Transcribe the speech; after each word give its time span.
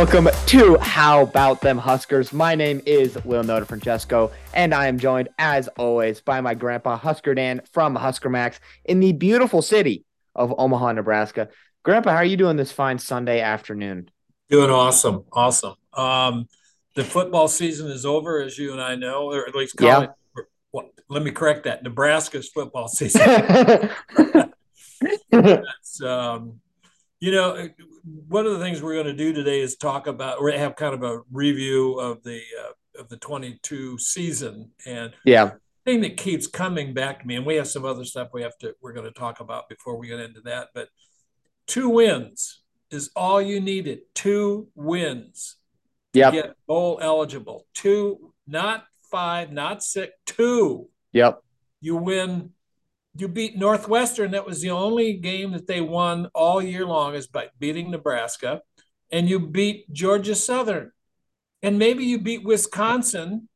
welcome 0.00 0.30
to 0.46 0.78
How 0.78 1.20
About 1.20 1.60
Them 1.60 1.76
Huskers. 1.76 2.32
My 2.32 2.54
name 2.54 2.80
is 2.86 3.22
Will 3.22 3.44
Noda 3.44 3.66
Francesco, 3.66 4.30
and 4.54 4.72
I 4.72 4.86
am 4.86 4.98
joined, 4.98 5.28
as 5.38 5.68
always, 5.76 6.22
by 6.22 6.40
my 6.40 6.54
grandpa 6.54 6.96
Husker 6.96 7.34
Dan 7.34 7.60
from 7.70 7.96
Husker 7.96 8.30
Max 8.30 8.60
in 8.86 9.00
the 9.00 9.12
beautiful 9.12 9.60
city 9.60 10.06
of 10.34 10.54
Omaha, 10.56 10.92
Nebraska. 10.92 11.50
Grandpa, 11.82 12.12
how 12.12 12.16
are 12.16 12.24
you 12.24 12.38
doing 12.38 12.56
this 12.56 12.72
fine 12.72 12.98
Sunday 12.98 13.42
afternoon? 13.42 14.08
Doing 14.48 14.70
awesome, 14.70 15.24
awesome. 15.34 15.74
Um, 15.92 16.48
the 16.96 17.04
football 17.04 17.46
season 17.46 17.90
is 17.90 18.06
over, 18.06 18.40
as 18.40 18.56
you 18.56 18.72
and 18.72 18.80
I 18.80 18.94
know, 18.94 19.30
or 19.30 19.46
at 19.46 19.54
least. 19.54 19.74
Yeah. 19.78 20.06
Well, 20.72 20.88
let 21.10 21.22
me 21.22 21.30
correct 21.30 21.64
that. 21.64 21.82
Nebraska's 21.82 22.48
football 22.48 22.88
season. 22.88 23.20
um, 26.02 26.60
you 27.20 27.32
know, 27.32 27.68
one 28.04 28.46
of 28.46 28.52
the 28.52 28.58
things 28.58 28.82
we're 28.82 28.94
going 28.94 29.06
to 29.06 29.12
do 29.12 29.32
today 29.32 29.60
is 29.60 29.76
talk 29.76 30.06
about 30.06 30.38
or 30.38 30.50
have 30.50 30.76
kind 30.76 30.94
of 30.94 31.02
a 31.02 31.20
review 31.32 31.98
of 31.98 32.22
the 32.22 32.40
uh, 32.60 33.00
of 33.00 33.08
the 33.08 33.16
22 33.16 33.98
season. 33.98 34.70
And 34.86 35.12
yeah. 35.24 35.52
thing 35.84 36.00
that 36.02 36.16
keeps 36.16 36.46
coming 36.46 36.92
back 36.92 37.20
to 37.20 37.26
me 37.26 37.36
and 37.36 37.46
we 37.46 37.56
have 37.56 37.68
some 37.68 37.84
other 37.84 38.04
stuff 38.04 38.28
we 38.32 38.42
have 38.42 38.56
to 38.58 38.74
we're 38.82 38.92
going 38.92 39.06
to 39.06 39.18
talk 39.18 39.40
about 39.40 39.68
before 39.68 39.96
we 39.96 40.08
get 40.08 40.20
into 40.20 40.40
that 40.42 40.68
but 40.74 40.88
two 41.66 41.88
wins 41.88 42.60
is 42.90 43.10
all 43.14 43.40
you 43.40 43.60
needed. 43.60 44.00
Two 44.14 44.68
wins 44.74 45.56
to 46.12 46.30
get 46.32 46.54
bowl 46.66 46.98
eligible. 47.00 47.66
Two 47.74 48.32
not 48.46 48.84
five 49.10 49.52
not 49.52 49.82
six 49.82 50.12
two. 50.26 50.88
Yep. 51.12 51.42
You 51.80 51.96
win 51.96 52.50
you 53.16 53.28
beat 53.28 53.56
Northwestern. 53.56 54.30
That 54.32 54.46
was 54.46 54.60
the 54.60 54.70
only 54.70 55.14
game 55.14 55.52
that 55.52 55.66
they 55.66 55.80
won 55.80 56.28
all 56.34 56.62
year 56.62 56.86
long 56.86 57.14
is 57.14 57.26
by 57.26 57.48
beating 57.58 57.90
Nebraska. 57.90 58.62
And 59.10 59.28
you 59.28 59.40
beat 59.40 59.92
Georgia 59.92 60.34
Southern. 60.34 60.92
And 61.62 61.78
maybe 61.78 62.04
you 62.04 62.18
beat 62.18 62.44
Wisconsin. 62.44 63.48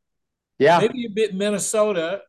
Yeah. 0.58 0.78
Maybe 0.80 0.98
you 0.98 1.10
beat 1.10 1.34
Minnesota. 1.34 2.22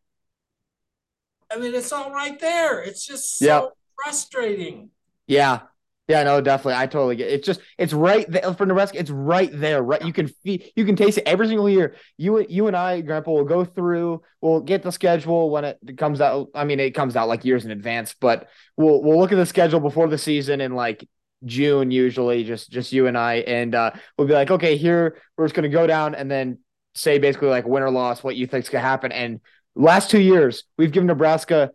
I 1.51 1.57
mean, 1.57 1.73
it's 1.73 1.91
all 1.91 2.11
right 2.11 2.39
there. 2.39 2.81
It's 2.81 3.05
just 3.05 3.37
so 3.39 3.73
frustrating. 4.01 4.91
Yeah. 5.27 5.61
Yeah, 6.07 6.21
no, 6.23 6.39
definitely. 6.39 6.75
I 6.75 6.85
totally 6.85 7.15
get 7.15 7.29
it. 7.29 7.33
It's 7.33 7.47
just 7.47 7.61
it's 7.79 7.91
right 7.91 8.29
there 8.29 8.53
for 8.53 8.65
Nebraska. 8.65 8.99
It's 8.99 9.09
right 9.09 9.49
there. 9.51 9.81
Right, 9.81 10.03
you 10.03 10.13
can 10.13 10.27
feel, 10.27 10.59
you 10.75 10.85
can 10.85 10.95
taste 10.95 11.17
it 11.17 11.23
every 11.25 11.47
single 11.47 11.67
year. 11.67 11.95
You 12.17 12.45
you 12.47 12.67
and 12.67 12.75
I, 12.75 13.01
Grandpa, 13.01 13.31
will 13.31 13.43
go 13.43 13.65
through. 13.65 14.21
We'll 14.39 14.61
get 14.61 14.83
the 14.83 14.91
schedule 14.91 15.49
when 15.49 15.65
it 15.65 15.97
comes 15.97 16.21
out. 16.21 16.49
I 16.53 16.63
mean, 16.63 16.79
it 16.79 16.91
comes 16.91 17.15
out 17.15 17.27
like 17.27 17.43
years 17.43 17.65
in 17.65 17.71
advance, 17.71 18.13
but 18.21 18.49
we'll 18.77 19.01
we'll 19.01 19.17
look 19.17 19.31
at 19.31 19.37
the 19.37 19.47
schedule 19.47 19.79
before 19.79 20.07
the 20.07 20.19
season 20.19 20.61
in 20.61 20.75
like 20.75 21.07
June, 21.43 21.89
usually 21.89 22.43
just 22.43 22.69
just 22.69 22.93
you 22.93 23.07
and 23.07 23.17
I, 23.17 23.35
and 23.35 23.73
uh, 23.73 23.91
we'll 24.17 24.27
be 24.27 24.33
like, 24.33 24.51
okay, 24.51 24.77
here 24.77 25.17
we're 25.37 25.45
just 25.45 25.55
gonna 25.55 25.69
go 25.69 25.87
down 25.87 26.13
and 26.13 26.29
then 26.29 26.59
say 26.93 27.17
basically 27.17 27.49
like 27.49 27.65
win 27.65 27.81
or 27.81 27.89
loss, 27.89 28.23
what 28.23 28.35
you 28.35 28.45
think's 28.45 28.69
gonna 28.69 28.83
happen. 28.83 29.11
And 29.11 29.41
last 29.75 30.11
two 30.11 30.21
years, 30.21 30.65
we've 30.77 30.91
given 30.91 31.07
Nebraska 31.07 31.71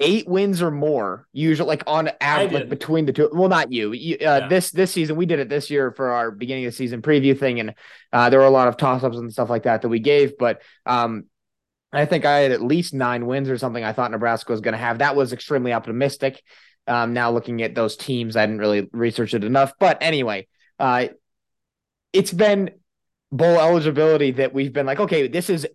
eight 0.00 0.26
wins 0.26 0.60
or 0.60 0.70
more 0.70 1.26
usually 1.32 1.68
like 1.68 1.84
on 1.86 2.10
average 2.20 2.52
like 2.52 2.68
between 2.68 3.06
the 3.06 3.12
two 3.12 3.28
well 3.32 3.48
not 3.48 3.72
you, 3.72 3.92
you 3.92 4.16
uh, 4.16 4.38
yeah. 4.40 4.48
this 4.48 4.70
this 4.70 4.90
season 4.90 5.16
we 5.16 5.26
did 5.26 5.38
it 5.38 5.48
this 5.48 5.70
year 5.70 5.92
for 5.92 6.10
our 6.10 6.30
beginning 6.30 6.64
of 6.64 6.72
the 6.72 6.76
season 6.76 7.00
preview 7.00 7.38
thing 7.38 7.60
and 7.60 7.74
uh, 8.12 8.28
there 8.28 8.40
were 8.40 8.46
a 8.46 8.50
lot 8.50 8.68
of 8.68 8.76
toss-ups 8.76 9.16
and 9.16 9.32
stuff 9.32 9.48
like 9.48 9.62
that 9.62 9.82
that 9.82 9.88
we 9.88 10.00
gave 10.00 10.36
but 10.38 10.60
um 10.86 11.24
i 11.92 12.04
think 12.04 12.24
i 12.24 12.38
had 12.38 12.50
at 12.50 12.62
least 12.62 12.92
nine 12.92 13.26
wins 13.26 13.48
or 13.48 13.56
something 13.56 13.84
i 13.84 13.92
thought 13.92 14.10
nebraska 14.10 14.50
was 14.50 14.60
going 14.60 14.72
to 14.72 14.78
have 14.78 14.98
that 14.98 15.14
was 15.14 15.32
extremely 15.32 15.72
optimistic 15.72 16.42
um 16.88 17.12
now 17.12 17.30
looking 17.30 17.62
at 17.62 17.74
those 17.74 17.96
teams 17.96 18.34
i 18.34 18.44
didn't 18.44 18.60
really 18.60 18.88
research 18.92 19.34
it 19.34 19.44
enough 19.44 19.72
but 19.78 19.98
anyway 20.00 20.46
uh 20.80 21.06
it's 22.12 22.32
been 22.32 22.70
bowl 23.30 23.60
eligibility 23.60 24.32
that 24.32 24.52
we've 24.52 24.72
been 24.72 24.86
like 24.86 25.00
okay 25.00 25.28
this 25.28 25.48
is 25.48 25.66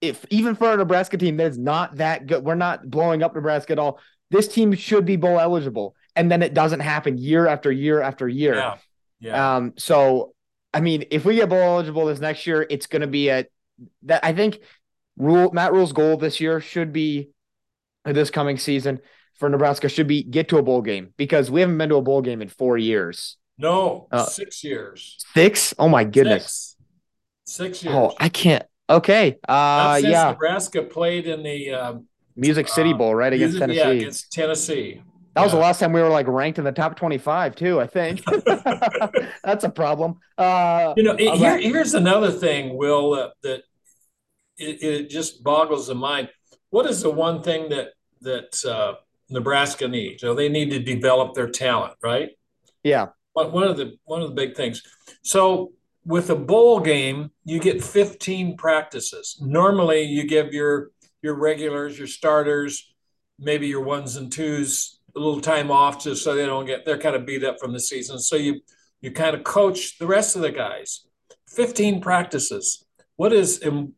if 0.00 0.24
even 0.30 0.54
for 0.54 0.72
a 0.72 0.76
Nebraska 0.76 1.16
team 1.16 1.36
that's 1.36 1.56
not 1.56 1.96
that 1.96 2.26
good, 2.26 2.44
we're 2.44 2.54
not 2.54 2.88
blowing 2.88 3.22
up 3.22 3.34
Nebraska 3.34 3.72
at 3.72 3.78
all. 3.78 3.98
This 4.30 4.48
team 4.48 4.74
should 4.74 5.04
be 5.04 5.16
bowl 5.16 5.38
eligible, 5.38 5.94
and 6.14 6.30
then 6.30 6.42
it 6.42 6.54
doesn't 6.54 6.80
happen 6.80 7.18
year 7.18 7.46
after 7.46 7.70
year 7.70 8.00
after 8.00 8.28
year. 8.28 8.54
Yeah. 8.56 8.76
yeah. 9.20 9.56
Um. 9.56 9.74
So, 9.76 10.34
I 10.74 10.80
mean, 10.80 11.04
if 11.10 11.24
we 11.24 11.36
get 11.36 11.48
bowl 11.48 11.62
eligible 11.62 12.06
this 12.06 12.20
next 12.20 12.46
year, 12.46 12.66
it's 12.68 12.86
going 12.86 13.02
to 13.02 13.06
be 13.06 13.28
a 13.28 13.46
that 14.02 14.24
I 14.24 14.32
think 14.32 14.58
Rhule 15.16 15.52
Matt 15.52 15.72
Rhule's 15.72 15.92
goal 15.92 16.16
this 16.16 16.40
year 16.40 16.60
should 16.60 16.92
be 16.92 17.30
this 18.04 18.30
coming 18.30 18.58
season 18.58 19.00
for 19.34 19.48
Nebraska 19.48 19.88
should 19.88 20.06
be 20.06 20.22
get 20.22 20.48
to 20.48 20.58
a 20.58 20.62
bowl 20.62 20.82
game 20.82 21.12
because 21.16 21.50
we 21.50 21.60
haven't 21.60 21.78
been 21.78 21.90
to 21.90 21.96
a 21.96 22.02
bowl 22.02 22.22
game 22.22 22.42
in 22.42 22.48
four 22.48 22.78
years. 22.78 23.36
No, 23.58 24.08
uh, 24.12 24.26
six 24.26 24.62
years. 24.64 25.16
Six? 25.34 25.74
Oh 25.78 25.88
my 25.88 26.04
goodness. 26.04 26.76
Six, 27.44 27.56
six 27.56 27.84
years. 27.84 27.96
Oh, 27.96 28.14
I 28.18 28.28
can't. 28.28 28.64
Okay. 28.88 29.38
Uh, 29.48 30.00
yeah. 30.02 30.30
Nebraska 30.30 30.82
played 30.82 31.26
in 31.26 31.42
the 31.42 31.72
um, 31.72 32.06
Music 32.36 32.68
City 32.68 32.92
Bowl, 32.92 33.14
right 33.14 33.32
against 33.32 33.58
Tennessee. 33.58 33.78
Yeah, 33.78 33.88
against 33.88 34.32
Tennessee. 34.32 35.02
That 35.34 35.42
was 35.42 35.52
the 35.52 35.58
last 35.58 35.80
time 35.80 35.92
we 35.92 36.00
were 36.00 36.08
like 36.08 36.26
ranked 36.28 36.58
in 36.58 36.64
the 36.64 36.72
top 36.72 36.96
25 36.96 37.56
too, 37.56 37.78
I 37.78 37.86
think. 37.86 38.22
That's 39.44 39.64
a 39.64 39.68
problem. 39.68 40.18
Uh, 40.38 40.94
you 40.96 41.02
know, 41.02 41.12
it, 41.12 41.34
here, 41.34 41.58
here's 41.58 41.92
another 41.92 42.30
thing, 42.30 42.74
Will, 42.74 43.12
uh, 43.12 43.28
that 43.42 43.62
it, 44.56 44.82
it, 44.82 45.10
just 45.10 45.44
boggles 45.44 45.88
the 45.88 45.94
mind. 45.94 46.30
What 46.70 46.86
is 46.86 47.02
the 47.02 47.10
one 47.10 47.42
thing 47.42 47.68
that 47.68 47.88
that 48.22 48.64
uh, 48.64 48.94
Nebraska 49.28 49.86
needs? 49.86 50.22
So 50.22 50.34
they 50.34 50.48
need 50.48 50.70
to 50.70 50.78
develop 50.78 51.34
their 51.34 51.50
talent, 51.50 51.94
right? 52.02 52.30
Yeah. 52.82 53.08
One 53.34 53.64
of 53.64 53.76
the 53.76 53.98
one 54.04 54.22
of 54.22 54.30
the 54.30 54.34
big 54.34 54.56
things. 54.56 54.82
So 55.22 55.72
with 56.06 56.30
a 56.30 56.36
bowl 56.36 56.78
game, 56.78 57.30
you 57.44 57.58
get 57.58 57.82
15 57.82 58.56
practices. 58.56 59.38
Normally, 59.40 60.02
you 60.02 60.26
give 60.26 60.54
your 60.54 60.92
your 61.20 61.34
regulars, 61.34 61.98
your 61.98 62.06
starters, 62.06 62.94
maybe 63.38 63.66
your 63.66 63.82
ones 63.82 64.16
and 64.16 64.30
twos 64.30 65.00
a 65.16 65.18
little 65.18 65.40
time 65.40 65.70
off 65.70 66.02
just 66.02 66.22
so 66.22 66.34
they 66.34 66.46
don't 66.46 66.66
get 66.66 66.84
they're 66.84 66.98
kind 66.98 67.16
of 67.16 67.26
beat 67.26 67.42
up 67.42 67.58
from 67.58 67.72
the 67.72 67.80
season. 67.80 68.20
So 68.20 68.36
you 68.36 68.60
you 69.00 69.10
kind 69.10 69.34
of 69.34 69.42
coach 69.42 69.98
the 69.98 70.06
rest 70.06 70.36
of 70.36 70.42
the 70.42 70.52
guys. 70.52 71.06
15 71.48 72.00
practices. 72.00 72.84
What 73.16 73.32
is 73.32 73.62
um, 73.64 73.94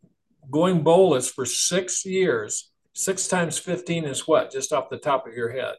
going 0.50 0.82
bowlless 0.82 1.30
for 1.30 1.44
six 1.44 2.04
years? 2.04 2.70
Six 2.94 3.28
times 3.28 3.58
15 3.58 4.04
is 4.04 4.26
what? 4.26 4.50
Just 4.50 4.72
off 4.72 4.90
the 4.90 4.98
top 4.98 5.26
of 5.26 5.34
your 5.34 5.50
head. 5.50 5.74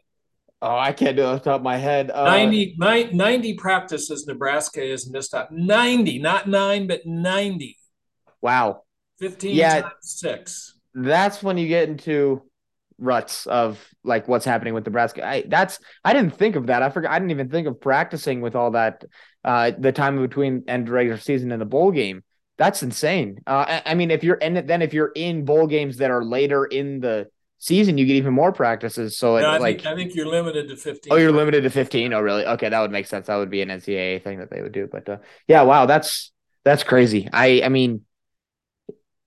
Oh, 0.62 0.76
I 0.76 0.92
can't 0.92 1.16
do 1.16 1.22
it 1.22 1.26
off 1.26 1.42
the 1.42 1.50
top 1.50 1.60
of 1.60 1.64
my 1.64 1.78
head. 1.78 2.10
Uh, 2.10 2.24
90, 2.24 2.76
90 2.78 3.54
practices 3.54 4.26
Nebraska 4.26 4.86
has 4.86 5.08
missed 5.08 5.34
out. 5.34 5.50
90, 5.50 6.18
not 6.18 6.48
nine, 6.48 6.86
but 6.86 7.06
90. 7.06 7.78
Wow. 8.42 8.82
15 9.20 9.54
yeah, 9.56 9.80
times 9.82 9.92
six. 10.00 10.74
That's 10.94 11.42
when 11.42 11.56
you 11.56 11.68
get 11.68 11.88
into 11.88 12.42
ruts 12.98 13.46
of 13.46 13.82
like 14.04 14.28
what's 14.28 14.44
happening 14.44 14.74
with 14.74 14.84
Nebraska. 14.84 15.26
I 15.26 15.44
that's 15.46 15.78
I 16.04 16.12
didn't 16.12 16.36
think 16.36 16.56
of 16.56 16.66
that. 16.66 16.82
I 16.82 16.90
forgot 16.90 17.12
I 17.12 17.18
didn't 17.18 17.30
even 17.30 17.48
think 17.48 17.66
of 17.66 17.80
practicing 17.80 18.40
with 18.40 18.54
all 18.54 18.72
that 18.72 19.04
uh 19.44 19.72
the 19.78 19.92
time 19.92 20.20
between 20.20 20.64
end 20.68 20.88
regular 20.88 21.18
season 21.18 21.52
and 21.52 21.60
the 21.60 21.66
bowl 21.66 21.92
game. 21.92 22.22
That's 22.58 22.82
insane. 22.82 23.40
Uh 23.46 23.64
I, 23.66 23.82
I 23.86 23.94
mean 23.94 24.10
if 24.10 24.22
you're 24.22 24.36
in 24.36 24.56
it 24.56 24.66
then 24.66 24.82
if 24.82 24.92
you're 24.92 25.12
in 25.14 25.44
bowl 25.44 25.66
games 25.66 25.98
that 25.98 26.10
are 26.10 26.24
later 26.24 26.66
in 26.66 27.00
the 27.00 27.28
season, 27.60 27.98
you 27.98 28.06
get 28.06 28.16
even 28.16 28.34
more 28.34 28.50
practices. 28.52 29.16
So 29.16 29.32
no, 29.32 29.36
it, 29.36 29.44
I 29.44 29.58
like, 29.58 29.76
think, 29.82 29.86
I 29.86 29.94
think 29.94 30.14
you're 30.14 30.26
limited 30.26 30.68
to 30.70 30.76
15. 30.76 31.12
Oh, 31.12 31.16
you're 31.16 31.30
limited 31.30 31.62
to 31.62 31.70
15. 31.70 32.12
Oh, 32.12 32.20
really? 32.20 32.44
Okay, 32.44 32.68
that 32.68 32.80
would 32.80 32.90
make 32.90 33.06
sense. 33.06 33.28
That 33.28 33.36
would 33.36 33.50
be 33.50 33.62
an 33.62 33.68
NCAA 33.68 34.24
thing 34.24 34.40
that 34.40 34.50
they 34.50 34.60
would 34.62 34.72
do. 34.72 34.88
But 34.90 35.08
uh, 35.08 35.18
yeah, 35.46 35.62
wow, 35.62 35.86
that's 35.86 36.32
that's 36.64 36.82
crazy. 36.82 37.28
I 37.32 37.62
I 37.62 37.68
mean, 37.68 38.04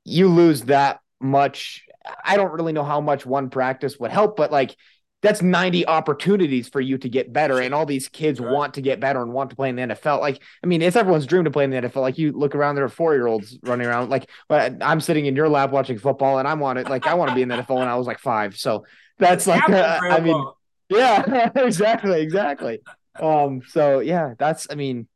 you 0.04 0.28
lose 0.28 0.64
that 0.64 1.00
much. 1.22 1.86
I 2.26 2.36
don't 2.36 2.52
really 2.52 2.74
know 2.74 2.84
how 2.84 3.00
much 3.00 3.26
one 3.26 3.50
practice 3.50 3.98
would 4.00 4.12
help, 4.12 4.36
but 4.36 4.52
like 4.52 4.76
that's 5.24 5.42
90 5.42 5.88
opportunities 5.88 6.68
for 6.68 6.82
you 6.82 6.98
to 6.98 7.08
get 7.08 7.32
better. 7.32 7.62
And 7.62 7.74
all 7.74 7.86
these 7.86 8.10
kids 8.10 8.40
right. 8.40 8.52
want 8.52 8.74
to 8.76 8.82
get 8.82 9.00
better 9.00 9.22
and 9.22 9.32
want 9.32 9.50
to 9.52 9.56
play 9.56 9.70
in 9.70 9.78
the 9.78 9.84
NFL. 9.84 10.20
Like, 10.20 10.44
I 10.62 10.68
mean, 10.68 10.82
it's 10.82 10.98
everyone's 10.98 11.26
dream 11.26 11.46
to 11.46 11.52
play 11.52 11.64
in 11.64 11.70
the 11.70 11.78
NFL. 11.78 12.02
Like, 12.02 12.18
you 12.18 12.34
look 12.34 12.54
around, 12.54 12.76
there 12.76 12.84
are 12.84 12.90
four 12.90 13.14
year 13.16 13.26
olds 13.26 13.58
running 13.64 13.88
around. 13.88 14.10
Like, 14.10 14.30
but 14.50 14.76
I'm 14.82 15.00
sitting 15.00 15.26
in 15.26 15.36
your 15.36 15.48
lap 15.48 15.72
watching 15.72 15.98
football, 15.98 16.40
and 16.40 16.48
I 16.48 16.54
want 16.56 16.78
it. 16.78 16.90
Like, 16.90 17.08
I 17.08 17.14
want 17.14 17.30
to 17.30 17.36
be 17.36 17.42
in 17.42 17.48
the 17.48 17.56
NFL 17.56 17.80
when 17.80 17.88
I 17.88 17.96
was 17.96 18.06
like 18.06 18.20
five. 18.20 18.58
So 18.58 18.86
that's 19.18 19.48
like, 19.48 19.68
uh, 19.70 20.00
I 20.04 20.20
mean, 20.20 20.46
yeah, 20.90 21.50
exactly, 21.56 22.22
exactly. 22.22 22.82
Um, 23.18 23.62
so 23.68 24.00
yeah, 24.00 24.34
that's, 24.38 24.68
I 24.70 24.76
mean, 24.76 25.08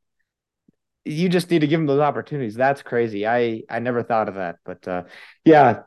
you 1.04 1.28
just 1.28 1.52
need 1.52 1.60
to 1.60 1.68
give 1.68 1.80
them 1.80 1.88
those 1.88 2.00
opportunities. 2.00 2.56
That's 2.56 2.82
crazy. 2.82 3.28
I 3.28 3.64
I 3.70 3.80
never 3.80 4.04
thought 4.04 4.30
of 4.30 4.36
that, 4.36 4.58
but 4.66 4.88
uh, 4.88 5.04
yeah, 5.46 5.82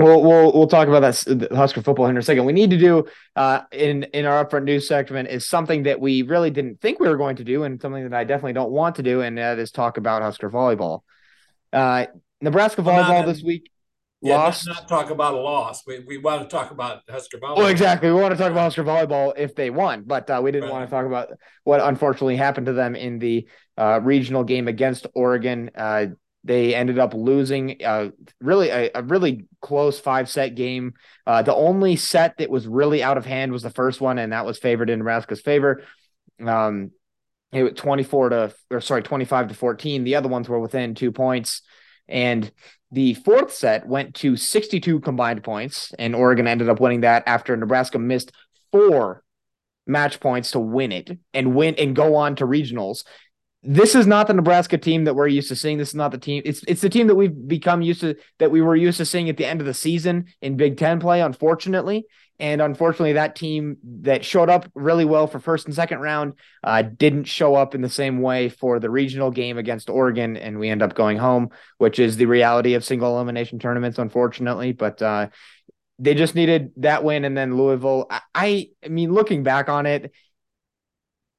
We'll, 0.00 0.22
we'll 0.22 0.52
we'll 0.52 0.66
talk 0.66 0.88
about 0.88 1.00
that 1.00 1.48
Husker 1.52 1.82
football 1.82 2.06
in 2.06 2.16
a 2.16 2.22
second. 2.22 2.46
We 2.46 2.54
need 2.54 2.70
to 2.70 2.78
do 2.78 3.04
uh, 3.36 3.60
in 3.70 4.04
in 4.04 4.24
our 4.24 4.44
upfront 4.44 4.64
news 4.64 4.88
segment 4.88 5.28
is 5.28 5.46
something 5.46 5.82
that 5.82 6.00
we 6.00 6.22
really 6.22 6.50
didn't 6.50 6.80
think 6.80 7.00
we 7.00 7.08
were 7.08 7.18
going 7.18 7.36
to 7.36 7.44
do, 7.44 7.64
and 7.64 7.80
something 7.80 8.02
that 8.08 8.14
I 8.16 8.24
definitely 8.24 8.54
don't 8.54 8.70
want 8.70 8.96
to 8.96 9.02
do, 9.02 9.20
and 9.20 9.36
that 9.36 9.58
is 9.58 9.70
talk 9.70 9.98
about 9.98 10.22
Husker 10.22 10.48
volleyball. 10.50 11.00
Uh, 11.72 12.06
Nebraska 12.40 12.80
volleyball 12.82 13.26
this 13.26 13.42
week. 13.42 13.70
yeah, 14.22 14.36
lost. 14.36 14.66
Not, 14.66 14.76
not, 14.76 14.88
talk 14.88 15.10
about 15.10 15.34
a 15.34 15.36
loss. 15.36 15.82
We, 15.86 15.98
we 16.00 16.16
want 16.16 16.42
to 16.42 16.48
talk 16.48 16.70
about 16.70 17.02
Husker 17.08 17.36
volleyball. 17.38 17.58
Well, 17.58 17.66
exactly. 17.66 18.10
We 18.10 18.18
want 18.18 18.32
to 18.32 18.38
talk 18.38 18.50
about 18.50 18.62
Husker 18.62 18.84
volleyball 18.84 19.34
if 19.36 19.54
they 19.54 19.68
won, 19.68 20.04
but 20.06 20.30
uh, 20.30 20.40
we 20.42 20.50
didn't 20.50 20.70
Right. 20.70 20.72
want 20.78 20.88
to 20.88 20.90
talk 20.90 21.04
about 21.04 21.28
what 21.64 21.80
unfortunately 21.80 22.36
happened 22.36 22.66
to 22.66 22.72
them 22.72 22.96
in 22.96 23.18
the 23.18 23.46
uh, 23.76 24.00
regional 24.02 24.44
game 24.44 24.66
against 24.66 25.06
Oregon. 25.14 25.70
They 26.42 26.74
ended 26.74 26.98
up 26.98 27.12
losing 27.12 27.84
uh, 27.84 28.10
really 28.40 28.70
a, 28.70 28.90
a 28.94 29.02
really 29.02 29.46
close 29.60 30.00
five 30.00 30.28
set 30.28 30.54
game. 30.54 30.94
Uh, 31.26 31.42
the 31.42 31.54
only 31.54 31.96
set 31.96 32.38
that 32.38 32.50
was 32.50 32.66
really 32.66 33.02
out 33.02 33.18
of 33.18 33.26
hand 33.26 33.52
was 33.52 33.62
the 33.62 33.70
first 33.70 34.00
one, 34.00 34.18
and 34.18 34.32
that 34.32 34.46
was 34.46 34.58
favored 34.58 34.88
in 34.88 35.00
Nebraska's 35.00 35.42
favor. 35.42 35.82
Um, 36.44 36.92
it 37.52 37.62
was 37.62 37.72
24 37.74 38.28
to 38.30 38.54
or 38.70 38.80
sorry 38.80 39.02
25 39.02 39.48
to 39.48 39.54
14 39.54 40.04
the 40.04 40.14
other 40.14 40.28
ones 40.28 40.48
were 40.48 40.60
within 40.60 40.94
two 40.94 41.12
points 41.12 41.62
and 42.08 42.50
the 42.92 43.14
fourth 43.14 43.52
set 43.52 43.86
went 43.86 44.14
to 44.16 44.36
62 44.36 45.00
combined 45.00 45.42
points 45.42 45.92
and 45.98 46.14
oregon 46.14 46.46
ended 46.46 46.68
up 46.68 46.80
winning 46.80 47.00
that 47.00 47.24
after 47.26 47.56
nebraska 47.56 47.98
missed 47.98 48.32
four 48.72 49.22
match 49.86 50.20
points 50.20 50.52
to 50.52 50.60
win 50.60 50.92
it 50.92 51.18
and 51.34 51.54
win 51.54 51.74
and 51.76 51.96
go 51.96 52.16
on 52.16 52.36
to 52.36 52.46
regionals 52.46 53.04
this 53.62 53.94
is 53.94 54.06
not 54.06 54.26
the 54.26 54.32
Nebraska 54.32 54.78
team 54.78 55.04
that 55.04 55.14
we're 55.14 55.28
used 55.28 55.48
to 55.48 55.56
seeing. 55.56 55.76
This 55.76 55.90
is 55.90 55.94
not 55.94 56.12
the 56.12 56.18
team. 56.18 56.42
It's 56.46 56.62
it's 56.66 56.80
the 56.80 56.88
team 56.88 57.08
that 57.08 57.14
we've 57.14 57.46
become 57.46 57.82
used 57.82 58.00
to 58.00 58.16
that 58.38 58.50
we 58.50 58.62
were 58.62 58.76
used 58.76 58.98
to 58.98 59.04
seeing 59.04 59.28
at 59.28 59.36
the 59.36 59.44
end 59.44 59.60
of 59.60 59.66
the 59.66 59.74
season 59.74 60.26
in 60.40 60.56
Big 60.56 60.78
Ten 60.78 60.98
play, 60.98 61.20
unfortunately. 61.20 62.06
And 62.38 62.62
unfortunately, 62.62 63.12
that 63.14 63.36
team 63.36 63.76
that 64.00 64.24
showed 64.24 64.48
up 64.48 64.70
really 64.74 65.04
well 65.04 65.26
for 65.26 65.38
first 65.38 65.66
and 65.66 65.74
second 65.74 65.98
round 65.98 66.32
uh, 66.64 66.80
didn't 66.80 67.24
show 67.24 67.54
up 67.54 67.74
in 67.74 67.82
the 67.82 67.90
same 67.90 68.22
way 68.22 68.48
for 68.48 68.80
the 68.80 68.88
regional 68.88 69.30
game 69.30 69.58
against 69.58 69.90
Oregon, 69.90 70.38
and 70.38 70.58
we 70.58 70.70
end 70.70 70.82
up 70.82 70.94
going 70.94 71.18
home, 71.18 71.50
which 71.76 71.98
is 71.98 72.16
the 72.16 72.24
reality 72.24 72.72
of 72.72 72.84
single 72.84 73.14
elimination 73.14 73.58
tournaments, 73.58 73.98
unfortunately. 73.98 74.72
But 74.72 75.02
uh, 75.02 75.28
they 75.98 76.14
just 76.14 76.34
needed 76.34 76.72
that 76.78 77.04
win, 77.04 77.26
and 77.26 77.36
then 77.36 77.58
Louisville. 77.58 78.06
I, 78.34 78.70
I 78.82 78.88
mean, 78.88 79.12
looking 79.12 79.42
back 79.42 79.68
on 79.68 79.84
it, 79.84 80.10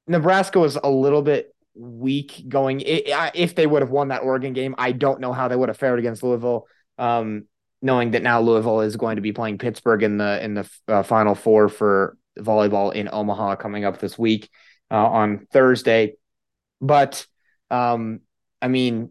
Nebraska 0.06 0.60
was 0.60 0.76
a 0.76 0.88
little 0.88 1.22
bit 1.22 1.51
weak 1.74 2.44
going. 2.48 2.82
If 2.84 3.54
they 3.54 3.66
would 3.66 3.82
have 3.82 3.90
won 3.90 4.08
that 4.08 4.22
Oregon 4.22 4.52
game, 4.52 4.74
I 4.78 4.92
don't 4.92 5.20
know 5.20 5.32
how 5.32 5.48
they 5.48 5.56
would 5.56 5.68
have 5.68 5.78
fared 5.78 5.98
against 5.98 6.22
Louisville. 6.22 6.66
Um, 6.98 7.46
knowing 7.80 8.12
that 8.12 8.22
now 8.22 8.40
Louisville 8.40 8.82
is 8.82 8.96
going 8.96 9.16
to 9.16 9.22
be 9.22 9.32
playing 9.32 9.58
Pittsburgh 9.58 10.02
in 10.02 10.18
the 10.18 10.42
in 10.42 10.54
the 10.54 10.70
uh, 10.88 11.02
Final 11.02 11.34
Four 11.34 11.68
for 11.68 12.16
volleyball 12.38 12.94
in 12.94 13.08
Omaha 13.12 13.56
coming 13.56 13.84
up 13.84 13.98
this 13.98 14.18
week 14.18 14.48
uh, 14.90 15.06
on 15.06 15.46
Thursday. 15.52 16.14
But 16.80 17.26
um, 17.70 18.20
I 18.60 18.68
mean, 18.68 19.10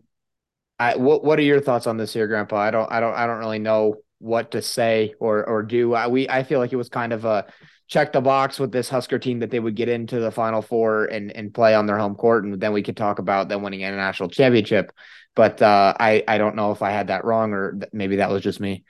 I 0.80 0.96
what 0.96 1.24
what 1.24 1.40
are 1.40 1.44
your 1.44 1.62
thoughts 1.62 1.88
on 1.88 1.98
this 1.98 2.14
here, 2.14 2.28
Grandpa? 2.28 2.58
I 2.58 2.72
don't 2.72 2.92
I 2.92 3.00
don't 3.00 3.14
I 3.14 3.28
don't 3.28 3.40
really 3.40 3.60
know 3.60 3.96
what 4.20 4.52
to 4.52 4.62
say 4.62 5.14
or 5.20 5.48
or 5.48 5.64
do. 5.64 5.94
I, 5.94 6.08
we 6.08 6.30
I 6.30 6.44
feel 6.44 6.60
like 6.60 6.74
it 6.74 6.78
was 6.78 6.90
kind 6.90 7.14
of 7.14 7.26
a 7.26 7.46
check 7.92 8.14
the 8.14 8.22
box 8.22 8.58
with 8.58 8.72
this 8.72 8.88
Husker 8.88 9.20
team 9.20 9.40
that 9.40 9.52
they 9.52 9.60
would 9.60 9.76
get 9.76 9.90
into 9.90 10.20
the 10.20 10.32
Final 10.32 10.62
Four 10.62 11.06
and 11.06 11.32
and 11.32 11.54
play 11.54 11.76
on 11.76 11.86
their 11.86 11.98
home 11.98 12.16
court, 12.16 12.46
and 12.46 12.60
then 12.60 12.72
we 12.72 12.82
could 12.82 12.98
talk 12.98 13.20
about 13.20 13.50
them 13.50 13.62
winning 13.62 13.84
a 13.84 13.92
national 13.92 14.30
championship. 14.30 14.92
But 15.36 15.62
uh, 15.62 15.94
I 16.00 16.24
I 16.28 16.38
don't 16.38 16.56
know 16.56 16.72
if 16.72 16.82
I 16.82 16.92
had 16.92 17.08
that 17.08 17.26
wrong 17.26 17.54
or 17.54 17.74
th- 17.74 17.92
maybe 17.94 18.16
that 18.16 18.32
was 18.32 18.42
just 18.42 18.60
me. 18.60 18.86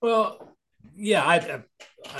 Well, 0.00 0.56
yeah, 0.94 1.26
I 1.26 1.62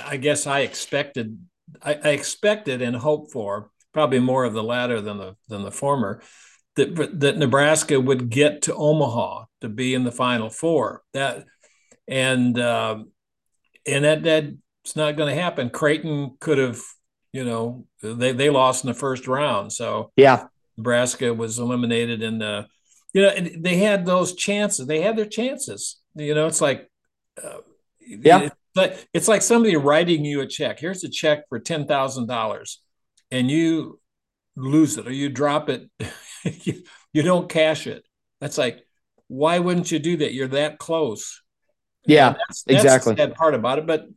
I 0.05 0.17
guess 0.17 0.45
I 0.45 0.59
expected 0.59 1.39
I, 1.81 1.93
I 2.03 2.09
expected 2.09 2.81
and 2.81 2.95
hoped 2.95 3.31
for 3.31 3.71
probably 3.93 4.19
more 4.19 4.43
of 4.43 4.53
the 4.53 4.63
latter 4.63 4.99
than 4.99 5.17
the 5.17 5.35
than 5.47 5.63
the 5.63 5.71
former 5.71 6.21
that 6.75 7.19
that 7.21 7.37
Nebraska 7.37 7.99
would 7.99 8.29
get 8.29 8.63
to 8.63 8.75
Omaha 8.75 9.45
to 9.61 9.69
be 9.69 9.93
in 9.93 10.03
the 10.03 10.11
Final 10.11 10.49
Four. 10.49 11.03
That 11.13 11.45
and 12.05 12.59
uh, 12.59 12.99
and 13.87 14.03
that 14.03 14.57
that's 14.83 14.95
not 14.95 15.15
going 15.15 15.33
to 15.33 15.41
happen. 15.41 15.69
Creighton 15.69 16.37
could 16.39 16.57
have, 16.57 16.79
you 17.33 17.45
know, 17.45 17.85
they 18.01 18.31
they 18.33 18.49
lost 18.49 18.83
in 18.83 18.89
the 18.89 18.93
first 18.93 19.27
round, 19.27 19.71
so 19.71 20.11
Yeah, 20.15 20.47
Nebraska 20.77 21.33
was 21.33 21.59
eliminated 21.59 22.21
in 22.21 22.39
the, 22.39 22.67
you 23.13 23.21
know, 23.21 23.29
and 23.29 23.63
they 23.63 23.77
had 23.77 24.05
those 24.05 24.35
chances. 24.35 24.87
They 24.87 25.01
had 25.01 25.15
their 25.17 25.25
chances. 25.25 25.99
You 26.15 26.33
know, 26.35 26.47
it's 26.47 26.61
like, 26.61 26.89
uh, 27.41 27.59
Yeah. 27.99 28.49
it's 28.75 29.05
it's 29.13 29.27
like 29.27 29.41
somebody 29.41 29.75
writing 29.75 30.25
you 30.25 30.41
a 30.41 30.47
check. 30.47 30.79
Here's 30.79 31.03
a 31.03 31.09
check 31.09 31.47
for 31.49 31.59
ten 31.59 31.85
thousand 31.87 32.27
dollars, 32.27 32.81
and 33.29 33.49
you 33.51 33.99
lose 34.55 34.97
it 34.97 35.07
or 35.07 35.11
you 35.13 35.29
drop 35.29 35.69
it. 35.69 35.89
you, 36.43 36.83
you 37.13 37.21
don't 37.21 37.49
cash 37.49 37.87
it. 37.87 38.03
That's 38.39 38.57
like, 38.57 38.85
why 39.27 39.59
wouldn't 39.59 39.91
you 39.91 39.99
do 39.99 40.17
that? 40.17 40.33
You're 40.33 40.47
that 40.49 40.79
close. 40.79 41.41
Yeah, 42.05 42.33
that's, 42.47 42.63
that's 42.63 42.83
exactly. 42.83 43.15
That 43.15 43.35
part 43.35 43.53
about 43.53 43.79
it. 43.79 43.85
But 43.87 44.07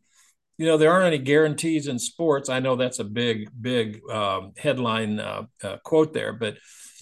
you 0.57 0.67
know, 0.67 0.77
there 0.77 0.93
aren't 0.93 1.07
any 1.07 1.19
guarantees 1.19 1.89
in 1.89 1.99
sports. 1.99 2.49
I 2.49 2.61
know 2.61 2.77
that's 2.77 3.01
a 3.01 3.05
big, 3.05 3.49
big 3.61 4.01
um, 4.11 4.53
headline 4.57 5.19
uh, 5.21 5.43
uh, 5.63 5.77
quote 5.79 6.13
there, 6.13 6.33
but 6.33 6.57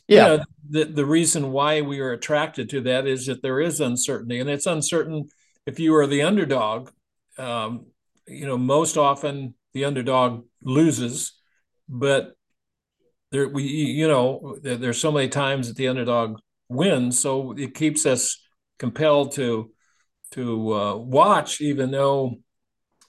yeah, 0.09 0.33
you 0.33 0.37
know, 0.39 0.45
the 0.71 0.85
the 0.85 1.07
reason 1.07 1.53
why 1.53 1.81
we 1.81 2.01
are 2.01 2.13
attracted 2.13 2.71
to 2.71 2.81
that 2.83 3.07
is 3.07 3.27
that 3.27 3.43
there 3.43 3.61
is 3.61 3.81
uncertainty, 3.81 4.41
and 4.41 4.51
it's 4.51 4.67
uncertain 4.67 5.29
if 5.67 5.79
you 5.79 5.95
are 5.95 6.07
the 6.07 6.23
underdog. 6.23 6.91
Um, 7.39 7.87
you 8.27 8.47
know, 8.47 8.59
most 8.59 8.97
often 8.97 9.55
the 9.75 9.85
underdog 9.85 10.45
loses, 10.63 11.33
but 11.89 12.35
there 13.31 13.49
we 13.49 13.65
you 13.65 14.09
know 14.09 14.57
there, 14.63 14.77
there's 14.77 15.01
so 15.01 15.13
many 15.13 15.29
times 15.29 15.69
that 15.69 15.77
the 15.77 15.89
underdog 15.89 16.39
wins, 16.69 17.19
so 17.19 17.53
it 17.53 17.75
keeps 17.75 18.07
us 18.07 18.39
compelled 18.79 19.33
to 19.33 19.71
to 20.33 20.75
uh, 20.75 20.97
watch, 20.97 21.61
even 21.61 21.91
though 21.91 22.37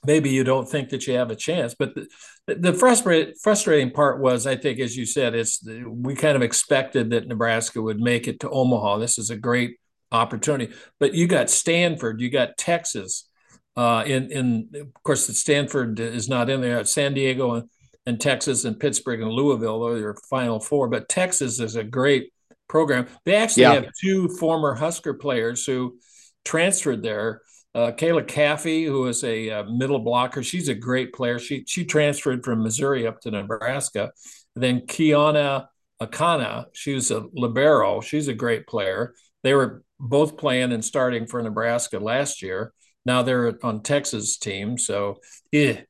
maybe 0.06 0.30
you 0.30 0.44
don't 0.44 0.68
think 0.68 0.90
that 0.90 1.06
you 1.06 1.14
have 1.14 1.30
a 1.30 1.36
chance. 1.36 1.74
But 1.74 1.94
the, 1.94 2.06
the 2.54 2.72
frustrating 2.72 3.34
frustrating 3.42 3.90
part 3.90 4.20
was, 4.20 4.46
I 4.46 4.56
think, 4.56 4.80
as 4.80 4.96
you 4.96 5.06
said, 5.06 5.34
it's 5.34 5.66
we 5.86 6.14
kind 6.14 6.36
of 6.36 6.42
expected 6.42 7.10
that 7.10 7.26
Nebraska 7.28 7.80
would 7.80 8.00
make 8.00 8.28
it 8.28 8.40
to 8.40 8.50
Omaha. 8.50 8.98
This 8.98 9.18
is 9.18 9.30
a 9.30 9.36
great 9.36 9.78
opportunity, 10.12 10.72
but 11.00 11.14
you 11.14 11.26
got 11.26 11.50
Stanford, 11.50 12.20
you 12.20 12.30
got 12.30 12.56
Texas. 12.56 13.28
Uh, 13.76 14.04
in 14.06 14.30
in 14.30 14.68
of 14.80 15.02
course, 15.02 15.26
Stanford 15.36 15.98
is 15.98 16.28
not 16.28 16.48
in 16.50 16.60
there. 16.60 16.84
San 16.84 17.14
Diego 17.14 17.54
and, 17.54 17.68
and 18.06 18.20
Texas 18.20 18.64
and 18.64 18.78
Pittsburgh 18.78 19.22
and 19.22 19.32
Louisville 19.32 19.84
are 19.86 19.98
your 19.98 20.16
final 20.30 20.60
four. 20.60 20.88
But 20.88 21.08
Texas 21.08 21.58
is 21.58 21.74
a 21.74 21.82
great 21.82 22.32
program. 22.68 23.06
They 23.24 23.34
actually 23.34 23.62
Yeah. 23.62 23.74
have 23.74 23.86
two 24.00 24.28
former 24.28 24.74
Husker 24.74 25.14
players 25.14 25.66
who 25.66 25.98
transferred 26.44 27.02
there. 27.02 27.42
Uh, 27.74 27.90
Kayla 27.90 28.24
Caffey, 28.24 28.86
who 28.86 29.06
is 29.08 29.24
a 29.24 29.50
uh, 29.50 29.64
middle 29.64 29.98
blocker, 29.98 30.42
she's 30.44 30.68
a 30.68 30.74
great 30.74 31.12
player. 31.12 31.38
She 31.38 31.64
she 31.66 31.84
transferred 31.84 32.44
from 32.44 32.62
Missouri 32.62 33.06
up 33.06 33.20
to 33.22 33.30
Nebraska. 33.30 34.12
then 34.54 34.82
Kiana 34.82 35.66
Akana, 36.00 36.66
she's 36.72 37.10
a 37.10 37.24
libero. 37.32 38.00
She's 38.00 38.28
a 38.28 38.34
great 38.34 38.66
player. 38.66 39.14
They 39.42 39.54
were 39.54 39.82
both 39.98 40.36
playing 40.36 40.72
and 40.72 40.84
starting 40.84 41.26
for 41.26 41.42
Nebraska 41.42 41.98
last 41.98 42.42
year. 42.42 42.72
Now 43.06 43.22
they're 43.22 43.58
on 43.64 43.82
Texas 43.82 44.38
team. 44.38 44.78
So 44.78 45.18
yeah, 45.52 45.80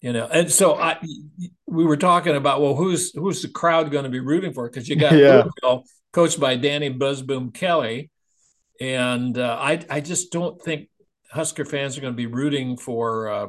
you 0.00 0.12
know, 0.12 0.26
and 0.30 0.50
so 0.50 0.74
I 0.74 0.98
we 1.66 1.84
were 1.84 1.96
talking 1.96 2.36
about 2.36 2.60
well, 2.60 2.74
who's 2.74 3.12
who's 3.14 3.42
the 3.42 3.48
crowd 3.48 3.90
going 3.90 4.04
to 4.04 4.10
be 4.10 4.20
rooting 4.20 4.52
for? 4.52 4.68
Because 4.68 4.88
you 4.88 4.96
got 4.96 5.12
Yeah. 5.18 5.44
Louisville, 5.62 5.84
coached 6.12 6.38
by 6.38 6.56
Dani 6.56 6.96
Busboom 6.98 7.52
Kelly, 7.54 8.10
and 8.80 9.36
uh, 9.38 9.56
I 9.60 9.80
I 9.90 10.00
just 10.00 10.30
don't 10.30 10.60
think 10.60 10.88
Husker 11.34 11.64
fans 11.64 11.98
are 11.98 12.00
going 12.00 12.12
to 12.12 12.16
be 12.16 12.26
rooting 12.26 12.76
for 12.76 13.28
uh, 13.28 13.46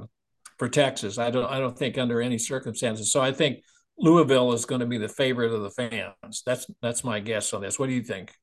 for 0.58 0.68
Texas. 0.68 1.18
I 1.18 1.30
don't 1.32 1.46
I 1.46 1.60
don't 1.60 1.77
think 1.77 1.98
under 1.98 2.22
any 2.22 2.38
circumstances. 2.38 3.12
So 3.12 3.22
I 3.22 3.32
think 3.32 3.60
Louisville 3.98 4.54
is 4.54 4.65
going 4.65 4.82
to 4.82 4.88
be 4.88 4.98
the 4.98 5.08
favorite 5.08 5.54
of 5.54 5.62
the 5.62 5.70
fans. 5.70 6.44
That's 6.46 6.65
that's 6.82 7.04
my 7.04 7.20
guess 7.20 7.54
on 7.54 7.62
this. 7.62 7.77
What 7.77 7.88
do 7.88 7.94
you 7.94 8.04
think? 8.04 8.34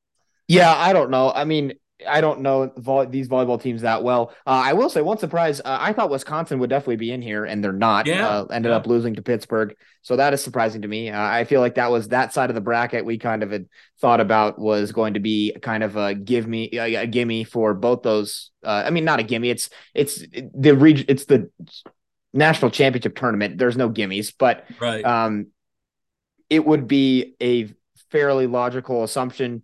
Yeah, 0.47 0.73
I 0.73 0.93
don't 0.93 1.09
know. 1.09 1.31
I 1.31 1.45
mean, 1.45 1.73
I 2.07 2.21
don't 2.21 2.41
know 2.41 2.71
vo- 2.77 3.05
these 3.05 3.27
volleyball 3.27 3.61
teams 3.61 3.81
that 3.81 4.03
well. 4.03 4.33
Uh, 4.45 4.61
I 4.65 4.73
will 4.73 4.89
say 4.89 5.01
one 5.01 5.17
surprise. 5.17 5.59
Uh, 5.59 5.77
I 5.79 5.93
thought 5.93 6.09
Wisconsin 6.09 6.59
would 6.59 6.69
definitely 6.69 6.97
be 6.97 7.11
in 7.11 7.21
here, 7.21 7.45
and 7.45 7.63
they're 7.63 7.71
not. 7.73 8.05
Yeah, 8.05 8.27
uh, 8.27 8.45
ended 8.45 8.71
yeah. 8.71 8.77
up 8.77 8.87
losing 8.87 9.15
to 9.15 9.21
Pittsburgh, 9.21 9.75
so 10.01 10.15
that 10.15 10.33
is 10.33 10.43
surprising 10.43 10.81
to 10.83 10.87
me. 10.87 11.09
Uh, 11.09 11.21
I 11.21 11.45
feel 11.45 11.61
like 11.61 11.75
that 11.75 11.91
was 11.91 12.09
that 12.09 12.33
side 12.33 12.49
of 12.49 12.55
the 12.55 12.61
bracket 12.61 13.05
we 13.05 13.17
kind 13.17 13.43
of 13.43 13.51
had 13.51 13.67
thought 13.99 14.19
about 14.19 14.59
was 14.59 14.91
going 14.91 15.15
to 15.15 15.19
be 15.19 15.55
kind 15.61 15.83
of 15.83 15.95
a 15.95 16.13
give 16.13 16.47
me 16.47 16.69
a, 16.73 16.95
a 16.95 17.07
gimme 17.07 17.43
for 17.43 17.73
both 17.73 18.03
those. 18.03 18.51
Uh, 18.63 18.83
I 18.85 18.89
mean, 18.89 19.05
not 19.05 19.19
a 19.19 19.23
gimme. 19.23 19.49
It's 19.49 19.69
it's 19.93 20.23
the 20.55 20.75
region. 20.75 21.05
It's 21.09 21.25
the 21.25 21.49
national 22.33 22.71
championship 22.71 23.15
tournament. 23.15 23.57
There's 23.57 23.77
no 23.77 23.89
gimmies, 23.89 24.33
but 24.37 24.65
Right. 24.79 25.05
um, 25.05 25.47
it 26.49 26.65
would 26.65 26.87
be 26.87 27.35
a 27.41 27.73
fairly 28.11 28.47
logical 28.47 29.03
assumption 29.03 29.63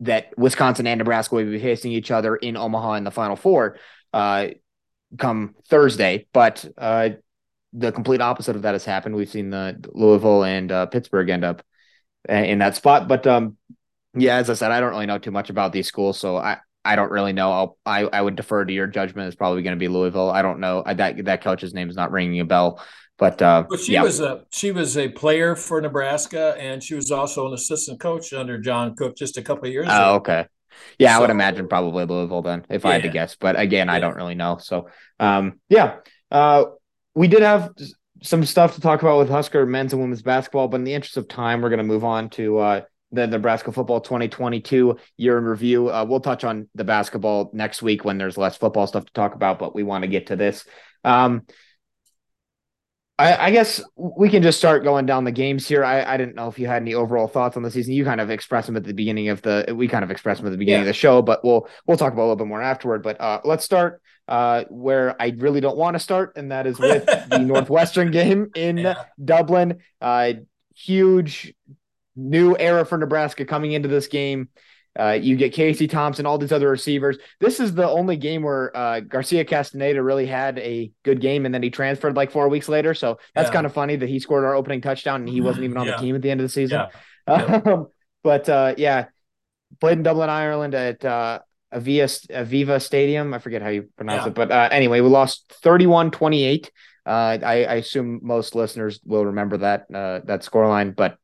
that 0.00 0.36
Wisconsin 0.38 0.86
and 0.86 0.98
Nebraska 0.98 1.34
will 1.34 1.44
be 1.44 1.58
facing 1.58 1.92
each 1.92 2.10
other 2.10 2.36
in 2.36 2.56
Omaha 2.56 2.94
in 2.94 3.04
the 3.04 3.10
Final 3.10 3.36
Four 3.36 3.76
uh, 4.12 4.48
come 5.18 5.54
Thursday. 5.68 6.26
But 6.32 6.66
uh, 6.78 7.10
the 7.72 7.92
complete 7.92 8.20
opposite 8.20 8.56
of 8.56 8.62
that 8.62 8.74
has 8.74 8.84
happened. 8.84 9.14
We've 9.14 9.28
seen 9.28 9.50
the 9.50 9.84
Louisville 9.92 10.44
and 10.44 10.72
uh, 10.72 10.86
Pittsburgh 10.86 11.28
end 11.28 11.44
up 11.44 11.62
in 12.28 12.58
that 12.58 12.76
spot. 12.76 13.08
But 13.08 13.26
um, 13.26 13.56
yeah, 14.14 14.36
as 14.36 14.50
I 14.50 14.54
said, 14.54 14.72
I 14.72 14.80
don't 14.80 14.90
really 14.90 15.06
know 15.06 15.18
too 15.18 15.30
much 15.30 15.50
about 15.50 15.72
these 15.72 15.86
schools, 15.86 16.18
so 16.18 16.36
I 16.36 16.58
I 16.84 16.96
don't 16.96 17.10
really 17.10 17.32
know. 17.32 17.52
I'll, 17.52 17.78
I 17.84 18.04
I 18.04 18.22
would 18.22 18.36
defer 18.36 18.64
to 18.64 18.72
your 18.72 18.86
judgment. 18.86 19.28
It's 19.28 19.36
probably 19.36 19.62
going 19.62 19.76
to 19.76 19.80
be 19.80 19.88
Louisville. 19.88 20.30
I 20.30 20.42
don't 20.42 20.60
know. 20.60 20.82
I, 20.84 20.94
that 20.94 21.24
that 21.26 21.42
coach's 21.42 21.74
name 21.74 21.90
is 21.90 21.96
not 21.96 22.10
ringing 22.10 22.40
a 22.40 22.44
bell. 22.44 22.82
But 23.20 23.42
uh, 23.42 23.66
well, 23.68 23.78
she 23.78 23.92
yeah. 23.92 24.02
was 24.02 24.18
a 24.18 24.44
she 24.50 24.72
was 24.72 24.96
a 24.96 25.10
player 25.10 25.54
for 25.54 25.78
Nebraska, 25.78 26.56
and 26.58 26.82
she 26.82 26.94
was 26.94 27.10
also 27.10 27.46
an 27.46 27.52
assistant 27.52 28.00
coach 28.00 28.32
under 28.32 28.58
John 28.58 28.96
Cook 28.96 29.14
just 29.14 29.36
a 29.36 29.42
couple 29.42 29.66
of 29.66 29.72
years. 29.72 29.88
Oh, 29.90 29.92
ago. 29.92 30.14
okay. 30.14 30.46
Yeah, 30.98 31.12
so, 31.12 31.18
I 31.18 31.20
would 31.20 31.30
imagine 31.30 31.68
probably 31.68 32.06
Louisville 32.06 32.40
then, 32.40 32.64
if 32.70 32.82
yeah. 32.82 32.90
I 32.90 32.92
had 32.94 33.02
to 33.02 33.10
guess. 33.10 33.36
But 33.38 33.60
again, 33.60 33.88
yeah. 33.88 33.92
I 33.92 34.00
don't 34.00 34.16
really 34.16 34.34
know. 34.34 34.56
So, 34.56 34.88
um, 35.18 35.60
yeah, 35.68 35.96
uh, 36.30 36.64
we 37.14 37.28
did 37.28 37.42
have 37.42 37.74
some 38.22 38.42
stuff 38.46 38.76
to 38.76 38.80
talk 38.80 39.02
about 39.02 39.18
with 39.18 39.28
Husker 39.28 39.66
men's 39.66 39.92
and 39.92 40.00
women's 40.00 40.22
basketball, 40.22 40.68
but 40.68 40.78
in 40.78 40.84
the 40.84 40.94
interest 40.94 41.18
of 41.18 41.28
time, 41.28 41.60
we're 41.60 41.68
going 41.68 41.78
to 41.78 41.84
move 41.84 42.04
on 42.04 42.30
to 42.30 42.58
uh, 42.58 42.80
the 43.12 43.26
Nebraska 43.26 43.70
football 43.70 44.00
2022 44.00 44.96
year 45.18 45.36
in 45.36 45.44
review. 45.44 45.90
Uh, 45.90 46.06
we'll 46.08 46.20
touch 46.20 46.44
on 46.44 46.70
the 46.74 46.84
basketball 46.84 47.50
next 47.52 47.82
week 47.82 48.02
when 48.02 48.16
there's 48.16 48.38
less 48.38 48.56
football 48.56 48.86
stuff 48.86 49.04
to 49.04 49.12
talk 49.12 49.34
about, 49.34 49.58
but 49.58 49.74
we 49.74 49.82
want 49.82 50.04
to 50.04 50.08
get 50.08 50.28
to 50.28 50.36
this. 50.36 50.64
Um, 51.04 51.42
I, 53.20 53.46
I, 53.46 53.50
guess 53.50 53.82
we 53.96 54.30
can 54.30 54.42
just 54.42 54.58
start 54.58 54.82
going 54.82 55.04
down 55.04 55.24
the 55.24 55.32
games 55.32 55.68
here. 55.68 55.84
I, 55.84 56.02
I 56.02 56.16
didn't 56.16 56.36
know 56.36 56.48
if 56.48 56.58
you 56.58 56.66
had 56.66 56.80
any 56.80 56.94
overall 56.94 57.28
thoughts 57.28 57.56
on 57.56 57.62
the 57.62 57.70
season. 57.70 57.92
You 57.92 58.04
kind 58.04 58.20
of 58.20 58.30
expressed 58.30 58.66
them 58.66 58.76
at 58.76 58.84
the 58.84 58.94
beginning 58.94 59.28
of 59.28 59.42
the. 59.42 59.74
We 59.76 59.88
kind 59.88 60.02
of 60.02 60.10
expressed 60.10 60.40
them 60.40 60.46
at 60.46 60.52
the 60.52 60.56
beginning 60.56 60.84
yeah. 60.84 60.88
of 60.88 60.94
the 60.94 60.94
show, 60.94 61.20
but 61.20 61.44
we'll 61.44 61.68
we'll 61.86 61.98
talk 61.98 62.14
about 62.14 62.22
a 62.22 62.24
little 62.24 62.36
bit 62.36 62.46
more 62.46 62.62
afterward. 62.62 63.02
But 63.02 63.20
uh, 63.20 63.40
let's 63.44 63.64
start 63.64 64.00
uh, 64.26 64.64
where 64.70 65.20
I 65.20 65.34
really 65.36 65.60
don't 65.60 65.76
want 65.76 65.94
to 65.96 66.00
start, 66.00 66.32
and 66.36 66.50
that 66.50 66.66
is 66.66 66.78
with 66.78 67.04
the 67.04 67.38
Northwestern 67.42 68.10
game 68.10 68.50
in 68.54 68.78
yeah. 68.78 69.04
Dublin. 69.22 69.80
Uh, 70.00 70.32
huge 70.74 71.52
new 72.16 72.56
era 72.56 72.86
for 72.86 72.96
Nebraska 72.96 73.44
coming 73.44 73.72
into 73.72 73.88
this 73.88 74.06
game. 74.06 74.48
Uh, 74.98 75.12
you 75.12 75.36
get 75.36 75.52
Casey 75.52 75.86
Thompson, 75.86 76.26
all 76.26 76.36
these 76.36 76.52
other 76.52 76.68
receivers. 76.68 77.16
This 77.38 77.60
is 77.60 77.74
the 77.74 77.88
only 77.88 78.16
game 78.16 78.42
where 78.42 78.76
uh, 78.76 79.00
Garcia 79.00 79.44
Castaneda 79.44 80.02
really 80.02 80.26
had 80.26 80.58
a 80.58 80.90
good 81.04 81.20
game, 81.20 81.46
and 81.46 81.54
then 81.54 81.62
he 81.62 81.70
transferred 81.70 82.16
like 82.16 82.32
four 82.32 82.48
weeks 82.48 82.68
later. 82.68 82.92
So 82.94 83.18
that's 83.34 83.48
yeah. 83.48 83.52
kind 83.52 83.66
of 83.66 83.72
funny 83.72 83.96
that 83.96 84.08
he 84.08 84.18
scored 84.18 84.44
our 84.44 84.54
opening 84.54 84.80
touchdown 84.80 85.20
and 85.20 85.28
he 85.28 85.40
wasn't 85.40 85.64
even 85.64 85.76
on 85.76 85.86
yeah. 85.86 85.96
the 85.96 86.02
team 86.02 86.16
at 86.16 86.22
the 86.22 86.30
end 86.30 86.40
of 86.40 86.44
the 86.44 86.52
season. 86.52 86.80
Yeah. 86.80 86.90
Um, 87.30 87.86
but 88.24 88.48
uh, 88.48 88.74
yeah, 88.76 89.06
played 89.80 89.98
in 89.98 90.02
Dublin, 90.02 90.30
Ireland 90.30 90.74
at 90.74 91.04
uh, 91.04 91.40
Avia, 91.70 92.06
Aviva 92.06 92.82
Stadium. 92.82 93.32
I 93.32 93.38
forget 93.38 93.62
how 93.62 93.68
you 93.68 93.88
pronounce 93.96 94.26
it, 94.26 94.34
but 94.34 94.50
uh, 94.50 94.68
anyway, 94.72 95.00
we 95.00 95.08
lost 95.08 95.52
31 95.62 96.10
28. 96.10 96.72
Uh, 97.06 97.10
I, 97.10 97.64
I, 97.64 97.74
assume 97.74 98.20
most 98.22 98.54
listeners 98.54 99.00
will 99.04 99.26
remember 99.26 99.58
that 99.58 99.86
uh, 99.94 100.20
that 100.24 100.42
scoreline, 100.42 100.94
but 100.94 101.16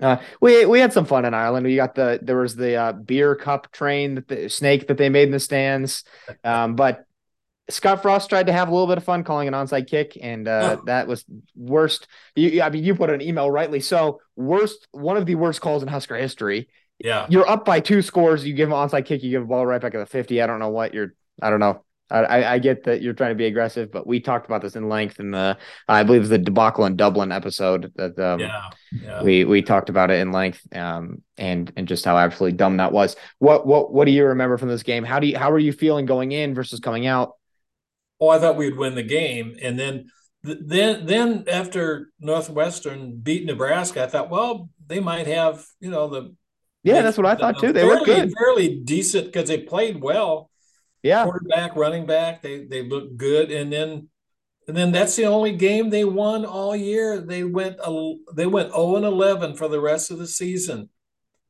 uh, 0.00 0.16
we 0.40 0.64
we 0.66 0.80
had 0.80 0.92
some 0.92 1.04
fun 1.04 1.24
in 1.24 1.34
Ireland. 1.34 1.66
We 1.66 1.76
got 1.76 1.94
the 1.94 2.18
there 2.22 2.38
was 2.38 2.56
the 2.56 2.74
uh, 2.76 2.92
beer 2.92 3.34
cup 3.34 3.72
train 3.72 4.14
that 4.16 4.28
the 4.28 4.48
snake 4.48 4.88
that 4.88 4.96
they 4.96 5.08
made 5.08 5.28
in 5.28 5.32
the 5.32 5.40
stands. 5.40 6.04
Um, 6.44 6.76
but 6.76 7.04
Scott 7.70 8.00
Frost 8.00 8.28
tried 8.28 8.46
to 8.46 8.52
have 8.52 8.68
a 8.68 8.70
little 8.70 8.86
bit 8.86 8.96
of 8.96 9.04
fun 9.04 9.24
calling 9.24 9.48
an 9.48 9.54
onside 9.54 9.88
kick, 9.88 10.16
and 10.20 10.48
uh, 10.48 10.78
oh. 10.78 10.82
that 10.86 11.06
was 11.06 11.24
worst. 11.54 12.06
You, 12.34 12.62
I 12.62 12.70
mean, 12.70 12.84
you 12.84 12.94
put 12.94 13.10
an 13.10 13.20
email 13.20 13.50
rightly 13.50 13.80
so. 13.80 14.20
Worst, 14.36 14.88
one 14.92 15.16
of 15.16 15.26
the 15.26 15.34
worst 15.34 15.60
calls 15.60 15.82
in 15.82 15.88
Husker 15.88 16.16
history. 16.16 16.68
Yeah, 16.98 17.26
you're 17.28 17.48
up 17.48 17.64
by 17.64 17.80
two 17.80 18.02
scores. 18.02 18.46
You 18.46 18.54
give 18.54 18.70
an 18.70 18.74
onside 18.74 19.04
kick, 19.04 19.22
you 19.22 19.30
give 19.30 19.42
a 19.42 19.46
ball 19.46 19.66
right 19.66 19.80
back 19.80 19.94
at 19.94 19.98
the 19.98 20.06
fifty. 20.06 20.40
I 20.40 20.46
don't 20.46 20.58
know 20.60 20.70
what 20.70 20.94
you're. 20.94 21.14
I 21.42 21.50
don't 21.50 21.60
know. 21.60 21.84
I, 22.10 22.54
I 22.54 22.58
get 22.58 22.84
that 22.84 23.02
you're 23.02 23.12
trying 23.12 23.30
to 23.30 23.34
be 23.34 23.46
aggressive, 23.46 23.92
but 23.92 24.06
we 24.06 24.20
talked 24.20 24.46
about 24.46 24.62
this 24.62 24.76
in 24.76 24.88
length 24.88 25.20
in 25.20 25.30
the 25.30 25.58
I 25.88 26.02
believe 26.02 26.28
the 26.28 26.38
debacle 26.38 26.86
in 26.86 26.96
Dublin 26.96 27.32
episode 27.32 27.92
that 27.96 28.18
um, 28.18 28.40
yeah, 28.40 28.70
yeah. 28.92 29.22
we 29.22 29.44
we 29.44 29.62
talked 29.62 29.90
about 29.90 30.10
it 30.10 30.20
in 30.20 30.32
length 30.32 30.60
um, 30.74 31.22
and 31.36 31.70
and 31.76 31.86
just 31.86 32.04
how 32.04 32.16
absolutely 32.16 32.56
dumb 32.56 32.78
that 32.78 32.92
was. 32.92 33.16
What 33.38 33.66
what 33.66 33.92
what 33.92 34.06
do 34.06 34.12
you 34.12 34.24
remember 34.24 34.56
from 34.56 34.68
this 34.68 34.82
game? 34.82 35.04
How 35.04 35.20
do 35.20 35.26
you 35.26 35.38
how 35.38 35.50
are 35.50 35.58
you 35.58 35.72
feeling 35.72 36.06
going 36.06 36.32
in 36.32 36.54
versus 36.54 36.80
coming 36.80 37.06
out? 37.06 37.32
Oh, 38.20 38.28
I 38.28 38.38
thought 38.38 38.56
we'd 38.56 38.76
win 38.76 38.94
the 38.94 39.02
game, 39.02 39.56
and 39.60 39.78
then 39.78 40.06
then 40.42 41.04
then 41.04 41.44
after 41.46 42.10
Northwestern 42.20 43.18
beat 43.18 43.44
Nebraska, 43.44 44.04
I 44.04 44.06
thought, 44.06 44.30
well, 44.30 44.70
they 44.86 45.00
might 45.00 45.26
have 45.26 45.64
you 45.80 45.90
know 45.90 46.08
the 46.08 46.34
yeah, 46.84 47.02
that's 47.02 47.18
what 47.18 47.26
I 47.26 47.34
thought 47.34 47.58
too. 47.58 47.72
They 47.72 47.82
fairly, 47.82 48.00
were 48.00 48.06
good, 48.06 48.32
fairly 48.32 48.78
decent 48.78 49.26
because 49.26 49.48
they 49.48 49.58
played 49.58 50.00
well 50.00 50.50
yeah. 51.08 51.24
Quarterback, 51.24 51.74
running 51.76 52.06
back, 52.06 52.42
they 52.42 52.64
they 52.64 52.82
look 52.82 53.16
good. 53.16 53.50
And 53.50 53.72
then 53.72 54.08
and 54.68 54.76
then 54.76 54.92
that's 54.92 55.16
the 55.16 55.24
only 55.24 55.56
game 55.56 55.88
they 55.88 56.04
won 56.04 56.44
all 56.44 56.76
year. 56.76 57.20
They 57.20 57.42
went 57.42 57.78
a 57.82 58.14
they 58.34 58.46
went 58.46 58.72
0 58.72 58.96
and 58.96 59.04
11 59.06 59.56
for 59.56 59.66
the 59.66 59.80
rest 59.80 60.10
of 60.10 60.18
the 60.18 60.26
season. 60.26 60.90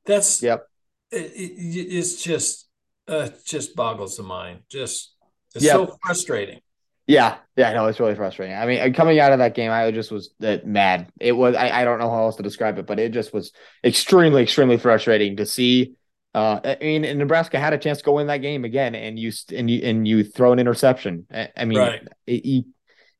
That's 0.06 0.42
yep. 0.42 0.66
It, 1.10 1.32
it, 1.34 1.96
it's 1.96 2.22
just 2.22 2.68
uh, 3.08 3.30
just 3.44 3.74
boggles 3.74 4.16
the 4.16 4.22
mind. 4.22 4.60
Just 4.70 5.14
it's 5.54 5.64
yep. 5.64 5.74
so 5.74 5.98
frustrating. 6.02 6.60
Yeah, 7.08 7.38
yeah, 7.56 7.72
no, 7.72 7.86
it's 7.86 7.98
really 7.98 8.14
frustrating. 8.14 8.54
I 8.54 8.66
mean, 8.66 8.92
coming 8.92 9.18
out 9.18 9.32
of 9.32 9.38
that 9.38 9.54
game, 9.54 9.70
I 9.70 9.90
just 9.90 10.12
was 10.12 10.28
uh, 10.44 10.58
mad. 10.62 11.10
It 11.18 11.32
was 11.32 11.56
I, 11.56 11.80
I 11.80 11.84
don't 11.84 11.98
know 11.98 12.10
how 12.10 12.24
else 12.24 12.36
to 12.36 12.42
describe 12.42 12.78
it, 12.78 12.86
but 12.86 13.00
it 13.00 13.12
just 13.12 13.32
was 13.32 13.50
extremely, 13.82 14.42
extremely 14.42 14.76
frustrating 14.76 15.38
to 15.38 15.46
see 15.46 15.94
uh, 16.34 16.60
I 16.64 16.76
mean, 16.80 17.04
and 17.04 17.18
Nebraska 17.18 17.58
had 17.58 17.72
a 17.72 17.78
chance 17.78 17.98
to 17.98 18.04
go 18.04 18.12
win 18.12 18.26
that 18.26 18.38
game 18.38 18.64
again, 18.64 18.94
and 18.94 19.18
you 19.18 19.32
and 19.54 19.70
you 19.70 19.80
and 19.82 20.06
you 20.06 20.24
throw 20.24 20.52
an 20.52 20.58
interception. 20.58 21.26
I, 21.56 21.64
mean, 21.64 21.78
right. 21.78 22.06
it, 22.26 22.66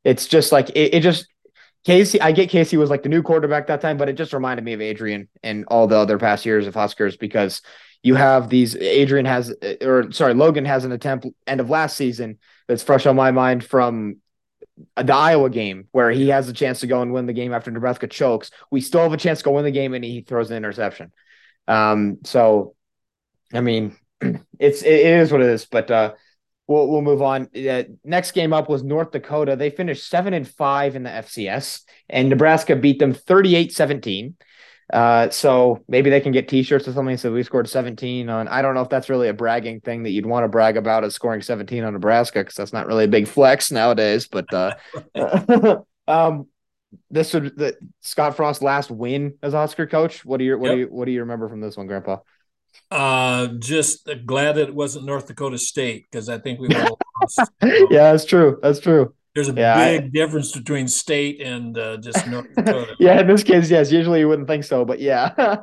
it's 0.05 0.27
just 0.27 0.53
like 0.53 0.71
it, 0.71 0.95
it, 0.95 1.01
just 1.01 1.27
Casey. 1.85 2.21
I 2.21 2.33
get 2.33 2.51
Casey 2.51 2.77
was 2.77 2.91
like 2.91 3.03
the 3.03 3.09
new 3.09 3.23
quarterback 3.23 3.67
that 3.69 3.81
time, 3.81 3.97
but 3.97 4.09
it 4.09 4.13
just 4.13 4.33
reminded 4.33 4.65
me 4.65 4.75
of 4.75 4.81
Adrian 4.81 5.29
and 5.43 5.65
all 5.69 5.87
the 5.87 5.97
other 5.97 6.19
past 6.19 6.45
years 6.45 6.67
of 6.67 6.75
Huskers 6.75 7.17
because 7.17 7.63
you 8.03 8.15
have 8.15 8.51
these. 8.51 8.77
Adrian 8.77 9.27
has, 9.27 9.55
or 9.83 10.13
sorry, 10.13 10.35
Logan 10.35 10.67
has 10.67 10.85
an 10.85 10.93
attempt 10.93 11.27
end 11.47 11.61
of 11.61 11.71
last 11.71 11.97
season 11.97 12.39
that's 12.67 12.83
fresh 12.83 13.07
on 13.07 13.17
my 13.17 13.31
mind 13.31 13.65
from 13.65 14.19
the 14.97 15.15
Iowa 15.15 15.51
game 15.51 15.89
where 15.93 16.11
he 16.11 16.29
has 16.29 16.49
a 16.49 16.53
chance 16.53 16.81
to 16.81 16.87
go 16.87 17.01
and 17.03 17.13
win 17.13 17.27
the 17.27 17.33
game 17.33 17.55
after 17.55 17.71
Nebraska 17.71 18.07
chokes. 18.07 18.51
We 18.71 18.83
still 18.83 19.03
have 19.03 19.15
a 19.15 19.17
chance 19.17 19.39
to 19.39 19.47
go 19.47 19.53
win 19.53 19.65
the 19.65 19.71
game, 19.71 19.95
and 19.95 20.05
he 20.05 20.21
throws 20.21 20.51
an 20.51 20.59
interception. 20.59 21.11
Um, 21.67 22.19
so 22.25 22.75
I 23.53 23.61
mean, 23.61 23.97
it's 24.59 24.83
it 24.83 25.07
is 25.07 25.33
what 25.33 25.41
it 25.41 25.49
is. 25.49 25.65
But 25.65 25.91
uh, 25.91 26.15
we'll 26.67 26.89
we'll 26.89 27.03
move 27.03 27.23
on. 27.23 27.49
Uh, 27.57 27.85
next 28.05 28.33
game 28.33 28.53
up 28.53 28.69
was 28.69 28.83
North 28.83 29.11
Dakota. 29.11 29.57
They 29.57 29.71
finished 29.71 30.09
seven 30.09 30.35
and 30.35 30.49
five 30.49 30.97
in 30.97 31.03
the 31.03 31.11
FCS, 31.11 31.83
and 32.09 32.29
Nebraska 32.29 32.77
beat 32.77 32.99
them 32.99 33.15
38-17. 33.15 34.35
Uh, 34.91 35.29
so 35.29 35.85
maybe 35.87 36.09
they 36.09 36.21
can 36.21 36.33
get 36.33 36.49
T-shirts 36.49 36.89
or 36.89 36.93
something. 36.95 37.19
So 37.19 37.31
we 37.31 37.43
scored 37.43 37.69
17 37.69 38.31
on. 38.31 38.49
I 38.49 38.63
don't 38.63 38.75
know 38.75 38.81
if 38.81 38.89
that's 38.89 39.11
really 39.11 39.29
a 39.29 39.35
bragging 39.35 39.81
thing 39.81 40.05
that 40.05 40.11
you'd 40.11 40.25
want 40.25 40.45
to 40.45 40.49
brag 40.49 40.79
about 40.79 41.05
as 41.05 41.15
scoring 41.15 41.43
17 41.43 41.85
on 41.85 41.93
Nebraska 41.93 42.41
because 42.41 42.55
that's 42.55 42.73
not 42.73 42.87
really 42.87 43.05
a 43.05 43.09
big 43.09 43.29
flex 43.29 43.71
nowadays. 43.71 44.29
But 44.29 44.47
uh, 44.53 44.75
um, 46.09 46.47
this 47.11 47.35
would 47.35 47.57
the 47.57 47.77
Scott 48.01 48.37
Frost 48.37 48.63
last 48.63 48.91
win 48.91 49.35
as 49.43 49.53
Husker 49.53 49.87
coach. 49.87 50.25
What 50.25 50.39
do 50.39 50.45
you 50.45 50.59
what 50.59 50.69
yep. 50.69 50.75
do 50.75 50.81
you 50.81 50.87
what 50.87 51.05
do 51.05 51.13
you 51.13 51.21
remember 51.21 51.49
from 51.49 51.61
this 51.61 51.77
one, 51.77 51.87
Grandpa? 51.87 52.19
Uh, 52.91 53.49
just 53.59 54.09
glad 54.25 54.53
that 54.53 54.69
it 54.69 54.75
wasn't 54.75 55.05
North 55.05 55.27
Dakota 55.27 55.59
State 55.59 56.07
because 56.11 56.29
I 56.29 56.39
think 56.39 56.61
we 56.61 56.69
would 56.69 56.77
lost. 57.21 57.51
yeah, 57.63 58.13
that's 58.13 58.25
true. 58.25 58.59
That's 58.63 58.81
true. 58.81 59.15
There's 59.35 59.51
a 59.51 59.55
yeah, 59.55 59.77
big 59.77 60.05
I, 60.05 60.09
difference 60.09 60.53
between 60.53 60.89
state 60.89 61.41
and 61.41 61.77
uh, 61.79 61.99
just 61.99 62.27
North 62.27 62.47
Dakota. 62.57 62.97
yeah, 62.99 63.21
in 63.21 63.27
this 63.27 63.45
case, 63.45 63.71
yes. 63.71 63.93
Usually 63.93 64.21
you 64.21 64.29
wouldn't 64.29 64.49
think 64.49 64.65
so, 64.65 64.85
but 64.85 65.01
yeah, 65.01 65.33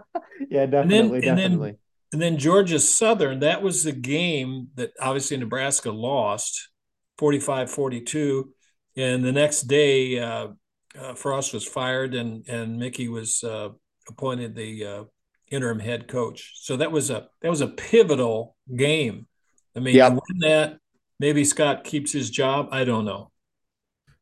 yeah, 0.49 0.65
definitely, 0.65 0.87
and 0.87 1.11
then, 1.11 1.35
definitely. 1.35 1.69
And 1.69 1.77
then, 1.77 1.77
and 2.13 2.21
then 2.21 2.37
Georgia 2.37 2.79
Southern, 2.79 3.39
that 3.39 3.61
was 3.61 3.83
the 3.83 3.91
game 3.91 4.69
that 4.75 4.93
obviously 5.01 5.35
Nebraska 5.37 5.91
lost 5.91 6.69
45 7.17 7.69
42. 7.69 8.53
And 8.95 9.23
the 9.23 9.31
next 9.31 9.63
day, 9.63 10.19
uh, 10.19 10.49
uh, 10.97 11.13
Frost 11.13 11.53
was 11.53 11.67
fired 11.67 12.15
and, 12.15 12.47
and 12.47 12.77
Mickey 12.77 13.09
was 13.09 13.43
uh, 13.43 13.69
appointed 14.07 14.55
the 14.55 14.85
uh, 14.85 15.03
interim 15.49 15.79
head 15.79 16.07
coach. 16.07 16.53
So 16.55 16.77
that 16.77 16.91
was 16.91 17.09
a 17.09 17.27
that 17.41 17.49
was 17.49 17.61
a 17.61 17.67
pivotal 17.67 18.55
game. 18.75 19.27
I 19.75 19.79
mean, 19.79 19.95
yep. 19.95 20.13
win 20.13 20.39
that, 20.39 20.77
maybe 21.19 21.43
Scott 21.43 21.83
keeps 21.83 22.11
his 22.11 22.29
job. 22.29 22.69
I 22.71 22.83
don't 22.83 23.05
know. 23.05 23.31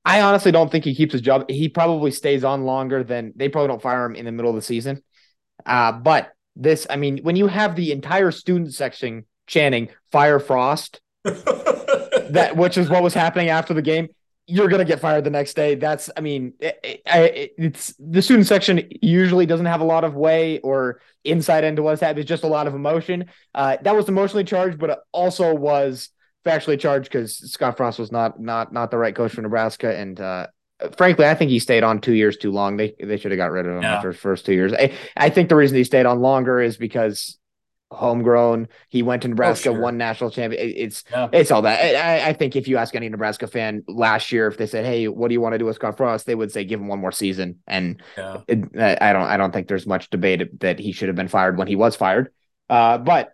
I 0.06 0.22
honestly 0.22 0.51
don't 0.51 0.72
think 0.72 0.84
he 0.84 0.96
keeps 0.96 1.13
his 1.13 1.22
job. 1.22 1.50
He 1.50 1.70
probably 1.70 2.12
stays 2.12 2.44
on 2.44 2.65
longer 2.65 3.03
than 3.03 3.34
they 3.36 3.48
probably 3.50 3.70
don't 3.70 3.82
fire 3.82 4.06
him 4.06 4.15
in 4.15 4.25
the 4.25 4.32
middle 4.32 4.50
of 4.50 4.56
the 4.56 4.62
season. 4.62 5.01
Uh, 5.65 5.94
but 5.94 6.34
this, 6.56 6.86
I 6.89 6.98
mean, 6.98 7.20
when 7.20 7.36
you 7.36 7.48
have 7.48 7.75
the 7.75 7.92
entire 7.92 8.32
student 8.32 8.74
section 8.74 9.25
chanting 9.48 9.89
"Fire 10.12 10.39
Frost," 10.39 11.01
that 11.24 12.53
which 12.56 12.77
is 12.77 12.89
what 12.89 13.03
was 13.03 13.13
happening 13.13 13.50
after 13.50 13.74
the 13.74 13.82
game, 13.82 14.10
you're 14.45 14.67
gonna 14.67 14.85
get 14.85 15.00
fired 15.00 15.23
the 15.23 15.29
next 15.29 15.53
day. 15.55 15.75
That's, 15.75 16.09
I 16.17 16.21
mean, 16.21 16.53
it, 16.59 16.79
it, 16.83 17.53
it's 17.57 17.93
the 18.00 18.21
student 18.21 18.47
section 18.47 18.89
usually 19.01 19.45
doesn't 19.45 19.65
have 19.65 19.81
a 19.81 19.85
lot 19.85 20.03
of 20.03 20.15
way 20.15 20.59
or 20.59 21.01
insight 21.23 21.63
into 21.63 21.81
what's 21.81 22.01
happening. 22.01 22.21
It's 22.21 22.29
just 22.29 22.43
a 22.43 22.47
lot 22.47 22.67
of 22.67 22.75
emotion. 22.75 23.25
Uh, 23.55 23.77
that 23.81 23.95
was 23.95 24.09
emotionally 24.09 24.43
charged, 24.43 24.79
but 24.79 24.89
it 24.89 25.00
also 25.12 25.53
was 25.53 26.09
factually 26.45 26.79
charged 26.79 27.05
because 27.05 27.38
Scott 27.51 27.77
Frost 27.77 28.00
was 28.00 28.12
not 28.12 28.39
not 28.39 28.73
not 28.73 28.91
the 28.91 28.97
right 28.97 29.15
coach 29.15 29.31
for 29.31 29.41
Nebraska, 29.41 29.95
and 29.97 30.19
uh, 30.19 30.47
frankly, 30.97 31.25
I 31.25 31.35
think 31.35 31.51
he 31.51 31.59
stayed 31.59 31.83
on 31.83 32.01
two 32.01 32.13
years 32.13 32.38
too 32.38 32.51
long. 32.51 32.77
They 32.77 32.95
they 33.01 33.17
should 33.17 33.31
have 33.31 33.38
got 33.38 33.51
rid 33.51 33.65
of 33.65 33.77
him 33.77 33.83
yeah. 33.83 33.95
after 33.95 34.12
his 34.12 34.19
first 34.19 34.45
two 34.45 34.53
years. 34.53 34.73
I, 34.73 34.93
I 35.15 35.29
think 35.29 35.50
the 35.50 35.55
reason 35.55 35.77
he 35.77 35.83
stayed 35.83 36.05
on 36.05 36.19
longer 36.19 36.62
is 36.62 36.77
because 36.77 37.38
homegrown. 37.93 38.67
He 38.89 39.03
went 39.03 39.21
to 39.21 39.27
Nebraska, 39.27 39.69
Oh, 39.69 39.73
sure. 39.73 39.81
won 39.81 39.97
national 39.97 40.31
champion. 40.31 40.73
It's 40.75 41.03
Yeah. 41.12 41.29
it's 41.31 41.51
all 41.51 41.62
that. 41.62 41.79
I, 41.95 42.29
I 42.29 42.33
think 42.33 42.55
if 42.55 42.67
you 42.67 42.77
ask 42.77 42.95
any 42.95 43.07
Nebraska 43.09 43.47
fan 43.47 43.83
last 43.88 44.31
year, 44.31 44.47
if 44.47 44.57
they 44.57 44.67
said, 44.67 44.85
"Hey, 44.85 45.07
what 45.07 45.27
do 45.29 45.33
you 45.33 45.41
want 45.41 45.53
to 45.53 45.59
do 45.59 45.65
with 45.65 45.75
Scott 45.75 45.97
Frost?" 45.97 46.25
they 46.25 46.35
would 46.35 46.51
say, 46.51 46.63
"Give 46.65 46.79
him 46.79 46.88
one 46.88 47.00
more 47.00 47.12
season." 47.12 47.59
And 47.67 48.01
Yeah. 48.17 48.41
it, 48.47 48.59
I 49.01 49.13
don't 49.13 49.23
I 49.23 49.38
don't 49.38 49.51
think 49.53 49.67
there's 49.67 49.88
much 49.88 50.09
debate 50.09 50.59
that 50.59 50.79
he 50.79 50.91
should 50.91 51.07
have 51.09 51.15
been 51.15 51.27
fired 51.27 51.57
when 51.57 51.67
he 51.67 51.75
was 51.75 51.95
fired. 51.95 52.29
Uh, 52.69 52.97
but 52.97 53.31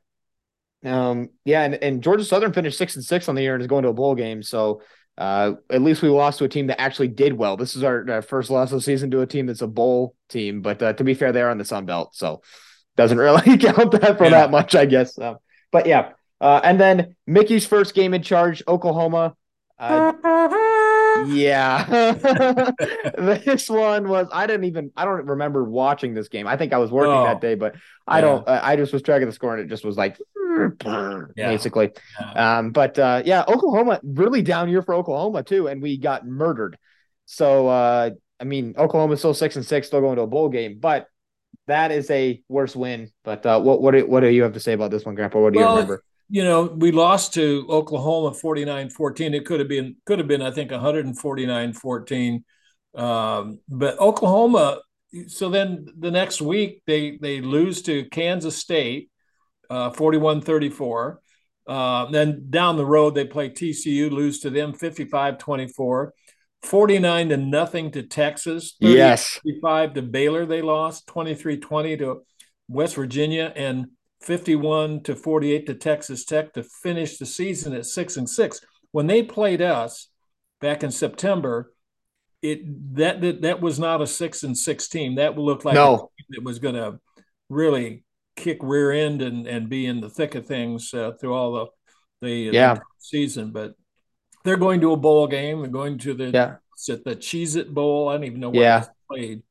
um, 0.86 1.30
yeah, 1.46 1.64
and, 1.64 1.76
and 1.76 2.04
Georgia 2.04 2.24
Southern 2.24 2.54
finished 2.54 2.78
six 2.78 2.96
and 2.96 3.04
six 3.04 3.28
on 3.28 3.36
the 3.36 3.42
year 3.42 3.54
and 3.54 3.62
is 3.62 3.68
going 3.68 3.84
to 3.84 3.90
a 3.90 3.94
bowl 3.94 4.16
game. 4.16 4.42
So 4.44 4.82
uh, 5.18 5.54
at 5.70 5.82
least 5.82 6.02
we 6.02 6.08
lost 6.08 6.40
to 6.40 6.46
a 6.46 6.50
team 6.50 6.68
that 6.68 6.80
actually 6.80 7.10
did 7.10 7.34
well. 7.34 7.58
This 7.58 7.76
is 7.76 7.84
our, 7.84 8.10
our 8.10 8.22
first 8.22 8.50
loss 8.50 8.72
of 8.72 8.78
the 8.78 8.82
season 8.82 9.12
to 9.12 9.20
a 9.22 9.28
team 9.28 9.48
that's 9.48 9.62
a 9.62 9.68
bowl 9.68 10.16
team. 10.30 10.62
But 10.62 10.82
uh, 10.82 10.94
to 10.94 11.04
be 11.04 11.14
fair, 11.14 11.34
they're 11.34 11.50
on 11.50 11.58
the 11.58 11.66
Sun 11.66 11.86
Belt, 11.86 12.16
so 12.16 12.42
doesn't 13.00 13.18
really 13.18 13.58
count 13.58 13.92
that 13.94 14.18
for 14.18 14.26
Yeah. 14.26 14.30
that 14.32 14.52
much, 14.52 14.76
I 14.76 14.86
guess. 14.86 15.18
Um, 15.18 15.38
but 15.72 15.86
yeah, 15.88 16.12
uh, 16.42 16.60
and 16.64 16.78
then 16.80 17.16
Mickey's 17.26 17.66
first 17.66 17.96
game 17.96 18.14
in 18.14 18.22
charge, 18.22 18.62
Oklahoma. 18.68 19.36
Uh, 19.80 20.12
yeah, 21.30 21.86
this 23.18 23.70
one 23.70 24.10
was. 24.10 24.28
I 24.34 24.46
didn't 24.48 24.66
even. 24.66 24.92
I 24.98 25.06
don't 25.06 25.26
remember 25.28 25.64
watching 25.64 26.14
this 26.14 26.28
game. 26.28 26.46
I 26.48 26.58
think 26.58 26.74
I 26.74 26.78
was 26.78 26.92
working 26.92 27.14
Oh. 27.14 27.24
that 27.24 27.40
day, 27.40 27.56
but 27.56 27.76
I 28.06 28.18
Yeah. 28.18 28.22
don't. 28.26 28.48
Uh, 28.48 28.60
I 28.62 28.76
just 28.76 28.92
was 28.92 29.02
tracking 29.02 29.28
the 29.28 29.34
score, 29.34 29.56
and 29.56 29.62
it 29.64 29.70
just 29.70 29.86
was 29.86 29.96
like 29.98 30.18
basically. 31.36 31.92
Yeah. 32.20 32.58
Um, 32.58 32.72
but 32.72 33.00
uh, 33.00 33.22
yeah, 33.24 33.46
Oklahoma 33.48 34.02
really 34.04 34.42
down 34.42 34.68
year 34.70 34.82
for 34.82 34.94
Oklahoma 34.96 35.44
too, 35.44 35.68
and 35.68 35.82
we 35.82 35.98
got 35.98 36.28
murdered. 36.28 36.78
So 37.26 37.68
uh, 37.68 38.10
I 38.40 38.44
mean, 38.44 38.76
Oklahoma's 38.78 39.20
still 39.20 39.34
six 39.34 39.56
and 39.56 39.66
six, 39.66 39.88
still 39.88 40.02
going 40.02 40.18
to 40.18 40.24
a 40.24 40.28
bowl 40.28 40.50
game, 40.50 40.80
but 40.80 41.08
that 41.70 41.92
is 41.92 42.10
a 42.12 42.44
worse 42.50 42.76
win. 42.76 43.12
But 43.24 43.46
uh, 43.46 43.60
what 43.62 43.82
what 43.82 43.92
do, 43.92 44.06
what 44.06 44.20
do 44.20 44.28
you 44.28 44.44
have 44.44 44.54
to 44.54 44.60
say 44.60 44.74
about 44.74 44.92
this 44.92 45.06
one, 45.06 45.16
Grandpa? 45.16 45.40
What 45.40 45.54
do 45.54 45.60
you 45.60 45.68
remember? 45.68 46.04
you 46.30 46.44
know, 46.44 46.64
we 46.64 46.92
lost 46.92 47.34
to 47.34 47.66
Oklahoma 47.70 48.36
49-14. 48.36 49.34
It 49.34 49.46
could 49.46 49.60
have 49.60 49.68
been 49.68 49.96
could 50.06 50.20
have 50.20 50.28
been 50.28 50.44
I 50.44 50.52
think 50.52 50.72
149-14. 50.72 52.44
Um, 52.96 53.60
but 53.68 54.00
Oklahoma 54.00 54.82
so 55.28 55.50
then 55.50 55.88
the 55.98 56.12
next 56.12 56.40
week 56.42 56.84
they 56.86 57.18
they 57.18 57.42
lose 57.42 57.82
to 57.84 58.06
Kansas 58.06 58.58
State 58.58 59.10
uh 59.70 59.90
41-34. 59.92 61.18
Uh, 61.68 62.06
then 62.10 62.48
down 62.50 62.78
the 62.78 62.86
road 62.86 63.16
they 63.16 63.26
play 63.26 63.50
TCU, 63.50 64.12
lose 64.12 64.40
to 64.40 64.50
them 64.50 64.74
55-24. 64.74 66.10
49 66.64 67.30
to 67.30 67.38
nothing 67.38 67.92
to 67.92 68.04
Texas. 68.04 68.76
Yes. 68.80 69.40
35 69.46 69.94
to 69.94 70.02
Baylor 70.02 70.46
they 70.46 70.62
lost, 70.62 71.08
23-20 71.08 71.98
to 72.00 72.22
West 72.68 72.96
Virginia 72.96 73.52
and 73.56 73.88
51 74.22 75.04
to 75.04 75.16
48 75.16 75.66
to 75.68 75.74
Texas 75.74 76.26
Tech 76.26 76.54
to 76.54 76.64
finish 76.64 77.18
the 77.18 77.26
season 77.26 77.74
at 77.74 77.86
6 77.86 78.18
and 78.18 78.30
6. 78.30 78.62
When 78.92 79.08
they 79.08 79.24
played 79.24 79.62
us 79.62 80.10
back 80.60 80.84
in 80.84 80.92
September, 80.92 81.74
it 82.42 82.96
that 82.96 83.22
that, 83.22 83.42
that 83.42 83.62
was 83.62 83.80
not 83.80 84.02
a 84.02 84.08
6 84.08 84.44
and 84.44 84.58
6 84.58 84.88
team. 84.90 85.16
That 85.16 85.38
looked 85.38 85.66
like 85.66 85.76
No. 85.76 86.10
that 86.30 86.44
was 86.44 86.60
going 86.60 86.76
to 86.76 87.00
really 87.50 88.04
kick 88.36 88.58
rear 88.62 88.92
end 88.92 89.22
and 89.22 89.48
and 89.48 89.70
be 89.70 89.86
in 89.86 90.00
the 90.02 90.10
thick 90.10 90.36
of 90.36 90.46
things 90.46 90.94
uh, 90.94 91.12
through 91.20 91.34
all 91.34 91.52
the 91.54 91.66
the, 92.22 92.32
Yeah. 92.54 92.76
the 92.76 92.82
season, 92.98 93.52
but 93.52 93.76
they're 94.44 94.58
going 94.58 94.82
to 94.82 94.92
a 94.94 94.98
bowl 94.98 95.28
game. 95.28 95.62
They're 95.62 95.70
going 95.70 95.98
to 96.00 96.14
the 96.14 96.26
Yeah. 96.30 96.56
at 96.94 97.04
the 97.04 97.16
Cheez 97.16 97.56
It 97.58 97.74
Bowl. 97.74 98.10
I 98.10 98.14
don't 98.14 98.24
even 98.24 98.40
know 98.40 98.50
where 98.50 98.62
Yeah. 98.62 98.78
it's 98.80 98.90
played. 99.10 99.44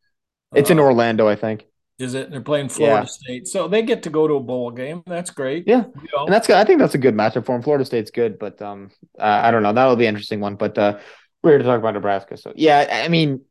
It's 0.55 0.71
in 0.71 0.79
Uh, 0.79 0.83
Orlando, 0.83 1.29
I 1.29 1.37
think. 1.37 1.67
is 1.99 2.15
it? 2.15 2.25
And 2.27 2.33
they're 2.33 2.41
playing 2.41 2.69
Florida 2.71 3.01
Yeah. 3.03 3.05
State, 3.07 3.49
so 3.49 3.69
they 3.69 3.83
get 3.83 4.05
to 4.05 4.11
go 4.11 4.27
to 4.29 4.35
a 4.35 4.41
bowl 4.41 4.71
game. 4.71 5.03
That's 5.07 5.31
great. 5.31 5.65
Yeah. 5.67 5.85
You 6.01 6.09
know? 6.15 6.25
And 6.25 6.33
that's 6.33 6.47
good. 6.47 6.57
I 6.57 6.65
think 6.65 6.79
that's 6.79 6.95
a 6.95 6.99
good 6.99 7.15
matchup 7.15 7.45
for 7.45 7.55
him. 7.57 7.63
Florida 7.63 7.85
State's 7.85 8.11
good, 8.11 8.39
but 8.39 8.61
um, 8.63 8.91
uh, 9.19 9.41
I 9.45 9.51
don't 9.51 9.63
know. 9.63 9.73
That'll 9.73 9.97
be 9.97 10.07
an 10.07 10.11
interesting 10.15 10.41
one. 10.41 10.55
But 10.55 10.79
uh, 10.79 10.99
we're 11.43 11.51
here 11.51 11.59
to 11.59 11.65
talk 11.65 11.79
about 11.79 11.95
Nebraska. 11.95 12.37
So 12.37 12.53
yeah, 12.57 13.03
I 13.05 13.09
mean, 13.09 13.43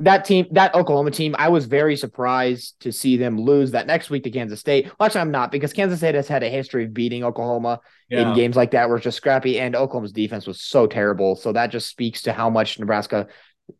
that 0.00 0.24
team, 0.24 0.46
that 0.52 0.74
Oklahoma 0.74 1.10
team, 1.10 1.36
I 1.38 1.50
was 1.50 1.66
very 1.66 1.96
surprised 1.96 2.80
to 2.80 2.90
see 2.90 3.16
them 3.16 3.38
lose 3.38 3.72
that 3.72 3.86
next 3.86 4.08
week 4.08 4.24
to 4.24 4.30
Kansas 4.30 4.58
State. 4.58 4.86
Well, 4.86 5.06
actually, 5.06 5.20
I'm 5.20 5.30
not 5.30 5.52
because 5.52 5.72
Kansas 5.72 5.98
State 5.98 6.14
has 6.14 6.26
had 6.26 6.42
a 6.42 6.48
history 6.48 6.84
of 6.84 6.94
beating 6.94 7.22
Oklahoma 7.22 7.80
yeah. 8.08 8.30
in 8.30 8.34
games 8.34 8.56
like 8.56 8.70
that 8.70 8.88
where 8.88 8.96
it's 8.96 9.04
just 9.04 9.18
scrappy, 9.18 9.60
and 9.60 9.76
Oklahoma's 9.76 10.12
defense 10.12 10.46
was 10.46 10.60
so 10.60 10.86
terrible. 10.86 11.36
So 11.36 11.52
that 11.52 11.70
just 11.70 11.88
speaks 11.88 12.22
to 12.22 12.32
how 12.32 12.48
much 12.48 12.78
Nebraska, 12.78 13.28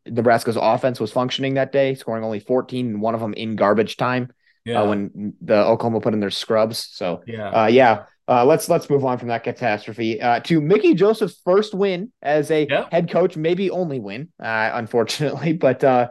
Nebraska's 0.06 0.58
offense 0.60 1.00
was 1.00 1.10
functioning 1.10 1.54
that 1.54 1.72
day, 1.72 1.94
scoring 1.94 2.22
only 2.22 2.40
14, 2.40 2.86
and 2.86 3.00
one 3.00 3.14
of 3.14 3.20
them 3.20 3.32
in 3.32 3.56
garbage 3.56 3.96
time 3.96 4.30
yeah. 4.64 4.82
uh, 4.82 4.88
when 4.88 5.34
the 5.40 5.56
Oklahoma 5.56 6.00
put 6.00 6.12
in 6.12 6.20
their 6.20 6.30
scrubs. 6.30 6.86
So 6.92 7.22
yeah. 7.26 7.48
uh, 7.48 7.66
yeah. 7.66 8.04
Uh, 8.30 8.44
let's 8.44 8.68
let's 8.68 8.88
move 8.88 9.04
on 9.04 9.18
from 9.18 9.26
that 9.28 9.42
catastrophe 9.42 10.20
uh, 10.22 10.38
to 10.40 10.60
Mickey 10.60 10.94
Joseph's 10.94 11.40
first 11.44 11.74
win 11.74 12.12
as 12.22 12.50
a 12.52 12.66
Yeah. 12.70 12.86
head 12.92 13.10
coach, 13.10 13.36
maybe 13.36 13.70
only 13.70 13.98
win, 13.98 14.28
uh, 14.40 14.70
unfortunately. 14.74 15.52
But 15.66 15.82
uh, 15.82 16.08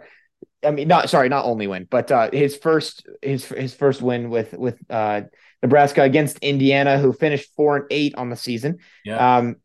I 0.61 0.71
mean, 0.71 0.89
not 0.89 1.09
sorry, 1.09 1.29
not 1.29 1.45
only 1.45 1.67
win, 1.67 1.87
but 1.89 2.11
uh, 2.11 2.29
his 2.31 2.57
first 2.57 3.07
his 3.21 3.45
his 3.45 3.73
first 3.73 4.01
win 4.01 4.29
with 4.29 4.51
with 4.53 4.77
uh, 4.89 5.21
Nebraska 5.63 6.03
against 6.03 6.39
Indiana, 6.39 6.99
who 6.99 7.13
finished 7.13 7.49
four 7.55 7.77
and 7.77 7.85
eight 7.89 8.15
on 8.15 8.29
the 8.29 8.35
season. 8.35 8.79
yeah. 9.05 9.37
Um, 9.37 9.55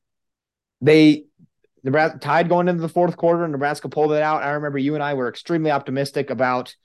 they 0.80 1.24
Nebraska 1.82 2.18
tied 2.18 2.48
going 2.48 2.68
into 2.68 2.82
the 2.82 2.88
fourth 2.88 3.16
quarter, 3.16 3.42
and 3.42 3.50
Nebraska 3.52 3.88
pulled 3.88 4.12
it 4.12 4.22
out. 4.22 4.44
I 4.44 4.52
remember 4.52 4.78
you 4.78 4.94
and 4.94 5.02
I 5.02 5.14
were 5.14 5.28
extremely 5.28 5.72
optimistic 5.72 6.30
about 6.30 6.76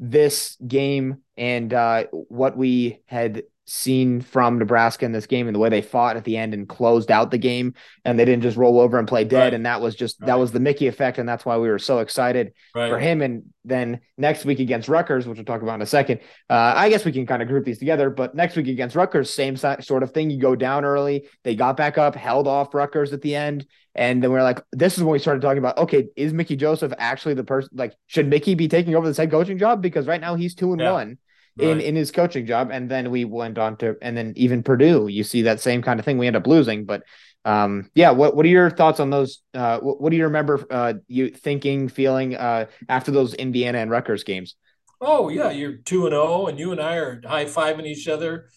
this 0.00 0.56
game 0.66 1.18
and 1.36 1.72
uh, 1.74 2.04
what 2.10 2.56
we 2.56 3.02
had 3.06 3.42
seen 3.68 4.20
from 4.20 4.58
Nebraska 4.58 5.04
in 5.04 5.12
this 5.12 5.26
game 5.26 5.46
and 5.46 5.54
the 5.54 5.58
way 5.58 5.68
they 5.68 5.82
fought 5.82 6.16
at 6.16 6.24
the 6.24 6.36
end 6.36 6.54
and 6.54 6.68
closed 6.68 7.10
out 7.10 7.30
the 7.30 7.38
game 7.38 7.74
and 8.04 8.18
they 8.18 8.24
didn't 8.24 8.42
just 8.42 8.56
roll 8.56 8.80
over 8.80 8.98
and 8.98 9.06
play 9.06 9.24
dead 9.24 9.38
Right. 9.44 9.54
and 9.54 9.66
that 9.66 9.80
was 9.80 9.94
just 9.94 10.18
that 10.20 10.38
was 10.38 10.52
the 10.52 10.60
Mickey 10.60 10.86
effect 10.86 11.18
and 11.18 11.28
that's 11.28 11.44
why 11.44 11.58
we 11.58 11.68
were 11.68 11.78
so 11.78 11.98
excited 11.98 12.52
right. 12.74 12.88
for 12.90 12.98
him. 12.98 13.20
And 13.20 13.44
then 13.64 14.00
next 14.16 14.44
week 14.46 14.60
against 14.60 14.88
Rutgers, 14.88 15.26
which 15.26 15.36
we'll 15.36 15.44
talk 15.44 15.60
about 15.62 15.74
in 15.74 15.82
a 15.82 15.86
second, 15.86 16.20
uh, 16.48 16.72
I 16.76 16.88
guess 16.88 17.04
we 17.04 17.12
can 17.12 17.26
kind 17.26 17.42
of 17.42 17.48
group 17.48 17.64
these 17.66 17.78
together. 17.78 18.08
But 18.08 18.34
next 18.34 18.56
week 18.56 18.68
against 18.68 18.96
Rutgers, 18.96 19.28
same 19.28 19.56
sort 19.56 20.02
of 20.02 20.12
thing. 20.12 20.30
You 20.30 20.38
go 20.40 20.56
down 20.56 20.84
early. 20.86 21.28
They 21.44 21.54
got 21.54 21.76
back 21.76 21.98
up, 21.98 22.14
held 22.14 22.48
off 22.48 22.74
Rutgers 22.74 23.12
at 23.12 23.20
the 23.20 23.34
end. 23.34 23.66
And 23.94 24.22
then 24.22 24.30
we're 24.30 24.42
like, 24.42 24.62
this 24.72 24.96
is 24.96 25.02
when 25.04 25.12
we 25.12 25.18
started 25.18 25.42
talking 25.42 25.58
about, 25.58 25.76
okay, 25.76 26.06
is 26.16 26.32
Mickey 26.32 26.56
Joseph 26.56 26.92
actually 26.98 27.34
the 27.34 27.44
person? 27.44 27.70
Like, 27.74 27.94
should 28.06 28.28
Mickey 28.28 28.54
be 28.54 28.68
taking 28.68 28.94
over 28.94 29.06
this 29.06 29.16
head 29.16 29.30
coaching 29.30 29.58
job? 29.58 29.82
Because 29.82 30.06
right 30.06 30.20
now 30.20 30.36
he's 30.36 30.54
two 30.54 30.72
and 30.72 30.80
Yeah. 30.80 30.92
one 30.92 31.08
in 31.10 31.18
Right. 31.58 31.80
in 31.80 31.96
his 31.96 32.10
coaching 32.10 32.46
job. 32.46 32.70
And 32.70 32.90
then 32.90 33.10
we 33.10 33.24
went 33.24 33.58
on 33.58 33.76
to, 33.78 33.96
and 34.00 34.16
then 34.16 34.32
even 34.36 34.62
Purdue, 34.62 35.08
you 35.08 35.24
see 35.24 35.42
that 35.42 35.60
same 35.60 35.82
kind 35.82 35.98
of 35.98 36.04
thing. 36.04 36.18
We 36.18 36.26
end 36.26 36.36
up 36.36 36.46
losing, 36.46 36.84
but 36.84 37.02
um, 37.44 37.90
yeah. 37.94 38.10
What 38.10 38.36
what 38.36 38.44
are 38.44 38.48
your 38.48 38.70
thoughts 38.70 39.00
on 39.00 39.10
those? 39.10 39.40
Uh, 39.54 39.78
what, 39.78 40.00
what 40.00 40.10
do 40.10 40.16
you 40.16 40.24
remember? 40.24 40.64
Uh, 40.70 40.94
you 41.06 41.30
thinking, 41.30 41.88
feeling 41.88 42.36
uh 42.36 42.66
after 42.88 43.10
those 43.10 43.34
Indiana 43.34 43.78
and 43.78 43.90
Rutgers 43.90 44.24
games? 44.24 44.54
Oh 45.00 45.28
yeah, 45.28 45.50
you're 45.50 45.76
two 45.76 46.06
and 46.06 46.12
zero, 46.12 46.46
and 46.46 46.58
you 46.58 46.72
and 46.72 46.80
I 46.80 46.96
are 46.96 47.22
high 47.24 47.44
fiving 47.44 47.86
each 47.86 48.08
other. 48.08 48.48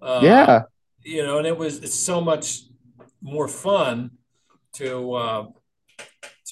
Uh, 0.00 0.20
yeah, 0.22 0.62
you 1.02 1.24
know, 1.24 1.38
and 1.38 1.46
it 1.46 1.56
was 1.56 1.78
it's 1.78 1.94
so 1.94 2.20
much 2.20 2.62
more 3.20 3.48
fun 3.48 4.12
to 4.74 5.12
uh, 5.14 5.46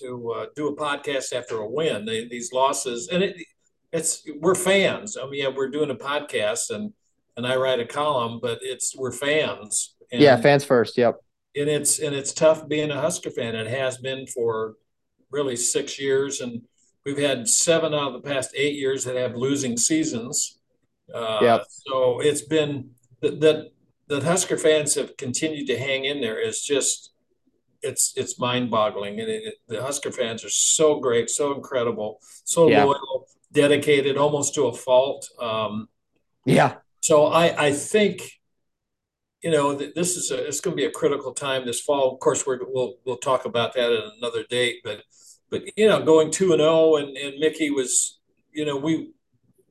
to 0.00 0.32
uh, 0.32 0.46
do 0.56 0.68
a 0.68 0.76
podcast 0.76 1.32
after 1.32 1.58
a 1.58 1.68
win. 1.68 2.04
They, 2.04 2.26
these 2.26 2.52
losses, 2.52 3.08
and 3.08 3.22
it 3.22 3.36
it's 3.96 4.22
we're 4.40 4.54
fans. 4.54 5.16
I 5.16 5.24
mean, 5.28 5.42
yeah, 5.42 5.48
we're 5.54 5.70
doing 5.70 5.90
a 5.90 5.94
podcast, 5.94 6.70
and 6.70 6.92
and 7.36 7.46
I 7.46 7.56
write 7.56 7.80
a 7.80 7.86
column, 7.86 8.38
but 8.40 8.58
it's 8.62 8.96
we're 8.96 9.12
fans. 9.12 9.94
And, 10.12 10.22
yeah. 10.22 10.36
Fans 10.40 10.64
first. 10.64 10.96
Yep. 10.96 11.14
and 11.56 11.68
it's 11.68 11.98
and 11.98 12.14
it's 12.14 12.32
tough 12.32 12.68
being 12.68 12.90
a 12.90 13.00
Husker 13.00 13.30
fan. 13.30 13.54
It 13.54 13.66
has 13.66 13.98
been 13.98 14.26
for 14.26 14.74
really 15.30 15.56
six 15.56 15.98
years, 15.98 16.40
and 16.40 16.62
we've 17.04 17.18
had 17.18 17.48
seven 17.48 17.92
out 17.94 18.14
of 18.14 18.22
the 18.22 18.28
past 18.28 18.50
eight 18.54 18.76
years 18.76 19.04
that 19.04 19.16
have 19.16 19.34
losing 19.34 19.76
seasons. 19.76 20.58
Uh, 21.12 21.38
Yep. 21.42 21.64
So 21.86 22.20
it's 22.20 22.42
been 22.42 22.90
that 23.22 23.40
that 23.40 23.58
that 24.08 24.22
Husker 24.22 24.56
fans 24.56 24.94
have 24.94 25.16
continued 25.16 25.66
to 25.68 25.78
hang 25.78 26.04
in 26.04 26.20
there 26.20 26.38
is 26.40 26.62
just 26.62 27.10
it's 27.82 28.14
it's 28.16 28.38
mind 28.38 28.70
boggling, 28.70 29.20
and 29.20 29.28
it, 29.28 29.42
it- 29.48 29.58
the 29.68 29.82
Husker 29.82 30.12
fans 30.12 30.44
are 30.44 30.50
so 30.74 31.00
great, 31.00 31.28
so 31.30 31.54
incredible, 31.54 32.10
so 32.44 32.68
loyal, 32.86 33.15
dedicated, 33.62 34.16
almost 34.16 34.54
to 34.54 34.62
a 34.66 34.74
fault. 34.86 35.22
Um, 35.40 35.88
Yeah. 36.44 36.70
so 37.00 37.16
I, 37.42 37.46
I 37.68 37.72
think, 37.72 38.14
you 39.44 39.50
know, 39.50 39.76
th- 39.78 39.94
this 39.94 40.16
is 40.16 40.30
a, 40.30 40.38
it's 40.48 40.60
going 40.60 40.76
to 40.76 40.82
be 40.82 40.88
a 40.88 40.98
critical 41.00 41.32
time 41.32 41.62
this 41.64 41.80
fall. 41.80 42.12
Of 42.12 42.20
course, 42.20 42.40
we're, 42.46 42.60
we'll 42.74 42.94
we'll 43.04 43.22
talk 43.30 43.42
about 43.46 43.70
that 43.74 43.90
at 43.92 44.04
another 44.18 44.44
date. 44.58 44.76
But 44.86 44.98
but 45.50 45.60
you 45.76 45.86
know, 45.88 46.00
going 46.12 46.30
two 46.30 46.52
and 46.54 46.60
zero, 46.60 46.96
and 47.00 47.16
and 47.16 47.38
Mickey 47.38 47.70
was, 47.70 47.92
you 48.58 48.64
know, 48.66 48.76
we 48.86 48.92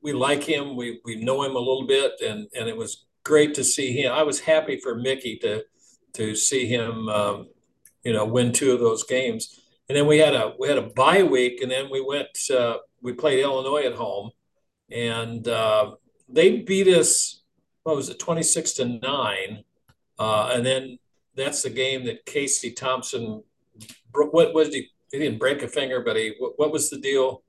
we 0.04 0.12
like 0.12 0.44
him, 0.54 0.76
we 0.80 1.00
we 1.06 1.14
know 1.26 1.38
him 1.46 1.56
a 1.56 1.66
little 1.68 1.86
bit, 1.96 2.12
and 2.28 2.40
and 2.56 2.68
it 2.68 2.76
was 2.76 3.06
great 3.24 3.52
to 3.54 3.64
see 3.64 3.88
him. 3.98 4.12
I 4.20 4.22
was 4.30 4.40
happy 4.52 4.76
for 4.84 4.94
Mickey 4.94 5.34
to 5.44 5.64
to 6.18 6.24
see 6.48 6.64
him, 6.76 7.08
um, 7.08 7.36
you 8.06 8.12
know, 8.14 8.24
win 8.24 8.52
two 8.52 8.72
of 8.72 8.80
those 8.80 9.04
games. 9.16 9.42
And 9.88 9.94
then 9.96 10.06
we 10.12 10.18
had 10.24 10.34
a 10.34 10.54
we 10.58 10.68
had 10.68 10.78
a 10.78 10.90
bye 11.02 11.22
week, 11.36 11.60
and 11.62 11.70
then 11.70 11.86
we 11.94 12.00
went 12.00 12.34
uh, 12.50 12.78
we 13.02 13.12
played 13.12 13.40
Illinois 13.40 13.84
at 13.84 13.94
home, 13.94 14.30
and 14.90 15.46
uh, 15.48 15.92
they 16.28 16.58
beat 16.58 16.88
us 16.88 17.42
what 17.86 17.94
was 17.94 18.08
it, 18.08 18.18
26 18.18 18.72
to 18.72 18.84
9. 18.84 19.64
Uh, 20.18 20.50
and 20.52 20.66
then 20.66 20.98
that's 21.36 21.62
the 21.62 21.70
game 21.70 22.04
that 22.06 22.26
Casey 22.26 22.72
Thompson, 22.72 23.44
what 24.12 24.52
was 24.52 24.74
he? 24.74 24.88
He 25.12 25.20
didn't 25.20 25.38
break 25.38 25.62
a 25.62 25.68
finger, 25.68 26.02
but 26.04 26.16
he, 26.16 26.34
what, 26.40 26.58
what 26.58 26.72
was 26.72 26.90
the 26.90 26.98
deal? 26.98 27.44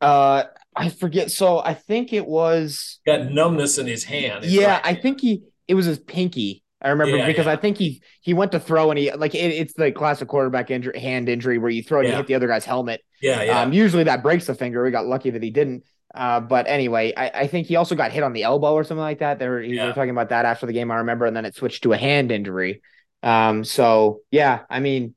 Uh, 0.00 0.44
I 0.76 0.90
forget. 0.90 1.32
So 1.32 1.58
I 1.58 1.74
think 1.74 2.12
it 2.12 2.24
was 2.24 3.00
got 3.04 3.32
numbness 3.32 3.78
in 3.78 3.88
his 3.88 4.04
hand. 4.04 4.44
Yeah, 4.44 4.74
right 4.74 4.82
I 4.84 4.94
think 4.94 5.20
he 5.20 5.42
it 5.66 5.74
was 5.74 5.86
his 5.86 5.98
pinky. 5.98 6.62
I 6.80 6.90
remember 6.90 7.16
yeah, 7.16 7.26
because 7.26 7.46
yeah. 7.46 7.52
I 7.52 7.56
think 7.56 7.78
he 7.78 8.02
he 8.20 8.34
went 8.34 8.52
to 8.52 8.60
throw 8.60 8.90
and 8.90 8.98
he 8.98 9.10
like 9.12 9.34
it, 9.34 9.38
it's 9.38 9.72
the 9.72 9.90
classic 9.90 10.28
quarterback 10.28 10.70
injury, 10.70 10.98
hand 11.00 11.28
injury 11.28 11.58
where 11.58 11.70
you 11.70 11.82
throw 11.82 12.00
and 12.00 12.08
yeah. 12.08 12.14
you 12.14 12.16
hit 12.18 12.26
the 12.26 12.34
other 12.34 12.48
guy's 12.48 12.64
helmet. 12.64 13.00
Yeah, 13.24 13.42
yeah. 13.42 13.60
Um, 13.62 13.72
usually 13.72 14.04
that 14.04 14.22
breaks 14.22 14.46
the 14.46 14.54
finger. 14.54 14.84
We 14.84 14.90
got 14.90 15.06
lucky 15.06 15.30
that 15.30 15.42
he 15.42 15.50
didn't. 15.50 15.84
Uh, 16.14 16.40
but 16.40 16.66
anyway, 16.68 17.12
I, 17.16 17.30
I, 17.30 17.46
think 17.48 17.66
he 17.66 17.74
also 17.74 17.96
got 17.96 18.12
hit 18.12 18.22
on 18.22 18.32
the 18.32 18.44
elbow 18.44 18.72
or 18.74 18.84
something 18.84 19.00
like 19.00 19.18
that. 19.18 19.40
They 19.40 19.48
were, 19.48 19.60
yeah. 19.60 19.86
were 19.86 19.92
talking 19.94 20.10
about 20.10 20.28
that 20.28 20.44
after 20.44 20.64
the 20.64 20.72
game, 20.72 20.92
I 20.92 20.96
remember, 20.96 21.26
and 21.26 21.36
then 21.36 21.44
it 21.44 21.56
switched 21.56 21.82
to 21.82 21.92
a 21.92 21.96
hand 21.96 22.30
injury. 22.30 22.82
Um, 23.24 23.64
so 23.64 24.20
yeah, 24.30 24.60
I 24.70 24.78
mean, 24.78 25.16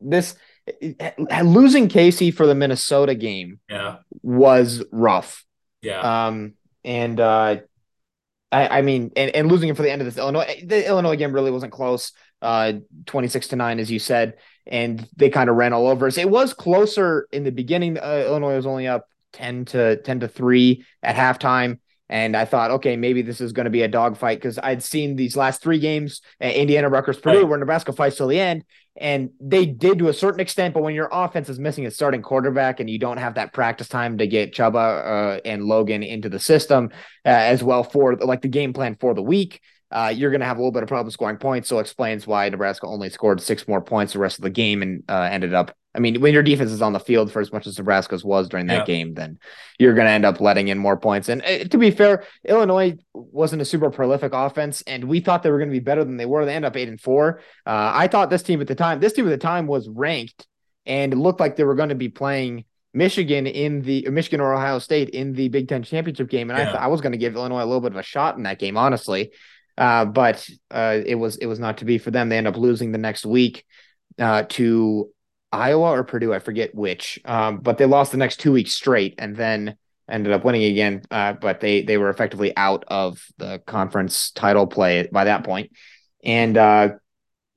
this 0.00 0.36
losing 1.42 1.88
Casey 1.88 2.30
for 2.30 2.46
the 2.46 2.54
Minnesota 2.54 3.16
game, 3.16 3.58
yeah, 3.68 3.96
was 4.22 4.84
rough. 4.92 5.44
Yeah. 5.82 6.26
Um, 6.26 6.54
and 6.84 7.18
uh, 7.18 7.56
I, 8.52 8.78
I 8.78 8.82
mean, 8.82 9.10
and, 9.16 9.34
and 9.34 9.48
losing 9.48 9.68
him 9.68 9.76
for 9.76 9.82
the 9.82 9.90
end 9.90 10.02
of 10.02 10.06
this 10.06 10.18
Illinois, 10.18 10.62
the 10.64 10.86
Illinois 10.86 11.16
game 11.16 11.32
really 11.32 11.50
wasn't 11.50 11.72
close. 11.72 12.12
Uh, 12.42 12.74
26 13.06 13.48
to 13.48 13.56
9, 13.56 13.80
as 13.80 13.90
you 13.90 13.98
said, 13.98 14.34
and 14.66 15.06
they 15.16 15.30
kind 15.30 15.50
of 15.50 15.56
ran 15.56 15.72
all 15.72 15.88
over 15.88 16.06
us. 16.06 16.18
It 16.18 16.30
was 16.30 16.52
closer 16.54 17.26
in 17.32 17.44
the 17.44 17.52
beginning. 17.52 17.98
Uh, 17.98 18.24
Illinois 18.26 18.56
was 18.56 18.66
only 18.66 18.86
up 18.86 19.06
10 19.32 19.64
to 19.66 19.96
10 19.96 20.20
to 20.20 20.28
3 20.28 20.84
at 21.02 21.16
halftime. 21.16 21.78
And 22.08 22.36
I 22.36 22.44
thought, 22.44 22.72
okay, 22.72 22.96
maybe 22.96 23.22
this 23.22 23.40
is 23.40 23.52
going 23.52 23.66
to 23.66 23.70
be 23.70 23.82
a 23.82 23.88
dogfight 23.88 24.38
because 24.38 24.58
I'd 24.58 24.82
seen 24.82 25.14
these 25.14 25.36
last 25.36 25.62
three 25.62 25.78
games, 25.78 26.22
uh, 26.42 26.46
Indiana, 26.46 26.88
Rutgers, 26.88 27.20
Purdue, 27.20 27.38
right. 27.38 27.48
where 27.48 27.58
Nebraska 27.58 27.92
fights 27.92 28.16
till 28.16 28.26
the 28.26 28.40
end, 28.40 28.64
and 28.96 29.30
they 29.40 29.64
did 29.64 30.00
to 30.00 30.08
a 30.08 30.12
certain 30.12 30.40
extent. 30.40 30.74
But 30.74 30.82
when 30.82 30.96
your 30.96 31.08
offense 31.12 31.48
is 31.48 31.60
missing 31.60 31.86
a 31.86 31.90
starting 31.90 32.20
quarterback 32.20 32.80
and 32.80 32.90
you 32.90 32.98
don't 32.98 33.18
have 33.18 33.34
that 33.34 33.52
practice 33.52 33.86
time 33.86 34.18
to 34.18 34.26
get 34.26 34.52
Chubba 34.52 35.36
uh, 35.36 35.40
and 35.44 35.64
Logan 35.64 36.02
into 36.02 36.28
the 36.28 36.40
system 36.40 36.90
uh, 37.24 37.28
as 37.28 37.62
well 37.62 37.84
for 37.84 38.16
like 38.16 38.42
the 38.42 38.48
game 38.48 38.72
plan 38.72 38.96
for 38.98 39.14
the 39.14 39.22
week, 39.22 39.60
uh, 39.90 40.12
you're 40.14 40.30
going 40.30 40.40
to 40.40 40.46
have 40.46 40.56
a 40.56 40.60
little 40.60 40.72
bit 40.72 40.82
of 40.82 40.88
problem 40.88 41.10
scoring 41.10 41.36
points. 41.36 41.68
So 41.68 41.78
it 41.78 41.82
explains 41.82 42.26
why 42.26 42.48
Nebraska 42.48 42.86
only 42.86 43.10
scored 43.10 43.40
six 43.40 43.66
more 43.66 43.80
points 43.80 44.12
the 44.12 44.18
rest 44.18 44.38
of 44.38 44.42
the 44.42 44.50
game 44.50 44.82
and 44.82 45.02
uh, 45.08 45.28
ended 45.30 45.54
up. 45.54 45.74
I 45.92 45.98
mean, 45.98 46.20
when 46.20 46.32
your 46.32 46.44
defense 46.44 46.70
is 46.70 46.82
on 46.82 46.92
the 46.92 47.00
field 47.00 47.32
for 47.32 47.40
as 47.40 47.52
much 47.52 47.66
as 47.66 47.76
Nebraska's 47.76 48.24
was 48.24 48.48
during 48.48 48.66
that 48.66 48.88
yeah. 48.88 48.94
game, 48.94 49.14
then 49.14 49.40
you're 49.76 49.94
going 49.94 50.06
to 50.06 50.12
end 50.12 50.24
up 50.24 50.40
letting 50.40 50.68
in 50.68 50.78
more 50.78 50.96
points. 50.96 51.28
And 51.28 51.42
uh, 51.42 51.64
to 51.64 51.78
be 51.78 51.90
fair, 51.90 52.24
Illinois 52.44 52.96
wasn't 53.12 53.62
a 53.62 53.64
super 53.64 53.90
prolific 53.90 54.32
offense, 54.32 54.82
and 54.82 55.04
we 55.04 55.18
thought 55.18 55.42
they 55.42 55.50
were 55.50 55.58
going 55.58 55.70
to 55.70 55.74
be 55.74 55.80
better 55.80 56.04
than 56.04 56.16
they 56.16 56.26
were. 56.26 56.44
They 56.44 56.54
end 56.54 56.64
up 56.64 56.76
eight 56.76 56.88
and 56.88 57.00
four. 57.00 57.40
Uh, 57.66 57.90
I 57.92 58.06
thought 58.06 58.30
this 58.30 58.44
team 58.44 58.60
at 58.60 58.68
the 58.68 58.76
time, 58.76 59.00
this 59.00 59.14
team 59.14 59.26
at 59.26 59.30
the 59.30 59.38
time 59.38 59.66
was 59.66 59.88
ranked, 59.88 60.46
and 60.86 61.12
it 61.12 61.16
looked 61.16 61.40
like 61.40 61.56
they 61.56 61.64
were 61.64 61.74
going 61.74 61.88
to 61.88 61.96
be 61.96 62.08
playing 62.08 62.66
Michigan 62.94 63.48
in 63.48 63.82
the 63.82 64.08
Michigan 64.10 64.40
or 64.40 64.54
Ohio 64.54 64.78
State 64.78 65.10
in 65.10 65.32
the 65.32 65.48
Big 65.48 65.66
Ten 65.68 65.82
championship 65.82 66.28
game, 66.28 66.50
and 66.50 66.58
yeah. 66.58 66.68
I 66.68 66.72
thought 66.72 66.82
I 66.82 66.86
was 66.86 67.00
going 67.00 67.12
to 67.12 67.18
give 67.18 67.34
Illinois 67.34 67.64
a 67.64 67.66
little 67.66 67.80
bit 67.80 67.92
of 67.92 67.98
a 67.98 68.04
shot 68.04 68.36
in 68.36 68.44
that 68.44 68.60
game, 68.60 68.76
honestly. 68.76 69.32
Uh, 69.78 70.04
but 70.04 70.48
uh, 70.70 70.98
it 71.04 71.14
was 71.14 71.36
it 71.36 71.46
was 71.46 71.58
not 71.58 71.78
to 71.78 71.84
be 71.84 71.98
for 71.98 72.10
them. 72.10 72.28
They 72.28 72.36
end 72.36 72.48
up 72.48 72.56
losing 72.56 72.92
the 72.92 72.98
next 72.98 73.24
week 73.24 73.64
uh, 74.18 74.44
to 74.50 75.10
Iowa 75.52 75.90
or 75.90 76.04
Purdue, 76.04 76.34
I 76.34 76.38
forget 76.38 76.74
which. 76.74 77.18
Um, 77.24 77.58
but 77.58 77.78
they 77.78 77.86
lost 77.86 78.12
the 78.12 78.18
next 78.18 78.40
two 78.40 78.52
weeks 78.52 78.72
straight, 78.72 79.14
and 79.18 79.36
then 79.36 79.76
ended 80.08 80.32
up 80.32 80.44
winning 80.44 80.64
again. 80.64 81.02
Uh, 81.10 81.32
but 81.32 81.60
they 81.60 81.82
they 81.82 81.96
were 81.96 82.10
effectively 82.10 82.56
out 82.56 82.84
of 82.88 83.24
the 83.38 83.60
conference 83.66 84.30
title 84.32 84.66
play 84.66 85.08
by 85.10 85.24
that 85.24 85.44
point. 85.44 85.70
And 86.22 86.56
uh, 86.56 86.90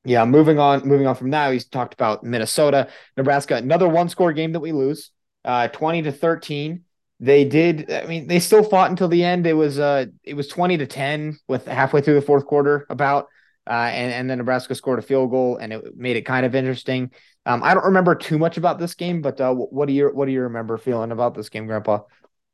yeah, 0.06 0.26
moving 0.26 0.60
on, 0.60 0.88
moving 0.88 1.08
on 1.08 1.16
from 1.16 1.32
that, 1.32 1.52
he's 1.52 1.66
talked 1.66 1.94
about 1.94 2.24
Minnesota, 2.24 2.88
Nebraska, 3.18 3.56
another 3.56 3.88
one 3.88 4.10
score 4.10 4.34
game 4.34 4.54
that 4.54 4.60
we 4.60 4.72
lose, 4.72 5.12
uh, 5.46 5.68
twenty 5.68 6.02
to 6.04 6.12
thirteen 6.12 6.84
they 7.24 7.46
did 7.46 7.92
i 7.92 8.06
mean 8.06 8.28
they 8.28 8.40
still 8.40 8.64
fought 8.64 8.90
until 8.90 9.08
the 9.08 9.24
end. 9.24 9.48
It 9.48 9.54
was 9.54 9.80
uh 9.80 10.06
it 10.24 10.34
was 10.34 10.48
20 10.48 10.78
to 10.78 10.88
10 10.88 11.38
with 11.48 11.66
halfway 11.66 12.02
through 12.02 12.16
the 12.16 12.22
fourth 12.22 12.46
quarter 12.46 12.86
about 12.90 13.28
uh 13.68 13.90
and, 13.92 14.14
and 14.14 14.30
then 14.30 14.38
nebraska 14.40 14.76
scored 14.76 15.00
a 15.00 15.02
field 15.02 15.32
goal 15.32 15.58
and 15.58 15.72
it 15.74 15.96
made 15.96 16.16
it 16.16 16.24
kind 16.24 16.46
of 16.46 16.56
interesting. 16.56 17.12
Um 17.46 17.64
i 17.64 17.74
don't 17.74 17.86
remember 17.86 18.16
too 18.16 18.38
much 18.38 18.58
about 18.58 18.80
this 18.80 18.94
game 18.94 19.22
but 19.22 19.40
uh 19.40 19.54
what 19.54 19.88
do 19.88 19.94
you 19.94 20.10
what 20.10 20.26
do 20.26 20.32
you 20.32 20.42
remember 20.42 20.78
feeling 20.78 21.12
about 21.12 21.34
this 21.34 21.50
game 21.50 21.68
grandpa? 21.68 22.00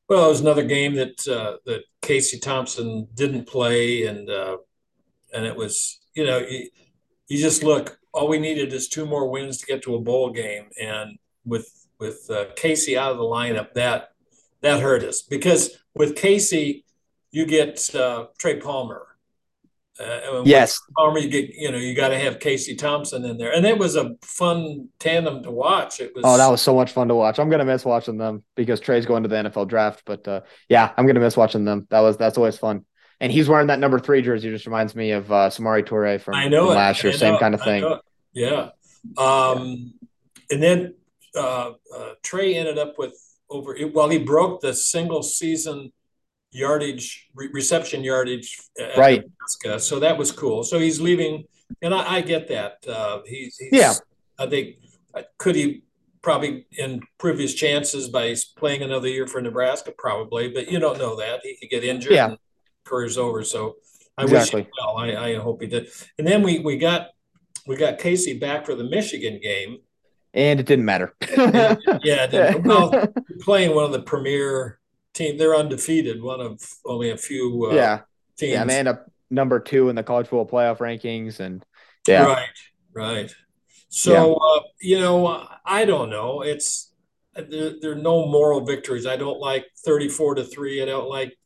Well 0.07 0.25
it 0.25 0.29
was 0.29 0.41
another 0.41 0.63
game 0.63 0.95
that 0.95 1.27
uh 1.27 1.57
that 1.65 1.83
casey 2.01 2.39
thompson 2.39 3.07
didn't 3.13 3.45
play 3.45 4.05
and 4.05 4.29
uh 4.29 4.57
and 5.33 5.45
it 5.45 5.55
was 5.55 5.99
you 6.15 6.25
know 6.25 6.39
you, 6.39 6.69
you 7.27 7.37
just 7.37 7.63
look 7.63 7.99
all 8.13 8.27
we 8.27 8.39
needed 8.39 8.73
is 8.73 8.87
two 8.87 9.05
more 9.05 9.29
wins 9.29 9.57
to 9.57 9.65
get 9.65 9.83
to 9.83 9.95
a 9.95 10.01
bowl 10.01 10.31
game. 10.31 10.69
And 10.79 11.17
with 11.45 11.87
with 11.99 12.29
uh, 12.29 12.45
casey 12.55 12.97
out 12.97 13.11
of 13.11 13.17
the 13.17 13.23
lineup 13.23 13.73
that 13.73 14.09
that 14.61 14.81
hurt 14.81 15.03
us 15.03 15.21
because 15.21 15.77
with 15.95 16.15
Casey, 16.15 16.85
you 17.31 17.45
get 17.45 17.93
uh, 17.95 18.27
Trey 18.37 18.59
Palmer. 18.59 19.05
Uh, 19.99 20.43
yes, 20.45 20.79
Palmer, 20.97 21.19
you 21.19 21.29
get 21.29 21.49
you 21.53 21.69
know 21.71 21.77
you 21.77 21.93
got 21.93 22.09
to 22.09 22.17
have 22.17 22.39
Casey 22.39 22.75
Thompson 22.75 23.25
in 23.25 23.37
there, 23.37 23.53
and 23.53 23.65
it 23.65 23.77
was 23.77 23.97
a 23.97 24.15
fun 24.21 24.87
tandem 24.97 25.43
to 25.43 25.51
watch. 25.51 25.99
It 25.99 26.15
was 26.15 26.23
oh, 26.25 26.37
that 26.37 26.47
was 26.47 26.61
so 26.61 26.73
much 26.73 26.93
fun 26.93 27.09
to 27.09 27.15
watch. 27.15 27.37
I'm 27.37 27.49
gonna 27.49 27.65
miss 27.65 27.83
watching 27.83 28.17
them 28.17 28.43
because 28.55 28.79
Trey's 28.79 29.05
going 29.05 29.23
to 29.23 29.29
the 29.29 29.35
NFL 29.35 29.67
draft, 29.67 30.03
but 30.05 30.25
uh, 30.25 30.41
yeah, 30.69 30.93
I'm 30.95 31.05
gonna 31.05 31.19
miss 31.19 31.35
watching 31.35 31.65
them. 31.65 31.85
That 31.89 31.99
was 31.99 32.15
that's 32.15 32.37
always 32.37 32.57
fun. 32.57 32.85
And 33.19 33.31
he's 33.31 33.49
wearing 33.49 33.67
that 33.67 33.79
number 33.79 33.99
three 33.99 34.21
jersey. 34.21 34.49
Just 34.49 34.65
reminds 34.65 34.95
me 34.95 35.11
of 35.11 35.29
uh, 35.31 35.49
Samori 35.49 35.85
Toure 35.85 36.21
from, 36.21 36.35
I 36.35 36.47
know 36.47 36.67
from 36.67 36.75
last 36.75 37.03
year. 37.03 37.11
Same 37.11 37.37
kind 37.37 37.53
of 37.53 37.61
thing. 37.61 37.83
Yeah. 38.31 38.69
Um, 39.17 39.67
yeah. 39.67 40.51
And 40.51 40.63
then 40.63 40.93
uh, 41.35 41.71
uh, 41.95 42.13
Trey 42.23 42.55
ended 42.55 42.77
up 42.77 42.97
with 42.97 43.13
over 43.49 43.75
well 43.93 44.09
he 44.09 44.17
broke 44.17 44.61
the 44.61 44.73
single 44.73 45.23
season 45.23 45.91
yardage 46.51 47.29
re- 47.35 47.49
reception 47.53 48.03
yardage 48.03 48.59
right. 48.97 49.23
Nebraska, 49.23 49.79
so 49.79 49.99
that 49.99 50.17
was 50.17 50.31
cool. 50.31 50.63
So 50.63 50.79
he's 50.79 50.99
leaving 50.99 51.45
and 51.81 51.93
i, 51.93 52.15
I 52.15 52.21
get 52.21 52.47
that 52.47 52.77
uh, 52.87 53.21
he's, 53.25 53.57
he's, 53.57 53.69
yeah. 53.71 53.93
I 54.37 54.47
think 54.47 54.77
uh, 55.13 55.23
could 55.37 55.55
he 55.55 55.83
probably 56.21 56.65
improve 56.71 57.37
his 57.37 57.53
chances 57.55 58.09
by 58.09 58.35
playing 58.57 58.81
another 58.81 59.07
year 59.07 59.27
for 59.27 59.41
nebraska? 59.41 59.93
Probably 59.97 60.49
but 60.49 60.71
you 60.71 60.79
don't 60.79 60.97
know 60.97 61.15
that. 61.17 61.41
He 61.43 61.57
could 61.57 61.69
get 61.69 61.83
injured 61.83 62.13
yeah. 62.13 62.29
and 62.29 62.37
career's 62.85 63.17
over. 63.17 63.43
So 63.43 63.75
i 64.17 64.23
exactly. 64.23 64.61
wish 64.61 64.71
well 64.79 64.97
I, 64.97 65.15
I 65.15 65.35
hope 65.35 65.61
he 65.61 65.67
did. 65.67 65.89
And 66.17 66.27
then 66.27 66.43
we 66.43 66.59
we 66.59 66.77
got 66.77 67.09
we 67.67 67.75
got 67.75 67.99
casey 67.99 68.37
back 68.39 68.65
for 68.65 68.73
the 68.73 68.83
michigan 68.83 69.39
game 69.41 69.79
and 70.33 70.59
it 70.59 70.65
didn't 70.65 70.85
matter. 70.85 71.13
yeah, 72.03 72.27
didn't. 72.27 72.63
well, 72.65 73.07
playing 73.41 73.75
one 73.75 73.85
of 73.85 73.91
the 73.91 74.01
premier 74.01 74.79
team, 75.13 75.37
they're 75.37 75.55
undefeated. 75.55 76.21
One 76.21 76.41
of 76.41 76.61
only 76.85 77.11
a 77.11 77.17
few. 77.17 77.69
Uh, 77.71 77.75
yeah, 77.75 77.99
teams. 78.37 78.53
yeah, 78.53 78.61
and 78.61 78.69
they 78.69 78.79
end 78.79 78.87
up 78.87 79.11
number 79.29 79.59
two 79.59 79.89
in 79.89 79.95
the 79.95 80.03
college 80.03 80.27
football 80.27 80.47
playoff 80.47 80.77
rankings, 80.77 81.39
and 81.39 81.65
yeah, 82.07 82.25
right, 82.25 82.47
right. 82.93 83.35
So 83.89 84.11
yeah. 84.11 84.33
uh, 84.33 84.63
you 84.81 84.99
know, 84.99 85.47
I 85.65 85.85
don't 85.85 86.09
know. 86.09 86.41
It's 86.41 86.93
there, 87.35 87.73
there 87.81 87.91
are 87.91 87.95
no 87.95 88.27
moral 88.27 88.65
victories. 88.65 89.07
I 89.07 89.17
don't 89.17 89.39
like 89.39 89.65
thirty-four 89.85 90.35
to 90.35 90.43
three. 90.43 90.81
I 90.81 90.85
don't 90.85 91.09
like 91.09 91.37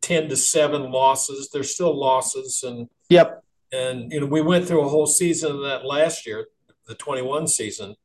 ten 0.00 0.28
to 0.30 0.36
seven 0.36 0.90
losses. 0.90 1.50
There's 1.52 1.74
still 1.74 1.98
losses, 1.98 2.62
and 2.62 2.88
yep. 3.08 3.42
And 3.72 4.12
you 4.12 4.20
know, 4.20 4.26
we 4.26 4.42
went 4.42 4.66
through 4.66 4.82
a 4.82 4.88
whole 4.88 5.06
season 5.06 5.52
of 5.52 5.62
that 5.62 5.86
last 5.86 6.26
year, 6.26 6.48
the 6.86 6.94
21 6.94 7.48
season 7.48 7.96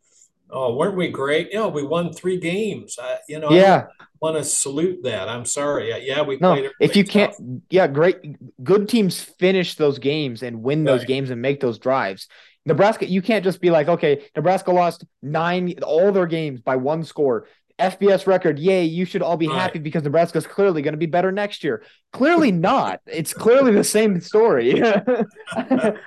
oh, 0.50 0.76
weren't 0.76 0.96
we 0.96 1.10
great? 1.10 1.50
You 1.52 1.60
know, 1.60 1.68
we 1.70 1.84
won 1.84 2.14
three 2.14 2.40
games. 2.40 2.98
I, 3.02 3.18
you 3.28 3.40
know, 3.40 3.52
yeah. 3.52 3.88
I 4.00 4.06
want 4.22 4.38
to 4.38 4.44
salute 4.44 5.04
that. 5.04 5.30
I'm 5.30 5.46
sorry. 5.46 6.06
Yeah, 6.06 6.22
we 6.22 6.38
played. 6.38 6.64
no, 6.64 6.70
If 6.80 6.96
you 6.96 7.04
can't, 7.04 7.34
yeah, 7.70 7.88
great. 7.88 8.18
Good 8.64 8.90
teams 8.90 9.22
finish 9.22 9.76
those 9.76 10.00
games 10.00 10.44
and 10.44 10.64
win 10.64 10.84
those 10.84 11.02
right. 11.02 11.08
games 11.08 11.30
and 11.30 11.42
make 11.42 11.60
those 11.60 11.80
drives. 11.80 12.28
Nebraska, 12.66 13.10
you 13.10 13.22
can't 13.22 13.46
just 13.46 13.62
be 13.62 13.70
like, 13.70 13.88
okay, 13.88 14.26
Nebraska 14.36 14.72
lost 14.72 15.06
nine 15.22 15.74
all 15.84 16.12
their 16.12 16.26
games 16.26 16.62
by 16.62 16.76
one 16.76 17.04
score. 17.04 17.48
FBS 17.80 18.26
record, 18.26 18.58
yay, 18.58 18.86
you 18.86 19.06
should 19.06 19.22
all 19.22 19.38
be 19.38 19.48
happy 19.48 19.78
because 19.78 20.04
Nebraska's 20.04 20.48
clearly 20.48 20.82
going 20.82 20.94
to 20.94 20.98
be 20.98 21.06
better 21.06 21.32
next 21.32 21.64
year. 21.64 21.84
Clearly 22.12 22.52
not. 22.52 23.02
It's 23.06 23.34
clearly 23.34 23.72
the 23.72 23.84
same 23.84 24.20
story. 24.20 24.82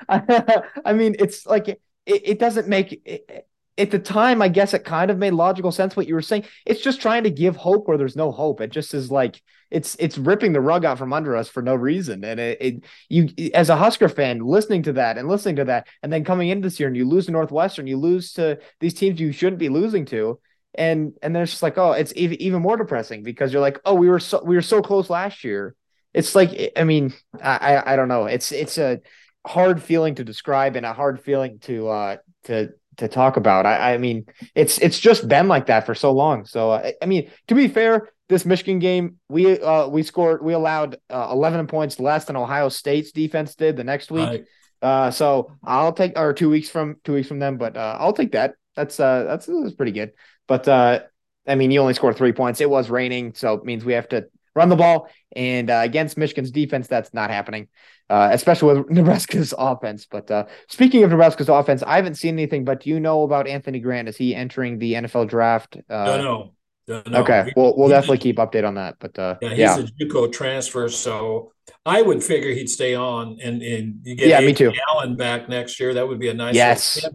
I 0.09 0.93
mean, 0.93 1.15
it's 1.19 1.47
like 1.47 1.69
it, 1.69 1.81
it 2.07 2.39
doesn't 2.41 2.67
make 2.67 3.01
it, 3.05 3.47
at 3.81 3.91
the 3.91 3.99
time, 3.99 4.43
I 4.43 4.49
guess 4.49 4.75
it 4.75 4.85
kind 4.85 5.11
of 5.11 5.19
made 5.19 5.33
logical 5.33 5.73
sense 5.73 5.97
what 5.97 6.07
you 6.07 6.15
were 6.15 6.23
saying. 6.23 6.45
It's 6.67 6.81
just 6.81 7.01
trying 7.01 7.25
to 7.25 7.31
give 7.31 7.57
hope 7.57 7.89
where 7.89 7.99
there's 7.99 8.17
no 8.17 8.31
hope. 8.31 8.61
It 8.61 8.71
just 8.71 8.95
is 8.95 9.11
like 9.11 9.43
it's 9.71 9.97
it's 9.99 10.19
ripping 10.19 10.53
the 10.53 10.61
rug 10.61 10.85
out 10.85 10.99
from 10.99 11.13
under 11.13 11.37
us 11.37 11.49
for 11.49 11.63
no 11.63 11.75
reason. 11.75 12.25
And 12.25 12.39
it, 12.39 12.59
it 12.61 12.85
you 13.09 13.51
as 13.55 13.71
a 13.71 13.77
Husker 13.77 14.09
fan, 14.09 14.41
listening 14.41 14.83
to 14.85 14.93
that 14.95 15.19
and 15.19 15.29
listening 15.29 15.57
to 15.57 15.65
that, 15.65 15.89
and 16.03 16.13
then 16.13 16.25
coming 16.25 16.49
into 16.49 16.67
this 16.67 16.79
year 16.79 16.89
and 16.89 16.97
you 16.97 17.09
lose 17.09 17.27
to 17.27 17.33
Northwestern, 17.33 17.87
you 17.87 17.97
lose 17.97 18.33
to 18.35 18.59
these 18.79 18.95
teams 18.95 19.21
you 19.21 19.33
shouldn't 19.33 19.59
be 19.59 19.69
losing 19.69 20.05
to. 20.07 20.39
And 20.75 21.15
and 21.23 21.35
then 21.35 21.43
it's 21.43 21.53
just 21.53 21.63
like, 21.63 21.79
oh, 21.79 21.93
it's 21.93 22.13
even 22.15 22.41
even 22.41 22.63
more 22.63 22.77
depressing 22.77 23.23
because 23.23 23.53
you're 23.53 23.63
like, 23.63 23.81
oh, 23.85 23.95
we 23.95 24.09
were 24.09 24.21
so 24.21 24.43
we 24.45 24.55
were 24.55 24.63
so 24.63 24.83
close 24.83 25.11
last 25.11 25.43
year 25.43 25.75
it's 26.13 26.35
like 26.35 26.73
I 26.77 26.85
mean 26.85 27.13
I 27.43 27.83
I 27.93 27.97
don't 27.97 28.09
know. 28.09 28.27
It's 28.27 28.53
it's 28.53 28.79
a 28.79 29.01
hard 29.47 29.83
feeling 29.83 30.17
to 30.17 30.25
describe 30.25 30.77
and 30.77 30.85
a 30.85 30.93
hard 30.93 31.21
feeling 31.21 31.59
to 31.61 31.89
uh 31.89 32.17
to 32.45 32.71
to 33.01 33.09
talk 33.09 33.37
about. 33.37 33.67
I, 33.67 33.95
I 33.95 33.99
mean, 33.99 34.27
it's 34.55 34.79
it's 34.79 34.99
just 34.99 35.29
been 35.29 35.49
like 35.49 35.67
that 35.67 35.85
for 35.85 35.95
so 35.95 36.13
long. 36.13 36.47
So 36.47 36.71
I, 36.71 36.95
I 37.03 37.07
mean, 37.07 37.31
to 37.49 37.55
be 37.55 37.69
fair, 37.69 38.09
this 38.29 38.47
Michigan 38.47 38.79
game, 38.79 39.17
we 39.29 39.61
uh 39.61 39.89
we 39.89 40.03
scored, 40.03 40.43
we 40.43 40.53
allowed 40.53 40.97
uh, 41.11 41.29
11 41.33 41.67
points 41.67 42.01
less 42.01 42.25
than 42.25 42.37
Ohio 42.37 42.69
State's 42.69 43.13
defense 43.13 43.55
did 43.55 43.77
the 43.77 43.85
next 43.85 44.11
week. 44.11 44.29
Right. 44.29 44.45
Uh, 44.83 45.11
so 45.11 45.53
I'll 45.63 45.93
take 45.93 46.19
or 46.19 46.33
two 46.33 46.49
weeks 46.49 46.71
from 46.71 46.97
two 47.05 47.13
weeks 47.13 47.29
from 47.29 47.39
them, 47.39 47.59
but 47.59 47.77
uh, 47.77 47.97
I'll 48.01 48.15
take 48.15 48.33
that. 48.33 48.55
That's 48.77 48.99
uh 48.99 49.25
that's, 49.25 49.47
that's 49.47 49.75
pretty 49.75 49.93
good. 49.93 50.13
But 50.47 50.67
uh, 50.69 51.01
I 51.47 51.55
mean, 51.55 51.71
you 51.71 51.81
only 51.81 51.95
scored 51.95 52.17
three 52.17 52.33
points. 52.33 52.61
It 52.61 52.71
was 52.71 52.89
raining, 52.89 53.35
so 53.35 53.55
it 53.55 53.65
means 53.65 53.85
we 53.85 53.95
have 53.95 54.09
to 54.11 54.27
run 54.55 54.69
the 54.69 54.77
ball. 54.77 55.09
And 55.35 55.71
uh, 55.71 55.81
against 55.85 56.17
Michigan's 56.17 56.51
defense, 56.51 56.89
that's 56.89 57.15
not 57.15 57.31
happening, 57.31 57.69
uh, 58.09 58.31
especially 58.33 58.75
with 58.75 58.91
Nebraska's 58.91 59.55
offense. 59.57 60.07
But 60.11 60.31
uh, 60.31 60.47
speaking 60.69 61.05
of 61.05 61.11
Nebraska's 61.11 61.49
offense, 61.49 61.83
I 61.83 61.97
haven't 61.97 62.17
seen 62.17 62.35
anything. 62.35 62.65
But 62.65 62.81
do 62.81 62.91
you 62.91 63.01
know 63.01 63.23
about 63.23 63.47
Anthony 63.47 63.81
Grant? 63.81 64.09
Is 64.09 64.17
he 64.17 64.35
entering 64.35 64.79
the 64.79 64.95
NFL 64.95 65.29
draft? 65.29 65.77
Uh, 65.89 66.05
no, 66.05 66.53
no. 66.89 67.03
no. 67.07 67.21
Okay, 67.21 67.53
we'll 67.57 67.77
we'll 67.77 67.89
definitely 67.89 68.19
keep 68.19 68.37
update 68.37 68.67
on 68.67 68.75
that. 68.75 68.97
But 68.99 69.19
uh, 69.19 69.37
yeah, 69.41 69.51
he's 69.51 69.59
yeah. 69.59 69.79
a 69.79 69.83
JUCO 70.05 70.33
transfer, 70.33 70.89
so 70.89 71.53
I 71.87 72.03
would 72.03 72.23
figure 72.23 72.51
he'd 72.51 72.69
stay 72.69 72.95
on, 72.95 73.39
and 73.43 73.63
and 73.63 74.01
you 74.03 74.17
get 74.17 74.29
yeah, 74.29 74.41
me 74.41 74.53
too. 74.53 74.73
Allen 74.89 75.17
back 75.17 75.49
next 75.49 75.79
year. 75.79 75.95
That 75.95 76.09
would 76.09 76.19
be 76.19 76.29
a 76.29 76.35
nice 76.35 76.55
yes. 76.55 77.07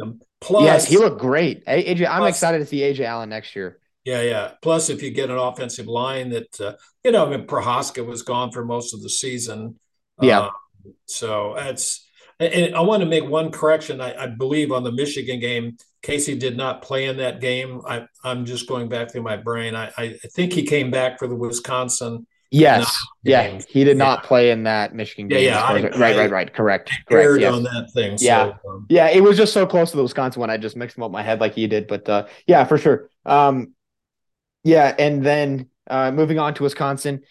Plus, 0.42 0.64
yes, 0.64 0.88
he 0.88 0.98
looked 0.98 1.20
great. 1.20 1.66
Ajay, 1.66 2.08
I'm 2.08 2.20
plus, 2.20 2.36
excited 2.36 2.60
to 2.60 2.66
see 2.66 2.82
Ajay 2.82 3.06
Allen 3.06 3.30
next 3.30 3.56
year. 3.56 3.80
Yeah, 4.06 4.22
yeah. 4.22 4.52
Plus, 4.62 4.90
if 4.90 5.02
you 5.02 5.10
get 5.10 5.32
an 5.32 5.38
offensive 5.38 5.88
line 5.88 6.30
that, 6.30 6.62
uh, 6.62 6.74
you 7.04 7.12
know, 7.12 7.26
I 7.26 7.36
mean, 7.36 7.48
Prochazka 7.48 8.06
was 8.06 8.22
gone 8.22 8.52
for 8.52 8.64
most 8.64 8.94
of 8.94 9.02
the 9.02 9.10
season. 9.10 9.80
Yeah. 10.22 10.42
Uh, 10.42 10.50
so 11.08 11.56
that's, 11.58 12.08
and 12.40 12.76
I 12.76 12.82
want 12.82 13.02
to 13.02 13.10
make 13.10 13.26
one 13.26 13.52
correction. 13.52 14.00
I, 14.02 14.24
I, 14.24 14.28
believe 14.28 14.72
on 14.72 14.84
the 14.84 14.92
Michigan 14.92 15.40
game, 15.40 15.78
Casey 16.04 16.38
did 16.38 16.56
not 16.56 16.84
play 16.84 17.06
in 17.06 17.18
that 17.18 17.42
game. 17.42 17.82
I, 17.88 18.06
am 18.24 18.46
just 18.46 18.68
going 18.68 18.90
back 18.90 19.12
through 19.12 19.24
my 19.24 19.38
brain. 19.38 19.74
I, 19.74 19.92
I, 19.98 20.10
think 20.34 20.54
he 20.54 20.64
came 20.64 20.92
back 20.92 21.18
for 21.18 21.28
the 21.28 21.36
Wisconsin. 21.36 22.28
Yes. 22.52 23.04
Yeah. 23.24 23.60
He 23.68 23.84
did 23.84 23.98
not 23.98 24.24
play 24.24 24.52
in 24.52 24.64
that 24.64 24.94
Michigan 24.94 25.28
game. 25.28 25.44
Yeah. 25.44 25.74
yeah 25.74 25.88
right, 25.98 26.18
right, 26.18 26.32
right. 26.32 26.54
Correct. 26.54 26.92
Correct. 27.10 27.42
Yes. 27.42 27.54
on 27.54 27.64
that 27.64 27.90
thing. 27.94 28.18
Yeah. 28.22 28.54
So, 28.64 28.70
um, 28.70 28.86
yeah. 28.88 29.10
It 29.10 29.24
was 29.24 29.36
just 29.36 29.52
so 29.52 29.66
close 29.66 29.92
to 29.92 29.98
the 29.98 30.04
Wisconsin 30.04 30.42
one. 30.42 30.50
I 30.50 30.58
just 30.58 30.76
mixed 30.76 30.96
them 30.96 31.04
up 31.04 31.12
my 31.12 31.24
head 31.24 31.42
like 31.42 31.54
he 31.54 31.66
did. 31.68 31.88
But 31.88 32.08
uh, 32.08 32.28
yeah, 32.46 32.64
for 32.66 32.78
sure. 32.78 33.10
Um, 33.26 33.74
yeah, 34.66 34.94
and 34.98 35.24
then 35.24 35.70
uh, 35.88 36.12
moving 36.12 36.40
on 36.40 36.56
to 36.56 36.64
Wisconsin, 36.64 37.22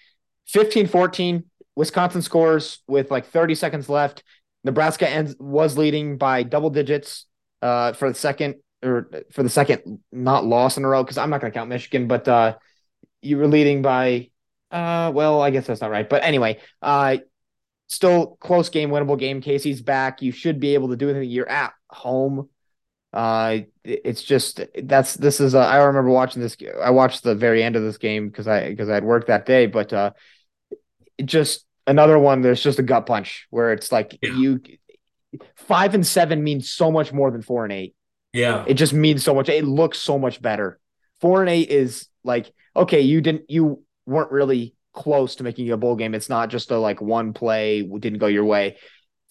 15-14, 0.55 1.43
Wisconsin 1.75 2.23
scores 2.23 2.79
with 2.87 3.11
like 3.11 3.27
30 3.27 3.57
seconds 3.57 3.89
left. 3.89 4.23
Nebraska 4.63 5.09
ends 5.09 5.35
was 5.39 5.77
leading 5.77 6.17
by 6.17 6.45
double 6.45 6.71
digits 6.71 7.27
uh, 7.61 7.93
for 7.93 8.09
the 8.09 8.15
second 8.15 8.55
or 8.85 9.11
for 9.33 9.43
the 9.43 9.49
second 9.49 9.99
not 10.13 10.45
loss 10.45 10.77
in 10.77 10.85
a 10.85 10.89
row 10.89 11.03
because 11.03 11.19
I'm 11.19 11.29
not 11.29 11.41
going 11.41 11.53
to 11.53 11.59
count 11.59 11.69
Michigan, 11.69 12.07
but 12.07 12.29
uh, 12.29 12.55
you 13.21 13.37
were 13.37 13.49
leading 13.49 13.83
by 13.83 14.31
uh, 14.71 15.11
well, 15.15 15.43
I 15.43 15.51
guess 15.51 15.67
that's 15.67 15.81
not 15.81 15.91
right, 15.91 16.09
but 16.09 16.25
anyway, 16.25 16.61
uh, 16.83 17.19
still 17.89 18.37
close 18.41 18.69
game, 18.69 18.91
winnable 18.91 19.19
game. 19.19 19.41
Casey's 19.41 19.83
back. 19.83 20.23
You 20.23 20.33
should 20.33 20.61
be 20.61 20.75
able 20.75 20.89
to 20.89 20.97
do 20.97 21.11
anything. 21.11 21.31
You're 21.31 21.49
at 21.49 21.75
home. 21.91 22.49
Uh, 23.15 23.61
it's 23.85 24.25
just 24.25 24.61
that's 24.83 25.15
this 25.15 25.39
is 25.39 25.55
a, 25.55 25.59
I 25.59 25.77
remember 25.85 26.11
watching 26.11 26.43
this. 26.43 26.57
I 26.83 26.91
watched 26.91 27.23
the 27.23 27.37
very 27.37 27.63
end 27.63 27.77
of 27.77 27.85
this 27.85 27.97
game 27.97 28.29
because 28.29 28.49
I 28.49 28.69
because 28.69 28.89
I 28.89 28.95
had 28.95 29.05
worked 29.05 29.29
that 29.29 29.47
day, 29.47 29.67
but 29.67 29.93
uh, 29.93 30.11
just 31.25 31.65
another 31.87 32.19
one. 32.19 32.43
There's 32.43 32.61
just 32.61 32.81
a 32.81 32.83
gut 32.83 33.07
punch 33.07 33.47
where 33.51 33.73
it's 33.73 33.93
like 33.93 34.19
yeah. 34.21 34.35
you 34.35 34.61
five 35.55 35.95
and 35.95 36.05
seven 36.05 36.43
means 36.43 36.69
so 36.69 36.91
much 36.91 37.13
more 37.13 37.31
than 37.31 37.41
four 37.41 37.63
and 37.63 37.73
eight. 37.73 37.95
Yeah, 38.33 38.65
it 38.67 38.75
just 38.75 38.93
means 38.93 39.23
so 39.23 39.33
much. 39.33 39.49
It 39.49 39.65
looks 39.65 39.99
so 39.99 40.19
much 40.19 40.43
better. 40.43 40.81
Four 41.21 41.41
and 41.41 41.49
eight 41.49 41.71
is 41.71 42.09
like 42.25 42.53
okay, 42.75 43.03
you 43.03 43.21
didn't 43.21 43.49
you 43.49 43.85
weren't 44.07 44.33
really 44.33 44.75
close 44.93 45.37
to 45.37 45.45
making 45.45 45.71
a 45.71 45.77
bowl 45.77 45.95
game. 45.95 46.17
It's 46.17 46.29
not 46.29 46.51
just 46.51 46.73
a 46.73 46.79
like 46.79 47.01
one 47.01 47.33
play 47.33 47.83
didn't 47.83 48.19
go 48.19 48.27
your 48.27 48.45
way. 48.45 48.77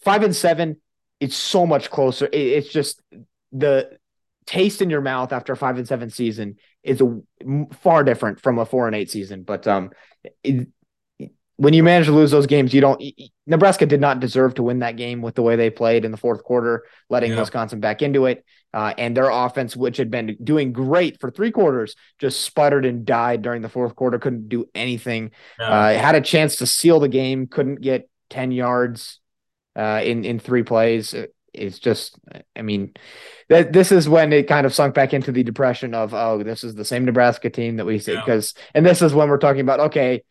Five 0.05 0.23
and 0.23 0.33
seven, 0.33 0.77
it's 1.19 1.35
so 1.35 1.65
much 1.65 1.89
closer. 1.89 2.27
It, 2.27 2.35
it's 2.35 2.71
just 2.71 3.01
the 3.53 3.97
taste 4.45 4.81
in 4.81 4.89
your 4.89 5.01
mouth 5.01 5.31
after 5.31 5.53
a 5.53 5.57
five 5.57 5.77
and 5.77 5.87
seven 5.87 6.09
season 6.09 6.57
is 6.83 7.01
a, 7.01 7.21
far 7.81 8.03
different 8.03 8.41
from 8.41 8.59
a 8.59 8.65
four 8.65 8.87
and 8.87 8.95
eight 8.95 9.09
season. 9.09 9.43
But 9.43 9.67
um, 9.67 9.91
it, 10.43 10.67
when 11.57 11.73
you 11.73 11.83
manage 11.83 12.07
to 12.07 12.11
lose 12.11 12.31
those 12.31 12.47
games, 12.47 12.73
you 12.73 12.81
don't. 12.81 13.01
Nebraska 13.45 13.85
did 13.85 14.01
not 14.01 14.19
deserve 14.19 14.55
to 14.55 14.63
win 14.63 14.79
that 14.79 14.97
game 14.97 15.21
with 15.21 15.35
the 15.35 15.43
way 15.43 15.55
they 15.55 15.69
played 15.69 16.03
in 16.03 16.11
the 16.11 16.17
fourth 16.17 16.43
quarter, 16.43 16.85
letting 17.09 17.31
yeah. 17.31 17.39
Wisconsin 17.39 17.79
back 17.79 18.01
into 18.01 18.25
it. 18.25 18.43
Uh, 18.73 18.91
and 18.97 19.15
their 19.15 19.29
offense, 19.29 19.75
which 19.75 19.97
had 19.97 20.09
been 20.09 20.35
doing 20.43 20.73
great 20.73 21.19
for 21.19 21.29
three 21.29 21.51
quarters, 21.51 21.95
just 22.17 22.41
sputtered 22.41 22.85
and 22.85 23.05
died 23.05 23.43
during 23.43 23.61
the 23.61 23.69
fourth 23.69 23.95
quarter. 23.95 24.17
Couldn't 24.17 24.49
do 24.49 24.65
anything. 24.73 25.29
Uh, 25.59 25.93
had 25.93 26.15
a 26.15 26.21
chance 26.21 26.55
to 26.57 26.65
seal 26.65 26.99
the 26.99 27.07
game, 27.07 27.45
couldn't 27.45 27.81
get 27.81 28.09
ten 28.31 28.51
yards 28.51 29.19
uh, 29.75 30.01
in 30.03 30.25
in 30.25 30.39
three 30.39 30.63
plays 30.63 31.13
it's 31.53 31.79
just 31.79 32.17
i 32.55 32.61
mean 32.61 32.93
that 33.49 33.73
this 33.73 33.91
is 33.91 34.09
when 34.09 34.33
it 34.33 34.47
kind 34.47 34.65
of 34.65 34.73
sunk 34.73 34.93
back 34.93 35.13
into 35.13 35.31
the 35.31 35.43
depression 35.43 35.93
of 35.93 36.13
oh 36.13 36.43
this 36.43 36.63
is 36.63 36.75
the 36.75 36.85
same 36.85 37.05
nebraska 37.05 37.49
team 37.49 37.77
that 37.77 37.85
we 37.85 37.99
see 37.99 38.15
because 38.15 38.53
yeah. 38.55 38.63
and 38.75 38.85
this 38.85 39.01
is 39.01 39.13
when 39.13 39.29
we're 39.29 39.37
talking 39.37 39.61
about 39.61 39.79
okay 39.79 40.23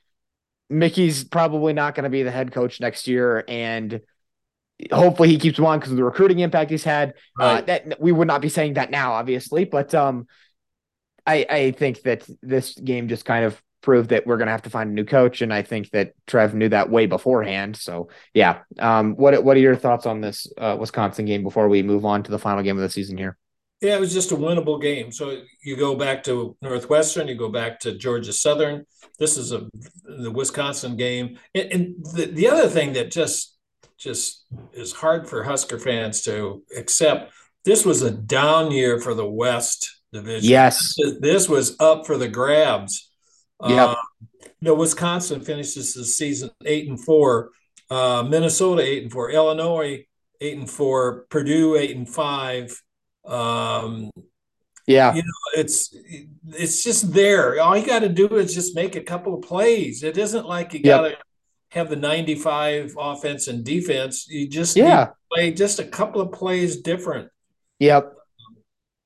mickey's 0.69 1.25
probably 1.25 1.73
not 1.73 1.95
going 1.95 2.05
to 2.05 2.11
be 2.11 2.23
the 2.23 2.31
head 2.31 2.53
coach 2.53 2.81
next 2.81 3.07
year 3.07 3.45
and 3.47 4.01
hopefully 4.91 5.29
he 5.29 5.39
keeps 5.39 5.59
him 5.59 5.67
on 5.67 5.79
because 5.79 5.93
of 5.93 5.97
the 5.97 6.05
recruiting 6.05 6.41
impact 6.41 6.71
he's 6.71 6.85
had 6.85 7.11
uh, 7.41 7.45
right. 7.45 7.63
uh, 7.63 7.67
that 7.67 8.01
we 8.01 8.11
would 8.11 8.29
not 8.29 8.41
be 8.41 8.49
saying 8.49 8.75
that 8.75 8.91
now 8.91 9.13
obviously 9.13 9.65
but 9.65 9.95
um 9.95 10.27
i 11.27 11.47
i 11.49 11.71
think 11.71 12.03
that 12.03 12.27
this 12.43 12.75
game 12.75 13.09
just 13.09 13.25
kind 13.25 13.45
of 13.45 13.63
prove 13.83 14.09
that 14.09 14.27
we're 14.27 14.39
going 14.39 14.47
to 14.47 14.53
have 14.53 14.63
to 14.63 14.71
find 14.71 14.91
a 14.91 14.95
new 14.95 15.05
coach. 15.05 15.43
And 15.43 15.53
I 15.53 15.63
think 15.63 15.91
that 15.91 16.13
Trev 16.27 16.55
knew 16.55 16.69
that 16.71 16.91
way 16.91 17.07
beforehand. 17.07 17.77
So 17.77 18.09
yeah. 18.33 18.61
Um, 18.79 19.15
what, 19.17 19.43
what 19.45 19.57
are 19.57 19.61
your 19.61 19.77
thoughts 19.77 20.07
on 20.07 20.21
this 20.21 20.47
uh, 20.57 20.77
Wisconsin 20.79 21.27
game 21.27 21.43
before 21.43 21.69
we 21.69 21.83
move 21.83 22.05
on 22.05 22.23
to 22.23 22.31
the 22.31 22.39
final 22.39 22.63
game 22.63 22.77
of 22.77 22.83
the 22.83 22.91
season 22.91 23.19
here? 23.19 23.37
Yeah, 23.83 23.97
it 23.97 24.01
was 24.01 24.13
just 24.13 24.31
a 24.31 24.37
winnable 24.37 24.81
game. 24.81 25.11
So 25.11 25.43
you 25.61 25.77
go 25.77 25.97
back 25.97 26.23
to 26.25 26.57
Northwestern, 26.63 27.27
you 27.27 27.35
go 27.35 27.49
back 27.49 27.81
to 27.81 27.99
Georgia 27.99 28.33
Southern. 28.33 28.87
This 29.19 29.37
is 29.37 29.51
a 29.51 29.69
the 30.05 30.31
Wisconsin 30.31 30.97
game, 30.97 31.37
and, 31.53 31.73
and 31.73 32.07
the, 32.15 32.27
the 32.27 32.49
other 32.49 32.69
thing 32.69 32.93
that 32.93 33.11
just 33.11 33.57
just 33.99 34.45
is 34.73 34.93
hard 34.93 35.29
for 35.29 35.43
Husker 35.43 35.81
fans 35.81 36.23
to 36.23 36.63
accept. 36.77 37.33
This 37.65 37.85
was 37.85 38.03
a 38.03 38.11
down 38.13 38.71
year 38.71 39.01
for 39.01 39.15
the 39.15 39.29
West 39.29 40.03
division. 40.13 40.49
Yes, 40.49 40.95
this, 40.97 41.19
this 41.21 41.49
was 41.49 41.77
up 41.81 42.07
for 42.07 42.17
the 42.17 42.29
grabs 42.29 43.11
yeah. 43.69 43.85
Uh, 43.85 43.95
you 44.43 44.69
know, 44.69 44.75
Wisconsin 44.75 45.41
finishes 45.41 45.95
the 45.95 46.05
season 46.05 46.51
eight 46.65 46.89
and 46.89 47.01
four. 47.01 47.51
Uh, 47.91 48.23
Minnesota 48.23 48.83
eight 48.83 49.03
and 49.03 49.13
four. 49.13 49.31
Illinois 49.31 50.05
eight 50.41 50.59
and 50.59 50.71
four. 50.71 51.27
Purdue 51.31 51.77
eight 51.77 51.97
and 51.97 52.09
five. 52.09 52.81
Um, 53.25 54.11
yeah, 54.87 55.15
you 55.15 55.23
know, 55.23 55.61
it's 55.61 55.95
it's 56.51 56.83
just 56.83 57.13
there. 57.13 57.61
All 57.61 57.77
you 57.77 57.87
got 57.87 58.01
to 58.01 58.09
do 58.09 58.29
is 58.37 58.55
just 58.55 58.75
make 58.75 58.97
a 58.97 59.03
couple 59.03 59.35
of 59.35 59.43
plays. 59.43 60.03
It 60.03 60.19
isn't 60.19 60.47
like 60.47 60.75
you 60.75 60.83
got 60.83 61.03
to 61.03 61.17
have 61.71 61.89
the 61.89 61.97
ninety-five 61.97 62.95
offense 62.99 63.49
and 63.49 63.65
defense. 63.65 64.27
You 64.29 64.49
just 64.49 64.77
yeah 64.77 65.11
play 65.33 65.53
just 65.53 65.79
a 65.79 65.85
couple 65.85 66.21
of 66.21 66.33
plays 66.33 66.81
different. 66.81 67.29
Yep. 67.79 68.15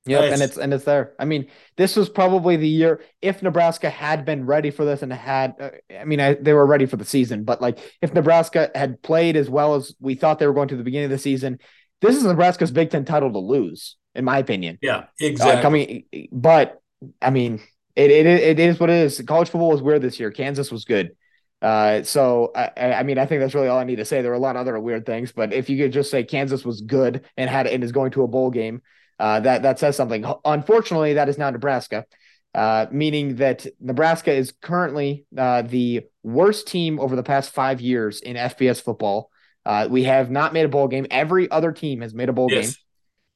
Yep, 0.07 0.21
nice. 0.21 0.33
and 0.33 0.41
it's 0.41 0.57
and 0.57 0.73
it's 0.73 0.85
there. 0.85 1.13
I 1.19 1.25
mean, 1.25 1.47
this 1.75 1.95
was 1.95 2.09
probably 2.09 2.55
the 2.55 2.67
year 2.67 3.01
if 3.21 3.43
Nebraska 3.43 3.89
had 3.89 4.25
been 4.25 4.45
ready 4.45 4.71
for 4.71 4.85
this 4.85 5.01
and 5.01 5.11
had. 5.11 5.55
Uh, 5.59 5.69
I 5.99 6.05
mean, 6.05 6.19
I, 6.19 6.35
they 6.35 6.53
were 6.53 6.65
ready 6.65 6.85
for 6.85 6.97
the 6.97 7.05
season, 7.05 7.43
but 7.43 7.61
like 7.61 7.79
if 8.01 8.13
Nebraska 8.13 8.71
had 8.73 9.01
played 9.01 9.35
as 9.35 9.49
well 9.49 9.75
as 9.75 9.95
we 9.99 10.15
thought 10.15 10.39
they 10.39 10.47
were 10.47 10.53
going 10.53 10.69
to 10.69 10.77
the 10.77 10.83
beginning 10.83 11.05
of 11.05 11.11
the 11.11 11.17
season, 11.17 11.59
this 12.01 12.15
is 12.15 12.23
Nebraska's 12.23 12.71
Big 12.71 12.89
Ten 12.89 13.05
title 13.05 13.31
to 13.31 13.39
lose, 13.39 13.97
in 14.15 14.25
my 14.25 14.37
opinion. 14.37 14.79
Yeah, 14.81 15.05
exactly. 15.19 15.57
Uh, 15.57 15.61
coming, 15.61 16.29
but 16.31 16.81
I 17.21 17.29
mean, 17.29 17.59
it, 17.95 18.11
it 18.11 18.25
it 18.25 18.59
is 18.59 18.79
what 18.79 18.89
it 18.89 18.97
is. 18.97 19.21
College 19.27 19.49
football 19.49 19.71
was 19.71 19.81
weird 19.81 20.01
this 20.01 20.19
year. 20.19 20.31
Kansas 20.31 20.71
was 20.71 20.85
good. 20.85 21.15
Uh, 21.61 22.03
so 22.03 22.51
I, 22.55 22.93
I 22.93 23.03
mean, 23.03 23.17
I 23.17 23.25
think 23.25 23.41
that's 23.41 23.55
really 23.55 23.67
all 23.67 23.79
I 23.79 23.83
need 23.83 23.95
to 23.95 24.05
say. 24.05 24.21
There 24.21 24.31
were 24.31 24.37
a 24.37 24.39
lot 24.39 24.55
of 24.55 24.61
other 24.61 24.79
weird 24.79 25.05
things, 25.05 25.31
but 25.31 25.53
if 25.53 25.69
you 25.69 25.77
could 25.77 25.91
just 25.91 26.11
say 26.11 26.23
Kansas 26.23 26.63
was 26.63 26.81
good 26.81 27.25
and 27.35 27.49
had 27.49 27.67
and 27.67 27.83
is 27.83 27.91
going 27.91 28.11
to 28.11 28.23
a 28.23 28.27
bowl 28.27 28.51
game, 28.51 28.81
uh, 29.19 29.39
that 29.41 29.63
that 29.63 29.79
says 29.79 29.95
something. 29.95 30.25
Unfortunately, 30.45 31.13
that 31.13 31.29
is 31.29 31.37
now 31.37 31.49
Nebraska, 31.49 32.05
uh, 32.53 32.87
meaning 32.91 33.37
that 33.37 33.65
Nebraska 33.79 34.33
is 34.33 34.53
currently 34.61 35.25
uh, 35.37 35.63
the 35.63 36.05
worst 36.23 36.67
team 36.67 36.99
over 36.99 37.15
the 37.15 37.23
past 37.23 37.51
five 37.51 37.81
years 37.81 38.21
in 38.21 38.35
FBS 38.35 38.81
football. 38.81 39.29
Uh, 39.65 39.87
we 39.89 40.03
have 40.03 40.31
not 40.31 40.53
made 40.53 40.65
a 40.65 40.69
bowl 40.69 40.87
game. 40.87 41.05
Every 41.11 41.49
other 41.51 41.71
team 41.71 42.01
has 42.01 42.13
made 42.13 42.29
a 42.29 42.33
bowl 42.33 42.47
yes. 42.49 42.67
game. 42.67 42.75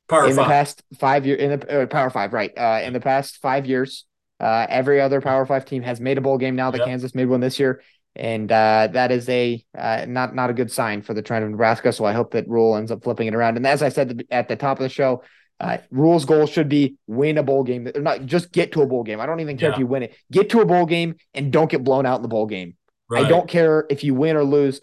Power 0.07 0.25
in 0.25 0.35
five. 0.35 0.45
the 0.45 0.49
past 0.49 0.83
five 0.99 1.25
years, 1.25 1.39
in 1.39 1.59
the 1.59 1.83
uh, 1.83 1.85
Power 1.87 2.09
Five, 2.09 2.33
right? 2.33 2.51
Uh, 2.57 2.81
in 2.83 2.93
the 2.93 2.99
past 2.99 3.37
five 3.37 3.65
years, 3.65 4.05
every 4.39 5.01
other 5.01 5.21
Power 5.21 5.45
Five 5.45 5.65
team 5.65 5.83
has 5.83 5.99
made 5.99 6.17
a 6.17 6.21
bowl 6.21 6.37
game. 6.37 6.55
Now 6.55 6.71
that 6.71 6.79
yep. 6.79 6.87
Kansas 6.87 7.15
made 7.15 7.27
one 7.27 7.39
this 7.39 7.59
year, 7.59 7.81
and 8.15 8.51
uh, 8.51 8.89
that 8.91 9.11
is 9.11 9.27
a 9.29 9.63
uh, 9.77 10.05
not 10.07 10.35
not 10.35 10.49
a 10.49 10.53
good 10.53 10.71
sign 10.71 11.01
for 11.01 11.13
the 11.13 11.21
trend 11.21 11.45
of 11.45 11.51
Nebraska. 11.51 11.93
So 11.93 12.05
I 12.05 12.13
hope 12.13 12.31
that 12.31 12.47
Rhule 12.47 12.75
ends 12.75 12.91
up 12.91 13.03
flipping 13.03 13.27
it 13.27 13.35
around. 13.35 13.57
And 13.57 13.65
as 13.65 13.81
I 13.81 13.89
said 13.89 14.25
at 14.29 14.47
the 14.47 14.55
top 14.55 14.77
of 14.77 14.83
the 14.83 14.89
show, 14.89 15.23
uh, 15.61 15.77
Rhule's 15.91 16.25
goal 16.25 16.47
should 16.47 16.67
be 16.67 16.97
win 17.05 17.37
a 17.37 17.43
bowl 17.43 17.63
game. 17.63 17.89
Not 17.95 18.25
just 18.25 18.51
get 18.51 18.71
to 18.71 18.81
a 18.81 18.87
bowl 18.87 19.03
game. 19.03 19.21
I 19.21 19.27
don't 19.27 19.41
even 19.41 19.57
care 19.57 19.69
yeah. 19.69 19.75
if 19.75 19.79
you 19.79 19.85
win 19.85 20.01
it. 20.03 20.15
Get 20.31 20.49
to 20.49 20.61
a 20.61 20.65
bowl 20.65 20.87
game 20.87 21.15
and 21.35 21.53
don't 21.53 21.69
get 21.69 21.83
blown 21.83 22.07
out 22.07 22.15
in 22.15 22.21
the 22.23 22.27
bowl 22.27 22.47
game. 22.47 22.75
Right. 23.07 23.25
I 23.25 23.29
don't 23.29 23.47
care 23.47 23.85
if 23.89 24.03
you 24.03 24.15
win 24.15 24.35
or 24.35 24.43
lose. 24.43 24.81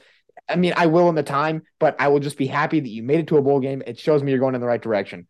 I 0.49 0.55
mean, 0.55 0.75
I 0.77 0.87
will 0.87 1.09
in 1.09 1.17
the 1.17 1.25
time, 1.25 1.63
but 1.81 1.97
I 1.99 2.09
will 2.09 2.21
just 2.21 2.39
be 2.39 2.47
happy 2.47 2.79
that 2.79 2.89
you 2.89 3.03
made 3.03 3.19
it 3.19 3.27
to 3.27 3.39
a 3.39 3.43
bowl 3.43 3.59
game. 3.59 3.83
It 3.87 3.99
shows 3.99 4.23
me 4.23 4.31
you're 4.31 4.39
going 4.39 4.55
in 4.55 4.61
the 4.61 4.69
right 4.69 4.81
direction. 4.81 5.27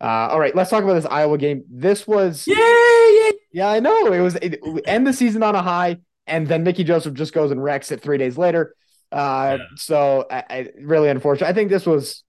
Uh, 0.00 0.28
all 0.30 0.38
right, 0.38 0.54
let's 0.54 0.70
talk 0.70 0.84
about 0.84 0.94
this 0.94 1.06
Iowa 1.06 1.38
game. 1.38 1.64
This 1.68 2.06
was 2.06 2.44
yeah, 2.46 2.56
yeah, 2.56 3.30
yeah. 3.52 3.68
I 3.68 3.80
know 3.80 4.12
it 4.12 4.20
was 4.20 4.36
it, 4.36 4.60
end 4.84 5.06
the 5.06 5.12
season 5.12 5.42
on 5.42 5.54
a 5.56 5.62
high, 5.62 5.98
and 6.26 6.46
then 6.46 6.62
Mickey 6.62 6.84
Joseph 6.84 7.14
just 7.14 7.32
goes 7.32 7.50
and 7.50 7.62
wrecks 7.62 7.90
it 7.90 8.00
three 8.00 8.18
days 8.18 8.38
later. 8.38 8.74
Uh, 9.10 9.58
yeah. 9.58 9.66
so 9.76 10.26
I, 10.30 10.44
I, 10.50 10.68
really 10.80 11.08
unfortunate. 11.08 11.48
I 11.48 11.52
think 11.52 11.70
this 11.70 11.86
was. 11.86 12.22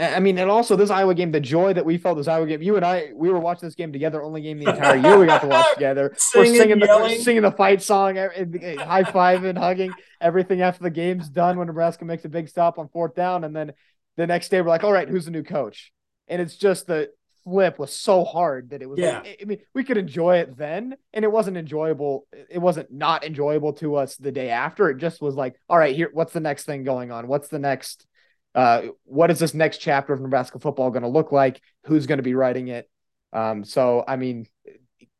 I 0.00 0.20
mean, 0.20 0.38
and 0.38 0.50
also 0.50 0.76
this 0.76 0.90
Iowa 0.90 1.14
game, 1.14 1.30
the 1.32 1.40
joy 1.40 1.72
that 1.72 1.84
we 1.84 1.98
felt 1.98 2.16
this 2.16 2.28
Iowa 2.28 2.46
game. 2.46 2.62
You 2.62 2.76
and 2.76 2.84
I, 2.84 3.10
we 3.14 3.30
were 3.30 3.38
watching 3.38 3.66
this 3.66 3.74
game 3.74 3.92
together. 3.92 4.22
Only 4.22 4.40
game 4.40 4.58
the 4.58 4.70
entire 4.70 4.96
year 4.96 5.18
we 5.18 5.26
got 5.26 5.42
to 5.42 5.48
watch 5.48 5.66
together. 5.74 6.14
singing, 6.16 6.52
we're 6.52 6.58
singing 6.58 6.78
the 6.78 7.18
singing 7.20 7.42
the 7.42 7.52
fight 7.52 7.82
song, 7.82 8.16
high 8.16 9.02
fiving, 9.02 9.58
hugging 9.58 9.92
everything 10.20 10.62
after 10.62 10.82
the 10.82 10.90
game's 10.90 11.28
done. 11.28 11.58
When 11.58 11.66
Nebraska 11.66 12.04
makes 12.04 12.24
a 12.24 12.28
big 12.28 12.48
stop 12.48 12.78
on 12.78 12.88
fourth 12.88 13.14
down, 13.14 13.44
and 13.44 13.54
then 13.54 13.72
the 14.16 14.26
next 14.26 14.48
day 14.50 14.60
we're 14.60 14.68
like, 14.68 14.84
all 14.84 14.92
right, 14.92 15.08
who's 15.08 15.26
the 15.26 15.30
new 15.30 15.42
coach? 15.42 15.92
and 16.30 16.40
it's 16.40 16.56
just 16.56 16.86
the 16.86 17.10
flip 17.44 17.78
was 17.78 17.92
so 17.92 18.24
hard 18.24 18.70
that 18.70 18.80
it 18.80 18.88
was 18.88 18.98
yeah. 18.98 19.18
Like, 19.18 19.38
I 19.42 19.44
mean, 19.44 19.58
we 19.74 19.84
could 19.84 19.98
enjoy 19.98 20.38
it 20.38 20.56
then, 20.56 20.96
and 21.12 21.24
it 21.24 21.32
wasn't 21.32 21.56
enjoyable. 21.56 22.26
It 22.48 22.58
wasn't 22.58 22.92
not 22.92 23.24
enjoyable 23.24 23.72
to 23.74 23.96
us 23.96 24.16
the 24.16 24.32
day 24.32 24.50
after. 24.50 24.88
It 24.88 24.98
just 24.98 25.20
was 25.20 25.34
like, 25.34 25.56
all 25.68 25.76
right, 25.76 25.94
here, 25.94 26.08
what's 26.12 26.32
the 26.32 26.40
next 26.40 26.64
thing 26.64 26.84
going 26.84 27.10
on? 27.10 27.26
What's 27.26 27.48
the 27.48 27.58
next? 27.58 28.06
Uh, 28.54 28.82
what 29.04 29.30
is 29.30 29.38
this 29.38 29.54
next 29.54 29.78
chapter 29.78 30.12
of 30.12 30.20
Nebraska 30.20 30.58
football 30.58 30.90
going 30.90 31.02
to 31.02 31.08
look 31.08 31.32
like? 31.32 31.60
Who's 31.86 32.06
going 32.06 32.18
to 32.18 32.22
be 32.22 32.34
writing 32.34 32.68
it? 32.68 32.88
Um, 33.32 33.64
so 33.64 34.04
I 34.06 34.16
mean, 34.16 34.46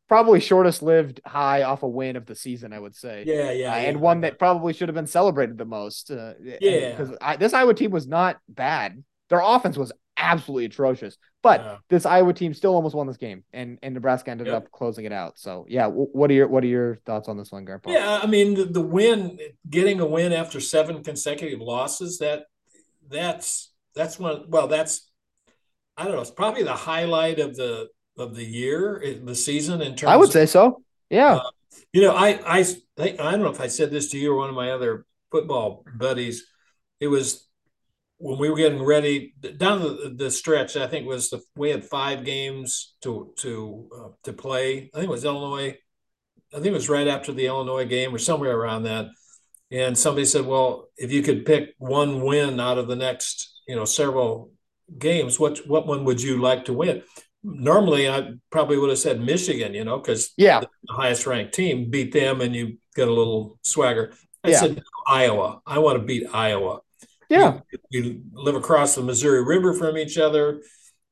probably 0.08 0.40
shortest 0.40 0.82
lived 0.82 1.20
high 1.24 1.62
off 1.62 1.84
a 1.84 1.88
win 1.88 2.16
of 2.16 2.26
the 2.26 2.34
season, 2.34 2.72
I 2.72 2.78
would 2.80 2.96
say. 2.96 3.22
Yeah, 3.26 3.52
yeah, 3.52 3.72
uh, 3.72 3.76
and 3.76 3.96
yeah. 3.96 4.02
one 4.02 4.22
that 4.22 4.38
probably 4.38 4.72
should 4.72 4.88
have 4.88 4.96
been 4.96 5.06
celebrated 5.06 5.56
the 5.56 5.64
most. 5.64 6.10
Uh, 6.10 6.34
yeah, 6.40 6.90
because 6.90 7.16
this 7.38 7.52
Iowa 7.52 7.74
team 7.74 7.92
was 7.92 8.08
not 8.08 8.38
bad. 8.48 9.02
Their 9.28 9.40
offense 9.40 9.76
was 9.76 9.92
absolutely 10.16 10.66
atrocious. 10.66 11.16
But 11.42 11.60
yeah. 11.60 11.76
this 11.88 12.04
Iowa 12.04 12.34
team 12.34 12.52
still 12.52 12.74
almost 12.74 12.94
won 12.94 13.06
this 13.06 13.16
game, 13.16 13.44
and 13.52 13.78
and 13.82 13.94
Nebraska 13.94 14.30
ended 14.30 14.48
yep. 14.48 14.56
up 14.56 14.70
closing 14.70 15.06
it 15.06 15.12
out. 15.12 15.38
So 15.38 15.64
yeah, 15.68 15.86
what 15.86 16.30
are 16.30 16.34
your 16.34 16.48
what 16.48 16.62
are 16.64 16.68
your 16.68 16.96
thoughts 17.06 17.28
on 17.28 17.38
this 17.38 17.50
one, 17.50 17.64
Grandpa? 17.64 17.90
Yeah, 17.90 18.20
I 18.22 18.26
mean 18.26 18.54
the, 18.54 18.64
the 18.66 18.82
win, 18.82 19.38
getting 19.68 20.00
a 20.00 20.06
win 20.06 20.32
after 20.32 20.60
seven 20.60 21.02
consecutive 21.02 21.60
losses, 21.60 22.18
that 22.18 22.44
that's 23.10 23.72
that's 23.94 24.18
one. 24.18 24.44
Well, 24.48 24.68
that's 24.68 25.10
I 25.96 26.04
don't 26.04 26.14
know. 26.14 26.20
It's 26.20 26.30
probably 26.30 26.62
the 26.62 26.72
highlight 26.72 27.38
of 27.38 27.56
the 27.56 27.88
of 28.16 28.34
the 28.34 28.44
year, 28.44 29.02
the 29.22 29.34
season 29.34 29.82
in 29.82 29.96
terms. 29.96 30.10
I 30.10 30.16
would 30.16 30.28
of, 30.28 30.32
say 30.32 30.46
so. 30.46 30.82
Yeah. 31.08 31.36
Uh, 31.36 31.50
you 31.92 32.02
know, 32.02 32.14
I 32.14 32.40
I 32.46 32.64
I 32.98 33.30
don't 33.30 33.42
know 33.42 33.50
if 33.50 33.60
I 33.60 33.66
said 33.66 33.90
this 33.90 34.10
to 34.10 34.18
you 34.18 34.32
or 34.32 34.36
one 34.36 34.48
of 34.48 34.54
my 34.54 34.70
other 34.70 35.04
football 35.30 35.84
buddies. 35.96 36.46
It 37.00 37.08
was 37.08 37.46
when 38.18 38.38
we 38.38 38.50
were 38.50 38.56
getting 38.56 38.82
ready 38.82 39.34
down 39.56 39.80
the, 39.80 40.14
the 40.14 40.30
stretch, 40.30 40.76
I 40.76 40.86
think 40.86 41.06
was 41.06 41.30
the 41.30 41.40
we 41.56 41.70
had 41.70 41.84
five 41.84 42.24
games 42.24 42.94
to 43.02 43.32
to 43.38 43.88
uh, 43.94 44.08
to 44.24 44.32
play. 44.32 44.90
I 44.94 44.98
think 44.98 45.08
it 45.08 45.10
was 45.10 45.24
Illinois. 45.24 45.76
I 46.52 46.56
think 46.56 46.66
it 46.66 46.72
was 46.72 46.88
right 46.88 47.08
after 47.08 47.32
the 47.32 47.46
Illinois 47.46 47.86
game 47.86 48.14
or 48.14 48.18
somewhere 48.18 48.56
around 48.56 48.82
that. 48.84 49.06
And 49.70 49.96
somebody 49.96 50.24
said, 50.24 50.46
"Well, 50.46 50.88
if 50.96 51.12
you 51.12 51.22
could 51.22 51.46
pick 51.46 51.74
one 51.78 52.22
win 52.22 52.58
out 52.58 52.78
of 52.78 52.88
the 52.88 52.96
next, 52.96 53.60
you 53.68 53.76
know, 53.76 53.84
several 53.84 54.50
games, 54.98 55.38
what 55.38 55.58
what 55.66 55.86
one 55.86 56.04
would 56.04 56.20
you 56.20 56.40
like 56.40 56.64
to 56.64 56.72
win?" 56.72 57.02
Normally, 57.42 58.08
I 58.08 58.34
probably 58.50 58.78
would 58.78 58.90
have 58.90 58.98
said 58.98 59.20
Michigan, 59.20 59.72
you 59.72 59.84
know, 59.84 59.98
because 59.98 60.32
yeah, 60.36 60.60
the 60.60 60.92
highest 60.92 61.26
ranked 61.26 61.54
team 61.54 61.88
beat 61.88 62.12
them, 62.12 62.40
and 62.40 62.54
you 62.54 62.78
get 62.96 63.08
a 63.08 63.12
little 63.12 63.58
swagger. 63.62 64.12
I 64.42 64.50
yeah. 64.50 64.60
said 64.60 64.82
Iowa. 65.06 65.60
I 65.66 65.78
want 65.78 65.98
to 65.98 66.04
beat 66.04 66.26
Iowa. 66.32 66.80
Yeah, 67.28 67.60
we, 67.92 68.00
we, 68.00 68.20
live 68.32 68.56
across 68.56 68.96
the 68.96 69.02
Missouri 69.02 69.44
River 69.44 69.72
from 69.74 69.96
each 69.96 70.18
other, 70.18 70.62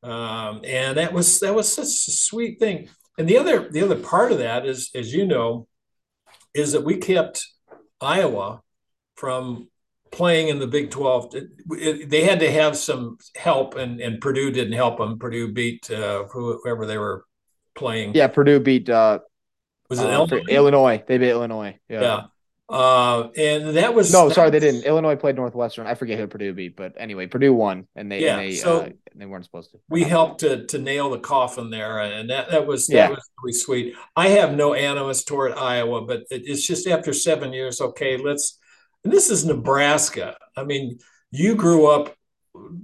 um, 0.03 0.63
and 0.65 0.99
that 0.99 1.13
was 1.13 1.39
that 1.41 1.55
was 1.55 1.73
such 1.73 1.87
a 1.87 2.13
sweet 2.13 2.59
thing. 2.59 2.89
And 3.19 3.29
the 3.29 3.39
other 3.39 3.69
the 3.69 3.83
other 3.83 3.97
part 3.97 4.33
of 4.33 4.39
that 4.39 4.67
is, 4.67 4.91
as 4.95 5.15
you 5.15 5.27
know, 5.27 5.69
is 6.55 6.73
that 6.73 6.85
we 6.85 6.97
kept 6.97 7.47
Iowa 8.01 8.63
from 9.17 9.69
playing 10.11 10.49
in 10.49 10.59
the 10.59 10.67
Big 10.67 10.91
Twelve. 10.91 11.35
It, 11.35 11.49
it, 11.71 12.11
they 12.11 12.25
had 12.25 12.41
to 12.41 12.51
have 12.51 12.77
some 12.77 13.19
help, 13.37 13.75
and 13.75 14.01
and 14.01 14.21
Purdue 14.21 14.51
didn't 14.51 14.75
help 14.75 14.99
them. 14.99 15.19
Purdue 15.19 15.53
beat 15.53 15.91
uh, 15.91 16.25
whoever 16.25 16.87
they 16.87 16.99
were 16.99 17.25
playing. 17.75 18.15
Yeah, 18.15 18.29
Purdue 18.29 18.61
beat. 18.61 18.89
Uh, 18.89 19.21
was 19.89 20.01
it 20.01 20.07
uh, 20.07 20.13
Illinois? 20.13 20.45
Illinois? 20.49 21.05
They 21.07 21.19
beat 21.19 21.31
Illinois. 21.31 21.79
Yeah. 21.89 22.01
yeah. 22.01 22.23
Uh, 22.69 23.31
and 23.37 23.77
that 23.77 23.95
was 23.95 24.13
no, 24.13 24.29
that 24.29 24.35
sorry, 24.35 24.51
was, 24.51 24.53
they 24.53 24.61
didn't. 24.61 24.85
Illinois 24.85 25.17
played 25.17 25.37
Northwestern. 25.37 25.87
I 25.87 25.95
forget 25.95 26.19
who 26.19 26.27
Purdue 26.27 26.53
beat, 26.53 26.77
but 26.77 26.93
anyway, 26.99 27.27
Purdue 27.27 27.55
won, 27.55 27.87
and 27.97 28.13
they 28.13 28.23
yeah, 28.23 28.39
and 28.39 28.49
they, 28.51 28.55
so 28.57 28.81
uh, 28.81 28.89
they 29.15 29.25
weren't 29.25 29.45
supposed 29.45 29.71
to. 29.71 29.79
We 29.89 30.05
helped 30.05 30.41
to 30.41 30.67
to 30.67 30.79
nail 30.79 31.09
the 31.09 31.19
coffin 31.19 31.71
there, 31.71 31.99
and 32.01 32.29
that 32.29 32.51
that 32.51 32.67
was 32.67 32.91
yeah. 32.91 33.09
that 33.09 33.11
was 33.13 33.31
really 33.43 33.55
sweet. 33.55 33.95
I 34.15 34.29
have 34.29 34.55
no 34.55 34.75
animus 34.75 35.25
toward 35.25 35.53
Iowa, 35.53 36.05
but 36.05 36.25
it, 36.31 36.43
it's 36.45 36.67
just 36.67 36.87
after 36.87 37.15
seven 37.15 37.55
years, 37.55 37.81
okay, 37.81 38.19
let's. 38.19 38.59
And 39.03 39.13
this 39.13 39.31
is 39.31 39.47
Nebraska. 39.47 40.37
I 40.57 40.65
mean, 40.65 40.99
you 41.31 41.55
grew 41.55 41.87
up 41.87 42.15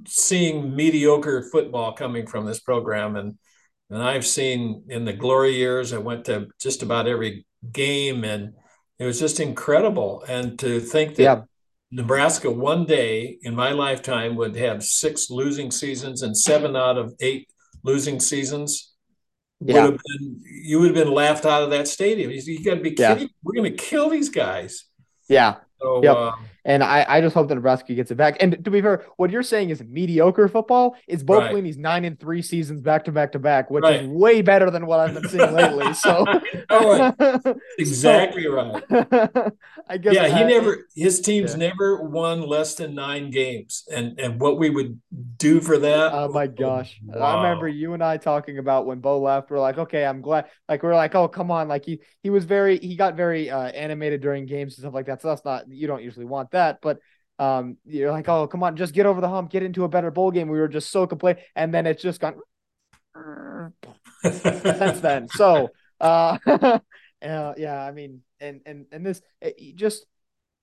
seeing 0.07 0.75
mediocre 0.75 1.43
football 1.53 1.93
coming 1.93 2.27
from 2.27 2.47
this 2.47 2.61
program, 2.61 3.17
and 3.17 3.37
and 3.91 4.03
I've 4.03 4.27
seen 4.27 4.85
in 4.89 5.05
the 5.05 5.13
glory 5.13 5.57
years. 5.57 5.93
I 5.93 5.99
went 5.99 6.25
to 6.25 6.49
just 6.59 6.83
about 6.83 7.07
every 7.07 7.45
game 7.71 8.25
and 8.25 8.55
it 8.99 9.05
was 9.05 9.19
just 9.19 9.41
incredible. 9.41 10.25
And 10.29 10.59
to 10.61 10.81
think 10.81 11.17
that 11.17 11.23
yeah. 11.23 11.43
Nebraska 11.91 12.51
one 12.51 12.85
day 12.85 13.39
in 13.43 13.55
my 13.55 13.73
lifetime 13.73 14.37
would 14.37 14.57
have 14.57 14.83
six 14.83 15.31
losing 15.31 15.71
seasons 15.71 16.23
and 16.23 16.37
seven 16.37 16.77
out 16.77 16.99
of 16.99 17.15
eight 17.21 17.49
losing 17.83 18.21
seasons 18.21 18.95
would 19.61 19.75
yeah. 19.75 19.83
have 19.83 19.99
been 19.99 20.43
you 20.45 20.81
would 20.81 20.95
have 20.95 21.05
been 21.05 21.15
laughed 21.15 21.47
out 21.47 21.63
of 21.63 21.71
that 21.71 21.89
stadium. 21.89 22.31
You, 22.31 22.41
you 22.45 22.65
got 22.65 22.75
to 22.75 22.81
be 22.81 22.93
kidding! 22.93 23.25
Yeah. 23.25 23.29
We're 23.43 23.55
going 23.55 23.71
to 23.71 23.77
kill 23.77 24.11
these 24.11 24.29
guys. 24.29 24.85
Yeah. 25.29 25.57
So, 25.81 26.03
yep. 26.03 26.17
uh, 26.17 26.33
and 26.65 26.83
I, 26.83 27.05
I 27.07 27.21
just 27.21 27.35
hope 27.35 27.49
that 27.49 27.55
Nebraska 27.55 27.95
gets 27.95 28.11
it 28.11 28.17
back. 28.17 28.39
And 28.41 28.65
to 28.65 28.71
be 28.71 28.81
fair, 28.81 29.05
what 29.17 29.31
you're 29.31 29.43
saying 29.43 29.71
is 29.71 29.83
mediocre 29.83 30.49
football. 30.49 30.97
Is 31.07 31.23
Bo 31.23 31.39
right. 31.39 31.51
Pelini's 31.51 31.77
nine 31.77 32.05
and 32.05 32.19
three 32.19 32.41
seasons 32.41 32.81
back 32.81 33.05
to 33.05 33.13
back 33.13 33.33
to 33.33 33.39
back, 33.39 33.71
which 33.71 33.83
right. 33.83 34.03
is 34.03 34.09
way 34.09 34.41
better 34.41 34.71
than 34.71 34.87
what 34.87 35.01
I've 35.01 35.15
been 35.15 35.29
seeing 35.29 35.53
lately. 35.53 35.93
So, 35.95 36.25
oh, 36.71 37.55
exactly 37.79 38.47
right. 38.47 38.83
I 39.89 39.99
guess. 39.99 40.15
Yeah, 40.15 40.39
he 40.39 40.45
never. 40.45 40.87
His 40.95 41.21
teams 41.21 41.53
yeah. 41.53 41.69
never 41.69 42.03
won 42.03 42.41
less 42.41 42.75
than 42.77 42.95
nine 42.95 43.31
games, 43.31 43.87
and 43.93 44.19
and 44.19 44.41
what 44.41 44.59
we 44.59 44.71
would 44.71 45.01
do 45.37 45.61
for 45.61 45.79
that. 45.79 46.13
Oh 46.13 46.29
my 46.29 46.47
gosh! 46.47 46.99
Wow. 47.05 47.21
I 47.21 47.43
remember 47.43 47.69
you 47.69 47.93
and 47.93 48.03
I 48.03 48.17
talking 48.17 48.59
about 48.59 48.87
when 48.87 49.01
Bo 49.01 49.21
left. 49.21 49.51
We're 49.51 49.61
like, 49.61 49.79
okay, 49.79 50.07
I'm 50.07 50.23
glad. 50.23 50.47
Like 50.69 50.83
we're 50.83 50.95
like, 50.95 51.15
oh 51.15 51.29
come 51.29 51.51
on, 51.51 51.69
like 51.69 51.85
he 51.85 52.01
he 52.23 52.31
was 52.31 52.47
very 52.47 52.79
he 52.79 52.97
got 52.97 53.17
very 53.17 53.51
uh, 53.51 53.69
animated 53.69 54.23
during 54.23 54.47
games 54.47 54.75
and 54.75 54.83
stuff 54.83 54.95
like 54.95 55.07
that. 55.07 55.21
So 55.21 55.29
that's 55.29 55.45
not 55.45 55.69
you 55.69 55.87
don't 55.87 56.03
usually 56.03 56.25
want 56.25 56.51
that. 56.55 56.81
But 56.83 56.99
um, 57.39 57.77
you're 57.85 58.11
like, 58.11 58.29
oh, 58.29 58.47
come 58.47 58.63
on, 58.63 58.77
just 58.77 58.95
get 58.95 59.07
over 59.07 59.21
the 59.21 59.29
hump, 59.29 59.51
get 59.51 59.63
into 59.63 59.85
a 59.85 59.89
better 59.89 60.11
bowl 60.11 60.31
game. 60.31 60.49
We 60.49 60.59
were 60.59 60.69
just 60.69 60.91
so 60.91 61.07
complete, 61.07 61.37
and 61.55 61.73
then 61.73 61.87
it's 61.87 62.03
just 62.03 62.21
gone 62.21 62.41
since 64.23 65.01
then. 65.01 65.29
So, 65.35 65.71
uh, 66.01 66.39
uh, 66.47 66.79
yeah, 67.57 67.85
I 67.85 67.93
mean, 67.93 68.23
and 68.41 68.61
and 68.67 68.87
and 68.91 69.07
this 69.07 69.21
just, 69.75 70.07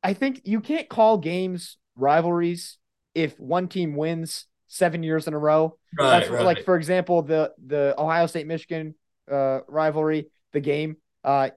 I 0.04 0.14
think 0.14 0.42
you 0.46 0.60
can't 0.62 0.90
call 0.90 1.18
games 1.18 1.78
rivalries 1.96 2.78
if 3.14 3.40
one 3.40 3.68
team 3.68 3.96
wins 3.96 4.46
seven 4.68 5.04
years 5.04 5.28
in 5.28 5.34
a 5.34 5.40
row. 5.40 5.78
Right, 5.98 6.20
That's 6.20 6.30
right. 6.30 6.46
like, 6.46 6.66
for 6.66 6.76
example, 6.76 7.22
the 7.22 7.54
the 7.66 7.96
Ohio 7.98 8.26
State 8.28 8.48
Michigan 8.48 8.96
uh, 9.32 9.60
rivalry, 9.68 10.30
the 10.54 10.62
game. 10.62 10.98
Uh, 11.24 11.50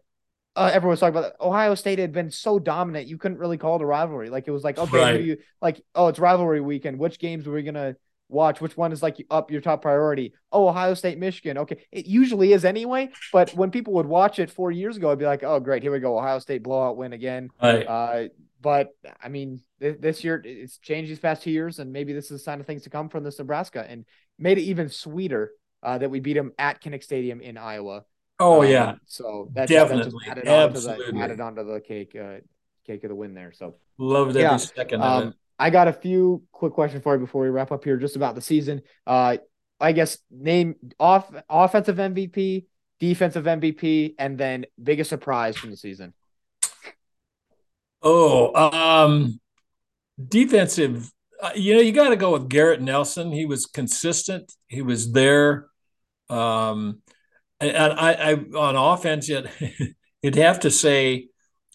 uh, 0.56 0.70
everyone 0.72 0.92
was 0.92 1.00
talking 1.00 1.16
about 1.16 1.38
that. 1.38 1.44
Ohio 1.44 1.74
State 1.74 1.98
had 1.98 2.12
been 2.12 2.30
so 2.30 2.58
dominant, 2.58 3.08
you 3.08 3.18
couldn't 3.18 3.38
really 3.38 3.58
call 3.58 3.76
it 3.76 3.82
a 3.82 3.86
rivalry. 3.86 4.30
Like 4.30 4.46
it 4.46 4.52
was 4.52 4.64
like, 4.64 4.78
okay, 4.78 4.98
right. 4.98 5.22
you 5.22 5.38
like? 5.60 5.82
Oh, 5.94 6.08
it's 6.08 6.18
rivalry 6.18 6.60
weekend. 6.60 6.98
Which 6.98 7.18
games 7.18 7.46
are 7.46 7.52
we 7.52 7.62
gonna 7.62 7.96
watch? 8.28 8.60
Which 8.60 8.76
one 8.76 8.92
is 8.92 9.02
like 9.02 9.24
up 9.30 9.50
your 9.50 9.60
top 9.60 9.82
priority? 9.82 10.32
Oh, 10.52 10.68
Ohio 10.68 10.94
State, 10.94 11.18
Michigan. 11.18 11.58
Okay, 11.58 11.84
it 11.90 12.06
usually 12.06 12.52
is 12.52 12.64
anyway. 12.64 13.10
But 13.32 13.50
when 13.54 13.70
people 13.70 13.94
would 13.94 14.06
watch 14.06 14.38
it 14.38 14.50
four 14.50 14.70
years 14.70 14.96
ago, 14.96 15.10
I'd 15.10 15.18
be 15.18 15.26
like, 15.26 15.42
oh, 15.42 15.58
great, 15.58 15.82
here 15.82 15.92
we 15.92 15.98
go, 15.98 16.16
Ohio 16.16 16.38
State 16.38 16.62
blowout 16.62 16.96
win 16.96 17.12
again. 17.12 17.50
Right. 17.60 17.86
Uh, 17.86 18.28
but 18.60 18.90
I 19.22 19.28
mean, 19.28 19.60
th- 19.80 20.00
this 20.00 20.24
year 20.24 20.40
it's 20.44 20.78
changed 20.78 21.10
these 21.10 21.18
past 21.18 21.42
two 21.42 21.50
years, 21.50 21.80
and 21.80 21.92
maybe 21.92 22.12
this 22.12 22.26
is 22.26 22.40
a 22.40 22.44
sign 22.44 22.60
of 22.60 22.66
things 22.66 22.82
to 22.82 22.90
come 22.90 23.08
from 23.08 23.24
this 23.24 23.38
Nebraska, 23.38 23.84
and 23.86 24.04
made 24.38 24.58
it 24.58 24.62
even 24.62 24.88
sweeter 24.88 25.50
uh, 25.82 25.98
that 25.98 26.10
we 26.10 26.20
beat 26.20 26.34
them 26.34 26.52
at 26.58 26.80
Kinnick 26.80 27.02
Stadium 27.02 27.40
in 27.40 27.58
Iowa. 27.58 28.04
Oh 28.40 28.62
um, 28.62 28.68
yeah. 28.68 28.94
So 29.06 29.48
that's 29.52 29.70
definitely 29.70 30.10
just 30.10 30.28
added, 30.28 30.46
Absolutely. 30.46 31.04
Onto 31.04 31.18
the, 31.18 31.24
added 31.24 31.40
onto 31.40 31.64
the 31.64 31.80
cake. 31.80 32.16
Uh, 32.20 32.38
cake 32.84 33.04
of 33.04 33.08
the 33.08 33.14
win 33.14 33.34
there. 33.34 33.52
So 33.52 33.76
loved 33.98 34.30
every 34.30 34.42
yeah. 34.42 34.56
second 34.56 35.00
of 35.00 35.22
um, 35.22 35.28
it. 35.28 35.34
I 35.58 35.70
got 35.70 35.88
a 35.88 35.92
few 35.92 36.42
quick 36.52 36.72
questions 36.72 37.02
for 37.02 37.14
you 37.14 37.20
before 37.20 37.42
we 37.42 37.48
wrap 37.48 37.72
up 37.72 37.84
here, 37.84 37.96
just 37.96 38.16
about 38.16 38.34
the 38.34 38.40
season. 38.40 38.82
Uh, 39.06 39.38
I 39.80 39.92
guess 39.92 40.18
name 40.30 40.76
off 40.98 41.30
offensive 41.48 41.96
MVP, 41.96 42.66
defensive 43.00 43.44
MVP, 43.44 44.14
and 44.18 44.38
then 44.38 44.66
biggest 44.82 45.10
surprise 45.10 45.56
from 45.56 45.70
the 45.70 45.76
season. 45.76 46.12
Oh, 48.02 48.54
um, 48.54 49.40
defensive. 50.28 51.10
Uh, 51.42 51.50
you 51.54 51.74
know, 51.74 51.80
you 51.80 51.92
got 51.92 52.10
to 52.10 52.16
go 52.16 52.32
with 52.32 52.48
Garrett 52.48 52.80
Nelson. 52.80 53.32
He 53.32 53.46
was 53.46 53.66
consistent. 53.66 54.52
He 54.68 54.82
was 54.82 55.12
there. 55.12 55.66
Um, 56.28 57.00
and, 57.70 57.92
I, 57.92 58.12
I 58.12 58.32
on 58.34 58.76
offense, 58.76 59.28
yet 59.28 59.46
you'd 60.22 60.36
have 60.36 60.60
to 60.60 60.70
say 60.70 61.28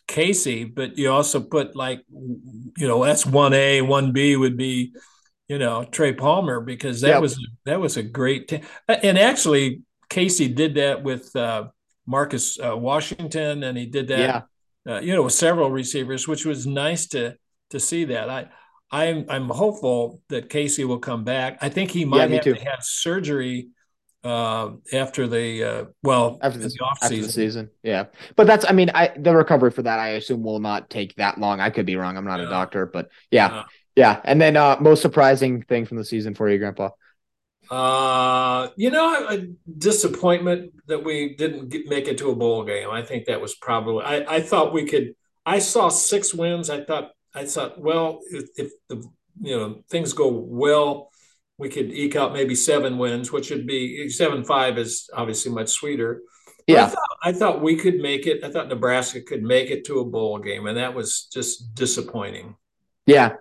Casey, 0.08 0.64
but 0.64 0.98
you 0.98 1.12
also 1.12 1.40
put 1.40 1.76
like, 1.76 2.04
you 2.10 2.88
know, 2.88 3.04
that's 3.04 3.26
one 3.26 3.54
A, 3.54 3.82
one 3.82 4.12
B 4.12 4.36
would 4.36 4.58
be, 4.58 4.94
you 5.48 5.60
know, 5.60 5.84
Trey 5.86 6.14
Palmer 6.14 6.60
because 6.60 7.02
that 7.02 7.10
yep. 7.10 7.22
was 7.22 7.40
that 7.66 7.80
was 7.80 7.98
a 7.98 8.04
great 8.04 8.48
team. 8.48 8.62
And 8.88 9.18
actually, 9.18 9.84
Casey 10.10 10.48
did 10.48 10.76
that 10.76 11.04
with 11.04 11.36
uh, 11.36 11.68
Marcus 12.06 12.60
uh, 12.60 12.76
Washington, 12.76 13.64
and 13.64 13.78
he 13.78 13.86
did 13.86 14.08
that, 14.08 14.48
yeah. 14.86 14.96
uh, 14.96 15.00
you 15.00 15.14
know, 15.14 15.24
with 15.24 15.34
several 15.34 15.70
receivers, 15.72 16.28
which 16.28 16.46
was 16.46 16.66
nice 16.66 17.08
to 17.10 17.36
to 17.70 17.80
see 17.80 18.06
that. 18.06 18.30
I 18.30 18.50
I'm 18.92 19.26
I'm 19.30 19.50
hopeful 19.50 20.22
that 20.30 20.50
Casey 20.50 20.86
will 20.86 21.00
come 21.00 21.24
back. 21.24 21.60
I 21.62 21.70
think 21.70 21.92
he 21.92 22.06
might 22.06 22.30
yeah, 22.30 22.36
have 22.36 22.44
too. 22.44 22.56
to 22.56 22.62
have 22.62 22.84
surgery 22.84 23.70
uh, 24.24 24.72
after 24.92 25.28
the 25.28 25.64
uh, 25.64 25.86
well 26.04 26.40
after 26.42 26.60
the, 26.60 26.74
after 27.02 27.08
season. 27.08 27.24
the 27.24 27.32
season. 27.32 27.70
Yeah, 27.84 28.06
but 28.36 28.48
that's 28.48 28.66
I 28.68 28.74
mean 28.74 28.92
I 28.94 29.14
the 29.18 29.36
recovery 29.36 29.72
for 29.72 29.84
that 29.84 30.00
I 30.00 30.10
assume 30.10 30.44
will 30.44 30.60
not 30.60 30.90
take 30.90 31.16
that 31.16 31.38
long. 31.38 31.60
I 31.60 31.70
could 31.70 31.86
be 31.86 31.96
wrong. 31.96 32.18
I'm 32.18 32.26
not 32.26 32.40
yeah. 32.40 32.48
a 32.48 32.50
doctor, 32.50 32.86
but 32.86 33.10
yeah, 33.32 33.50
yeah, 33.50 33.64
yeah. 33.96 34.22
And 34.24 34.42
then 34.42 34.58
uh, 34.58 34.78
most 34.80 35.02
surprising 35.02 35.62
thing 35.64 35.86
from 35.86 35.98
the 35.98 36.06
season 36.06 36.36
for 36.36 36.50
you, 36.50 36.58
Grandpa. 36.58 36.90
Uh, 37.70 38.70
you 38.78 38.90
know, 38.90 39.28
a 39.30 39.48
disappointment 39.78 40.74
that 40.88 41.04
we 41.04 41.36
didn't 41.36 41.70
get, 41.70 41.88
make 41.88 42.08
it 42.08 42.18
to 42.18 42.32
a 42.32 42.36
bowl 42.36 42.64
game. 42.64 42.90
I 42.90 43.04
think 43.04 43.26
that 43.26 43.40
was 43.40 43.56
probably. 43.56 44.04
I, 44.04 44.38
I 44.38 44.42
thought 44.42 44.74
we 44.74 44.86
could. 44.86 45.14
I 45.46 45.60
saw 45.60 45.90
six 45.90 46.34
wins. 46.34 46.70
I 46.70 46.84
thought. 46.84 47.12
I 47.34 47.46
thought, 47.46 47.80
well, 47.80 48.22
if, 48.32 48.50
if 48.58 48.72
the 48.88 49.08
you 49.40 49.56
know 49.56 49.84
things 49.90 50.14
go 50.14 50.30
well, 50.30 51.09
we 51.60 51.70
could 51.70 51.92
eke 51.92 52.16
out 52.16 52.34
maybe 52.34 52.56
seven 52.56 52.98
wins, 52.98 53.32
which 53.32 53.52
would 53.52 53.68
be 53.68 54.10
seven 54.10 54.44
five 54.44 54.78
is 54.78 55.10
obviously 55.14 55.52
much 55.52 55.70
sweeter. 55.70 56.22
But 56.68 56.74
yeah, 56.74 56.86
I 56.86 56.88
thought, 56.88 57.18
I 57.24 57.34
thought 57.34 57.62
we 57.62 57.76
could 57.76 58.00
make 58.00 58.26
it. 58.26 58.44
I 58.44 58.50
thought 58.50 58.70
Nebraska 58.70 59.22
could 59.22 59.44
make 59.44 59.70
it 59.70 59.86
to 59.86 60.00
a 60.00 60.06
bowl 60.06 60.40
game, 60.40 60.66
and 60.66 60.78
that 60.78 60.96
was 60.96 61.28
just 61.32 61.76
disappointing. 61.76 62.56
Yeah, 63.06 63.34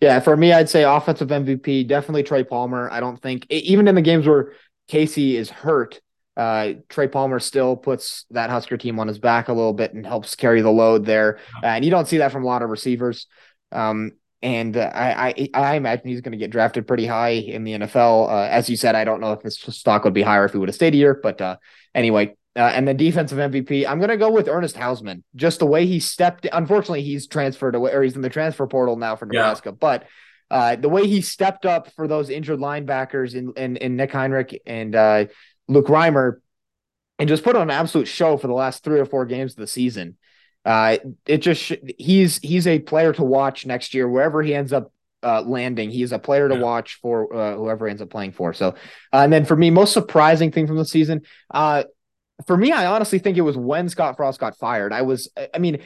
yeah, 0.00 0.20
for 0.20 0.36
me, 0.36 0.52
I'd 0.52 0.68
say 0.68 0.84
offensive 0.84 1.28
MVP, 1.28 1.88
definitely 1.88 2.22
Trey 2.22 2.44
Palmer. 2.44 2.90
I 2.90 3.00
don't 3.00 3.20
think 3.20 3.46
even 3.48 3.88
in 3.88 3.94
the 3.94 4.02
games 4.02 4.26
where 4.26 4.52
Casey 4.88 5.36
is 5.36 5.48
hurt, 5.50 6.00
uh, 6.36 6.74
Trey 6.88 7.08
Palmer 7.08 7.38
still 7.38 7.76
puts 7.76 8.26
that 8.30 8.50
Husker 8.50 8.76
team 8.76 8.98
on 8.98 9.08
his 9.08 9.18
back 9.18 9.48
a 9.48 9.52
little 9.52 9.72
bit 9.72 9.94
and 9.94 10.06
helps 10.06 10.34
carry 10.34 10.60
the 10.60 10.70
load 10.70 11.06
there. 11.06 11.38
Uh, 11.62 11.66
and 11.66 11.84
you 11.84 11.90
don't 11.90 12.08
see 12.08 12.18
that 12.18 12.32
from 12.32 12.42
a 12.42 12.46
lot 12.46 12.62
of 12.62 12.70
receivers. 12.70 13.26
Um, 13.72 14.12
and 14.44 14.76
uh, 14.76 14.90
I, 14.94 15.28
I, 15.28 15.48
I 15.54 15.74
imagine 15.76 16.06
he's 16.08 16.20
going 16.20 16.32
to 16.32 16.38
get 16.38 16.50
drafted 16.50 16.86
pretty 16.86 17.06
high 17.06 17.30
in 17.30 17.64
the 17.64 17.72
NFL. 17.72 18.28
Uh, 18.28 18.46
as 18.50 18.68
you 18.68 18.76
said, 18.76 18.94
I 18.94 19.02
don't 19.02 19.22
know 19.22 19.32
if 19.32 19.40
his 19.40 19.56
stock 19.56 20.04
would 20.04 20.12
be 20.12 20.20
higher 20.20 20.44
if 20.44 20.52
he 20.52 20.58
would 20.58 20.68
have 20.68 20.76
stayed 20.76 20.92
here, 20.92 21.14
but 21.14 21.40
uh, 21.40 21.56
anyway, 21.94 22.36
uh, 22.54 22.60
and 22.60 22.86
the 22.86 22.92
defensive 22.92 23.38
MVP, 23.38 23.86
I'm 23.86 23.98
going 23.98 24.10
to 24.10 24.18
go 24.18 24.30
with 24.30 24.46
Ernest 24.46 24.76
Hausmann. 24.76 25.22
Just 25.34 25.60
the 25.60 25.66
way 25.66 25.86
he 25.86 25.98
stepped. 25.98 26.46
Unfortunately, 26.52 27.02
he's 27.02 27.26
transferred 27.26 27.74
away, 27.74 27.92
or 27.92 28.02
he's 28.02 28.16
in 28.16 28.20
the 28.20 28.28
transfer 28.28 28.66
portal 28.66 28.96
now 28.96 29.16
for 29.16 29.24
Nebraska. 29.24 29.70
Yeah. 29.70 29.76
But 29.80 30.04
uh, 30.50 30.76
the 30.76 30.90
way 30.90 31.06
he 31.06 31.22
stepped 31.22 31.64
up 31.64 31.90
for 31.92 32.06
those 32.06 32.28
injured 32.28 32.58
linebackers 32.60 33.34
in 33.34 33.54
in, 33.56 33.76
in 33.78 33.96
Nick 33.96 34.12
Henrich 34.12 34.58
and 34.66 34.94
uh, 34.94 35.24
Luke 35.68 35.86
Reimer, 35.86 36.42
and 37.18 37.30
just 37.30 37.44
put 37.44 37.56
on 37.56 37.62
an 37.62 37.70
absolute 37.70 38.08
show 38.08 38.36
for 38.36 38.46
the 38.46 38.52
last 38.52 38.84
three 38.84 39.00
or 39.00 39.06
four 39.06 39.24
games 39.24 39.52
of 39.52 39.56
the 39.56 39.66
season. 39.66 40.18
Uh, 40.64 40.98
it 41.26 41.38
just 41.38 41.72
he's 41.98 42.38
he's 42.38 42.66
a 42.66 42.78
player 42.78 43.12
to 43.12 43.22
watch 43.22 43.66
next 43.66 43.94
year 43.94 44.08
wherever 44.08 44.42
he 44.42 44.54
ends 44.54 44.72
up 44.72 44.92
uh, 45.22 45.42
landing. 45.42 45.90
He's 45.90 46.12
a 46.12 46.18
player 46.18 46.48
to 46.48 46.54
yeah. 46.54 46.60
watch 46.60 46.98
for 47.00 47.34
uh, 47.34 47.56
whoever 47.56 47.86
ends 47.86 48.02
up 48.02 48.10
playing 48.10 48.32
for. 48.32 48.52
So, 48.52 48.68
uh, 49.12 49.18
and 49.18 49.32
then 49.32 49.44
for 49.44 49.56
me, 49.56 49.70
most 49.70 49.92
surprising 49.92 50.52
thing 50.52 50.66
from 50.66 50.76
the 50.76 50.84
season, 50.84 51.22
uh, 51.50 51.84
for 52.46 52.56
me, 52.56 52.72
I 52.72 52.86
honestly 52.86 53.18
think 53.18 53.36
it 53.36 53.42
was 53.42 53.56
when 53.56 53.88
Scott 53.88 54.16
Frost 54.16 54.40
got 54.40 54.56
fired. 54.56 54.92
I 54.92 55.02
was, 55.02 55.28
I 55.54 55.58
mean, 55.58 55.82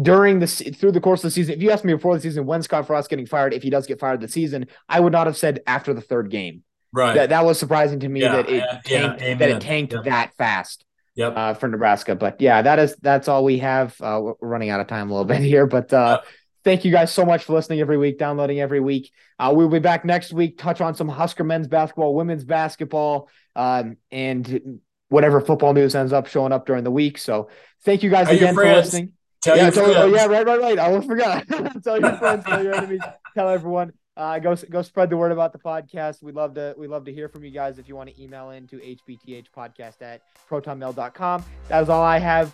during 0.00 0.38
the 0.38 0.46
through 0.46 0.92
the 0.92 1.00
course 1.00 1.20
of 1.20 1.28
the 1.28 1.30
season, 1.30 1.54
if 1.54 1.62
you 1.62 1.70
asked 1.70 1.84
me 1.84 1.92
before 1.92 2.14
the 2.14 2.20
season 2.20 2.46
when 2.46 2.62
Scott 2.62 2.86
Frost 2.86 3.10
getting 3.10 3.26
fired, 3.26 3.52
if 3.52 3.62
he 3.62 3.70
does 3.70 3.86
get 3.86 4.00
fired 4.00 4.20
the 4.20 4.28
season, 4.28 4.66
I 4.88 5.00
would 5.00 5.12
not 5.12 5.26
have 5.26 5.36
said 5.36 5.60
after 5.66 5.92
the 5.92 6.00
third 6.00 6.30
game. 6.30 6.62
Right. 6.92 7.14
That 7.14 7.28
that 7.30 7.44
was 7.44 7.58
surprising 7.58 8.00
to 8.00 8.08
me 8.08 8.22
yeah, 8.22 8.36
that 8.36 8.48
it 8.48 8.64
yeah, 8.86 9.12
tanked, 9.14 9.38
that 9.40 9.50
it 9.50 9.60
tanked 9.60 9.94
that 10.04 10.34
fast. 10.36 10.84
Yep. 11.18 11.36
Uh, 11.36 11.54
for 11.54 11.66
Nebraska, 11.66 12.14
but 12.14 12.40
yeah, 12.40 12.62
that 12.62 12.78
is 12.78 12.94
that's 13.02 13.26
all 13.26 13.42
we 13.42 13.58
have. 13.58 14.00
Uh, 14.00 14.20
we're 14.22 14.34
running 14.40 14.70
out 14.70 14.78
of 14.78 14.86
time 14.86 15.10
a 15.10 15.12
little 15.12 15.24
bit 15.24 15.40
here, 15.42 15.66
but 15.66 15.92
uh, 15.92 16.20
yep. 16.22 16.32
thank 16.62 16.84
you 16.84 16.92
guys 16.92 17.12
so 17.12 17.24
much 17.24 17.42
for 17.42 17.54
listening 17.54 17.80
every 17.80 17.98
week, 17.98 18.18
downloading 18.18 18.60
every 18.60 18.78
week. 18.78 19.10
Uh, 19.36 19.52
we'll 19.52 19.68
be 19.68 19.80
back 19.80 20.04
next 20.04 20.32
week. 20.32 20.58
Touch 20.58 20.80
on 20.80 20.94
some 20.94 21.08
Husker 21.08 21.42
men's 21.42 21.66
basketball, 21.66 22.14
women's 22.14 22.44
basketball, 22.44 23.28
um, 23.56 23.96
and 24.12 24.78
whatever 25.08 25.40
football 25.40 25.72
news 25.72 25.96
ends 25.96 26.12
up 26.12 26.28
showing 26.28 26.52
up 26.52 26.66
during 26.66 26.84
the 26.84 26.90
week. 26.92 27.18
So 27.18 27.48
thank 27.84 28.04
you 28.04 28.10
guys 28.10 28.28
tell 28.28 28.36
again 28.36 28.54
for 28.54 28.64
listening. 28.64 29.12
Tell 29.40 29.56
yeah, 29.56 29.64
your 29.64 29.72
tell, 29.72 29.84
friends. 29.86 29.98
Oh, 29.98 30.06
yeah, 30.06 30.26
right, 30.26 30.46
right, 30.46 30.60
right. 30.60 30.78
I 30.78 30.86
almost 30.86 31.08
forgot. 31.08 31.48
tell 31.82 32.00
your 32.00 32.16
friends, 32.16 32.44
tell 32.44 32.62
your 32.62 32.74
enemies, 32.74 33.02
tell 33.34 33.48
everyone. 33.48 33.92
Uh, 34.18 34.36
go 34.40 34.56
go 34.56 34.82
spread 34.82 35.10
the 35.10 35.16
word 35.16 35.30
about 35.30 35.52
the 35.52 35.58
podcast. 35.60 36.24
We 36.24 36.32
love 36.32 36.54
to 36.54 36.74
we 36.76 36.88
love 36.88 37.04
to 37.04 37.12
hear 37.12 37.28
from 37.28 37.44
you 37.44 37.52
guys. 37.52 37.78
If 37.78 37.88
you 37.88 37.94
want 37.94 38.10
to 38.10 38.20
email 38.20 38.50
in 38.50 38.66
to 38.66 38.76
hbthpodcast 38.76 40.02
at 40.02 40.22
protonmail.com. 40.50 41.44
That 41.68 41.82
is 41.84 41.88
all 41.88 42.02
I 42.02 42.18
have. 42.18 42.52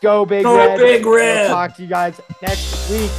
Go 0.00 0.24
big 0.24 0.44
go 0.44 0.56
red. 0.56 0.78
big 0.78 1.04
red. 1.04 1.48
We'll 1.48 1.54
talk 1.54 1.76
to 1.76 1.82
you 1.82 1.88
guys 1.88 2.18
next 2.40 2.90
week. 2.90 3.10